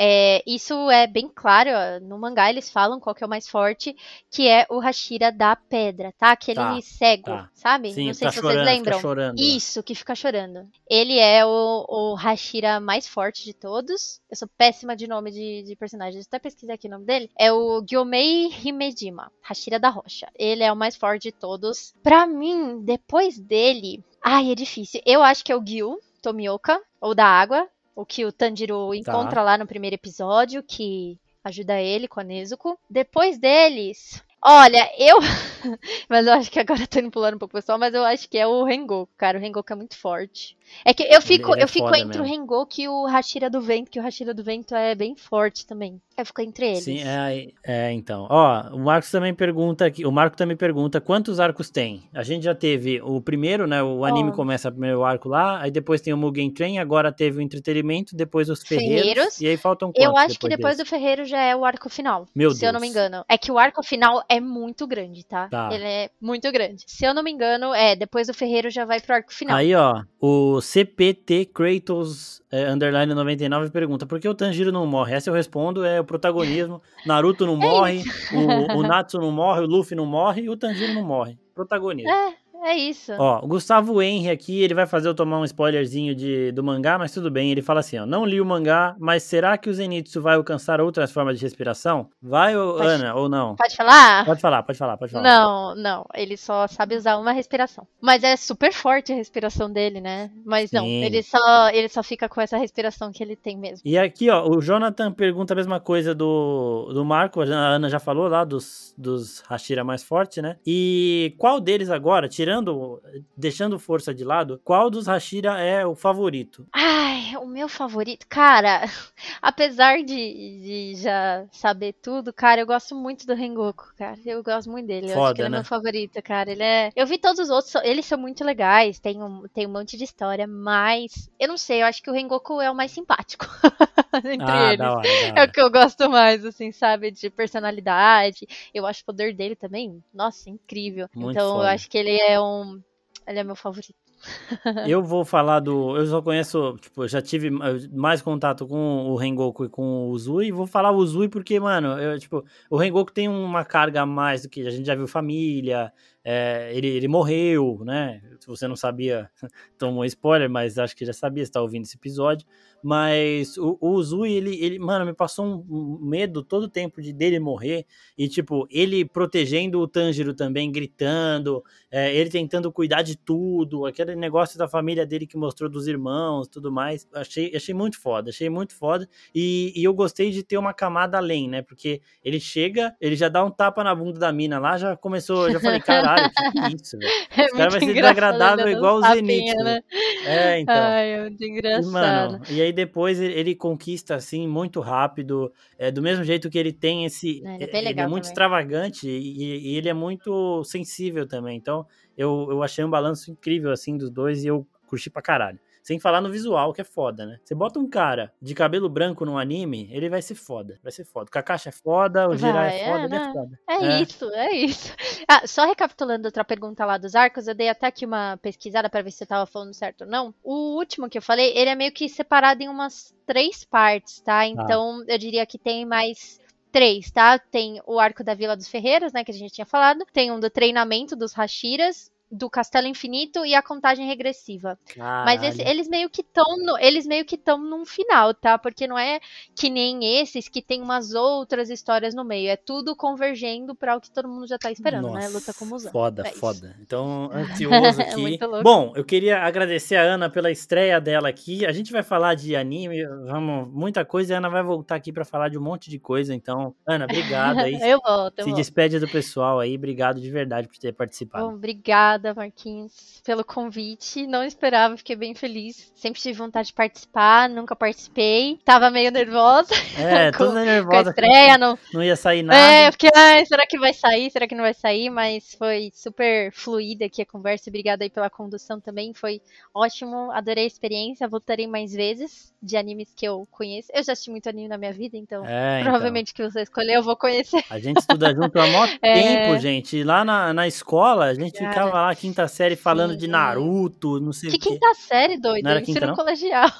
[0.00, 1.70] é, isso é bem claro,
[2.02, 3.96] no mangá eles falam qual que é o mais forte,
[4.30, 6.30] que é o Hashira da pedra, tá?
[6.30, 7.50] Aquele tá, cego, tá.
[7.52, 7.92] sabe?
[7.92, 9.00] Sim, Não sei tá se chorando, vocês lembram.
[9.00, 10.68] Chorando, isso, que fica chorando.
[10.88, 14.20] Ele é o, o Hashira mais forte de todos.
[14.30, 17.28] Eu sou péssima de nome de, de personagens, até pesquisei aqui o nome dele.
[17.36, 20.28] É o Gyomei Himejima, Hashira da Rocha.
[20.38, 21.92] Ele é o mais forte de todos.
[22.04, 24.04] Pra mim, depois dele...
[24.22, 25.00] Ai, é difícil.
[25.04, 27.68] Eu acho que é o Gyu Tomioka, ou da água,
[27.98, 29.42] o que o Tanjiro encontra tá.
[29.42, 32.78] lá no primeiro episódio, que ajuda ele com a Nezuko.
[32.88, 35.18] Depois deles, olha, eu.
[36.08, 38.38] mas eu acho que agora tô indo pulando um pouco pessoal, mas eu acho que
[38.38, 39.36] é o Rengoku, cara.
[39.36, 40.56] O Rengoku é muito forte.
[40.84, 42.22] É que eu fico, é eu fico entre mesmo.
[42.22, 45.66] o Rengoku e o Hashira do Vento, que o Hashira do Vento é bem forte
[45.66, 46.00] também.
[46.16, 46.84] Eu fico entre eles.
[46.84, 48.26] Sim, é, é então.
[48.28, 52.02] Ó, o Marcos também pergunta aqui, o Marco também pergunta quantos arcos tem.
[52.12, 53.82] A gente já teve o primeiro, né?
[53.82, 54.32] O anime oh.
[54.32, 58.16] começa o primeiro arco lá, aí depois tem o Mugen Train, agora teve o entretenimento,
[58.16, 59.40] depois os ferreiros, ferreiros.
[59.40, 60.84] e aí faltam quantos Eu acho depois que depois desse?
[60.84, 62.26] do ferreiro já é o arco final.
[62.34, 62.68] Meu se Deus.
[62.68, 63.24] eu não me engano.
[63.28, 65.48] É que o arco final é muito grande, tá?
[65.48, 65.68] tá?
[65.72, 66.82] Ele é muito grande.
[66.86, 69.56] Se eu não me engano, é, depois do ferreiro já vai pro arco final.
[69.56, 75.14] Aí, ó, o CPT Kratos é, underline 99 pergunta: por que o Tanjiro não morre?
[75.14, 76.82] Essa eu respondo: é o protagonismo.
[77.06, 80.56] Naruto não é morre, o, o Natsu não morre, o Luffy não morre e o
[80.56, 81.38] Tanjiro não morre.
[81.54, 82.10] Protagonismo.
[82.10, 82.34] É,
[82.64, 83.12] é isso.
[83.18, 86.98] Ó, o Gustavo Henry aqui, ele vai fazer eu tomar um spoilerzinho de, do mangá,
[86.98, 87.50] mas tudo bem.
[87.50, 90.80] Ele fala assim, ó, não li o mangá, mas será que o Zenitsu vai alcançar
[90.80, 92.08] outras formas de respiração?
[92.20, 93.56] Vai, pode, Ana, ou não?
[93.56, 94.24] Pode falar?
[94.24, 95.24] Pode falar, pode falar, pode falar.
[95.24, 97.86] Não, não, ele só sabe usar uma respiração.
[98.00, 100.30] Mas é super forte a respiração dele, né?
[100.44, 103.82] Mas não, ele só, ele só fica com essa respiração que ele tem mesmo.
[103.84, 107.98] E aqui, ó, o Jonathan pergunta a mesma coisa do, do Marco, a Ana já
[107.98, 110.56] falou lá dos, dos Hashira mais fortes, né?
[110.66, 113.02] E qual deles agora, tirando tirando,
[113.36, 116.66] deixando força de lado, qual dos Hashira é o favorito?
[116.72, 118.82] Ai, o meu favorito, cara,
[119.40, 124.18] apesar de, de já saber tudo, cara, eu gosto muito do Rengoku, cara.
[124.24, 125.08] Eu gosto muito dele.
[125.08, 125.56] Foda, eu acho que ele né?
[125.56, 126.50] é meu favorito, cara.
[126.50, 126.90] Ele é.
[126.94, 130.04] Eu vi todos os outros, eles são muito legais, tem um, tem um monte de
[130.04, 133.46] história, mas eu não sei, eu acho que o Rengoku é o mais simpático.
[134.14, 134.78] entre ah, eles.
[134.78, 135.40] Da hora, da hora.
[135.40, 137.10] É o que eu gosto mais, assim, sabe?
[137.10, 138.46] De personalidade.
[138.72, 141.08] Eu acho o poder dele também, nossa, incrível.
[141.14, 141.64] Muito então foda.
[141.64, 142.82] eu acho que ele é um.
[143.26, 143.98] Ele é meu favorito.
[144.86, 145.96] eu vou falar do.
[145.96, 150.52] Eu só conheço, tipo, já tive mais contato com o Rengoku e com o Zui.
[150.52, 154.42] Vou falar o Zui porque, mano, eu, tipo, o Rengoku tem uma carga a mais
[154.42, 155.92] do que a gente já viu família.
[156.24, 158.20] É, ele, ele morreu, né?
[158.38, 159.30] Se você não sabia,
[159.78, 162.46] tomou spoiler, mas acho que já sabia, está ouvindo esse episódio.
[162.82, 167.12] Mas o, o Zui, ele, ele, mano, me passou um medo todo o tempo de
[167.12, 167.86] dele morrer.
[168.16, 174.20] E, tipo, ele protegendo o Tanjiro também, gritando, é, ele tentando cuidar de tudo, aquele
[174.20, 177.06] negócio da família dele que mostrou dos irmãos tudo mais.
[177.14, 179.08] Achei, achei muito foda, achei muito foda.
[179.34, 181.62] E, e eu gostei de ter uma camada além, né?
[181.62, 185.50] Porque ele chega, ele já dá um tapa na bunda da mina lá, já começou,
[185.50, 187.08] já falei, caralho, que, que isso, velho?
[187.38, 189.54] É Esse cara vai ser desagradável igual o Zenith.
[189.56, 189.80] Né?
[190.24, 190.74] É, então.
[190.74, 191.92] Ai, é muito engraçado.
[191.92, 196.72] Mano, e aí depois ele conquista assim muito rápido, é, do mesmo jeito que ele
[196.72, 198.30] tem esse, ele é, ele é muito também.
[198.30, 201.56] extravagante e, e, ele é muito sensível também.
[201.56, 201.86] Então
[202.18, 205.60] eu, eu achei um balanço incrível assim dos dois e eu curti pra caralho.
[205.82, 207.38] Sem falar no visual, que é foda, né?
[207.42, 210.78] Você bota um cara de cabelo branco num anime, ele vai ser foda.
[210.82, 211.28] Vai ser foda.
[211.28, 213.60] O Kakashi é foda, o Jirai é foda, é, ele é foda.
[213.66, 214.92] É, é, isso, é isso.
[215.30, 219.02] Ah, só recapitulando outra pergunta lá dos arcos, eu dei até aqui uma pesquisada para
[219.02, 220.34] ver se eu tava falando certo ou não.
[220.42, 224.38] O último que eu falei, ele é meio que separado em umas três partes, tá?
[224.38, 224.46] tá.
[224.46, 225.04] Então, ah.
[225.06, 226.40] eu diria que tem mais
[226.70, 227.38] três, tá?
[227.38, 230.04] Tem o arco da Vila dos Ferreiros, né, que a gente tinha falado.
[230.12, 234.78] Tem um do treinamento dos Hashiras do Castelo Infinito e a contagem regressiva.
[234.94, 235.24] Caralho.
[235.24, 236.46] Mas esse, eles meio que estão
[236.78, 238.58] eles meio que estão num final, tá?
[238.58, 239.18] Porque não é
[239.54, 244.00] que nem esses que tem umas outras histórias no meio, é tudo convergendo para o
[244.00, 245.14] que todo mundo já tá esperando, né?
[245.14, 245.34] Nossa, né?
[245.34, 245.90] Luta com Muzan.
[245.90, 246.76] Foda, é foda.
[246.80, 248.38] Então, ansioso aqui.
[248.62, 251.64] Bom, eu queria agradecer a Ana pela estreia dela aqui.
[251.64, 255.12] A gente vai falar de anime, vamos, muita coisa e a Ana vai voltar aqui
[255.12, 257.78] para falar de um monte de coisa, então, Ana, obrigada aí.
[257.80, 258.38] eu volto.
[258.38, 258.56] Eu Se volto.
[258.56, 261.46] despede do pessoal aí, obrigado de verdade por ter participado.
[261.46, 264.26] Bom, obrigada obrigada, Marquinhos, pelo convite.
[264.26, 265.90] Não esperava, fiquei bem feliz.
[265.94, 268.58] Sempre tive vontade de participar, nunca participei.
[268.64, 269.74] Tava meio nervosa.
[269.98, 271.12] É, com, toda nervosa.
[271.12, 271.78] Com a estreia, não...
[271.92, 272.58] não ia sair nada.
[272.58, 274.30] É, porque, ai, será que vai sair?
[274.30, 275.10] Será que não vai sair?
[275.10, 277.68] Mas foi super fluida aqui a conversa.
[277.68, 279.12] Obrigada aí pela condução também.
[279.12, 279.42] Foi
[279.74, 281.26] ótimo, adorei a experiência.
[281.26, 283.90] Voltarei mais vezes de animes que eu conheço.
[283.92, 285.90] Eu já assisti muito anime na minha vida, então é, então.
[285.90, 286.46] provavelmente então.
[286.46, 287.64] que você escolher eu vou conhecer.
[287.68, 289.12] A gente estuda junto há muito é...
[289.12, 290.02] tempo, gente.
[290.04, 293.18] Lá na, na escola, a gente Cara, ficava lá quinta série falando Sim.
[293.18, 294.68] de Naruto, não sei que o quê.
[294.70, 295.64] quinta série, doido?
[295.64, 296.16] Não era quinta, Ensino não?
[296.16, 296.70] colegial.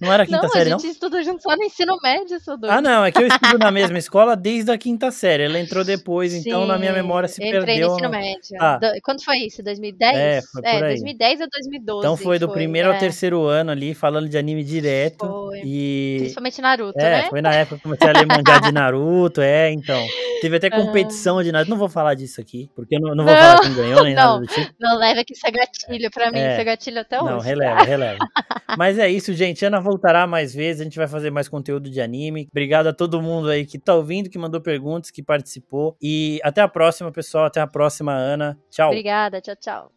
[0.00, 0.76] Não era quinta não, série, não?
[0.76, 2.72] a gente estuda junto só no ensino médio, seu doido.
[2.72, 5.44] Ah, não, é que eu estudo na mesma escola desde a quinta série.
[5.44, 7.74] Ela entrou depois, Sim, então na minha memória se entrei perdeu.
[7.74, 8.18] Entrei no ensino no...
[8.18, 8.56] médio.
[8.60, 8.76] Ah.
[8.78, 9.00] Do...
[9.02, 9.62] Quando foi isso?
[9.62, 10.16] 2010?
[10.16, 10.80] É, foi por é, aí.
[10.80, 11.98] 2010 ou 2012.
[12.00, 12.92] Então foi do foi, primeiro é.
[12.92, 15.26] ao terceiro ano ali, falando de anime direto.
[15.26, 15.62] Foi.
[15.64, 16.16] E...
[16.18, 17.28] Principalmente Naruto, é, né?
[17.30, 20.04] foi na época que comecei a ler mangá de Naruto, é, então.
[20.40, 21.70] Teve até competição de Naruto.
[21.70, 24.14] Não vou falar disso aqui, porque eu não, não vou não, falar quem ganhou, nem
[24.16, 24.74] não, nada do tipo.
[24.80, 26.52] Não leva que isso é gatilho pra mim, é.
[26.52, 27.30] isso é gatilho até hoje.
[27.30, 28.18] Não, releva, releva.
[28.76, 29.64] Mas é isso, gente.
[29.64, 32.48] Ana voltará mais vezes, a gente vai fazer mais conteúdo de anime.
[32.50, 35.96] Obrigado a todo mundo aí que tá ouvindo, que mandou perguntas, que participou.
[36.02, 37.44] E até a próxima, pessoal.
[37.44, 38.58] Até a próxima, Ana.
[38.70, 38.88] Tchau.
[38.88, 39.92] Obrigada, tchau, tchau.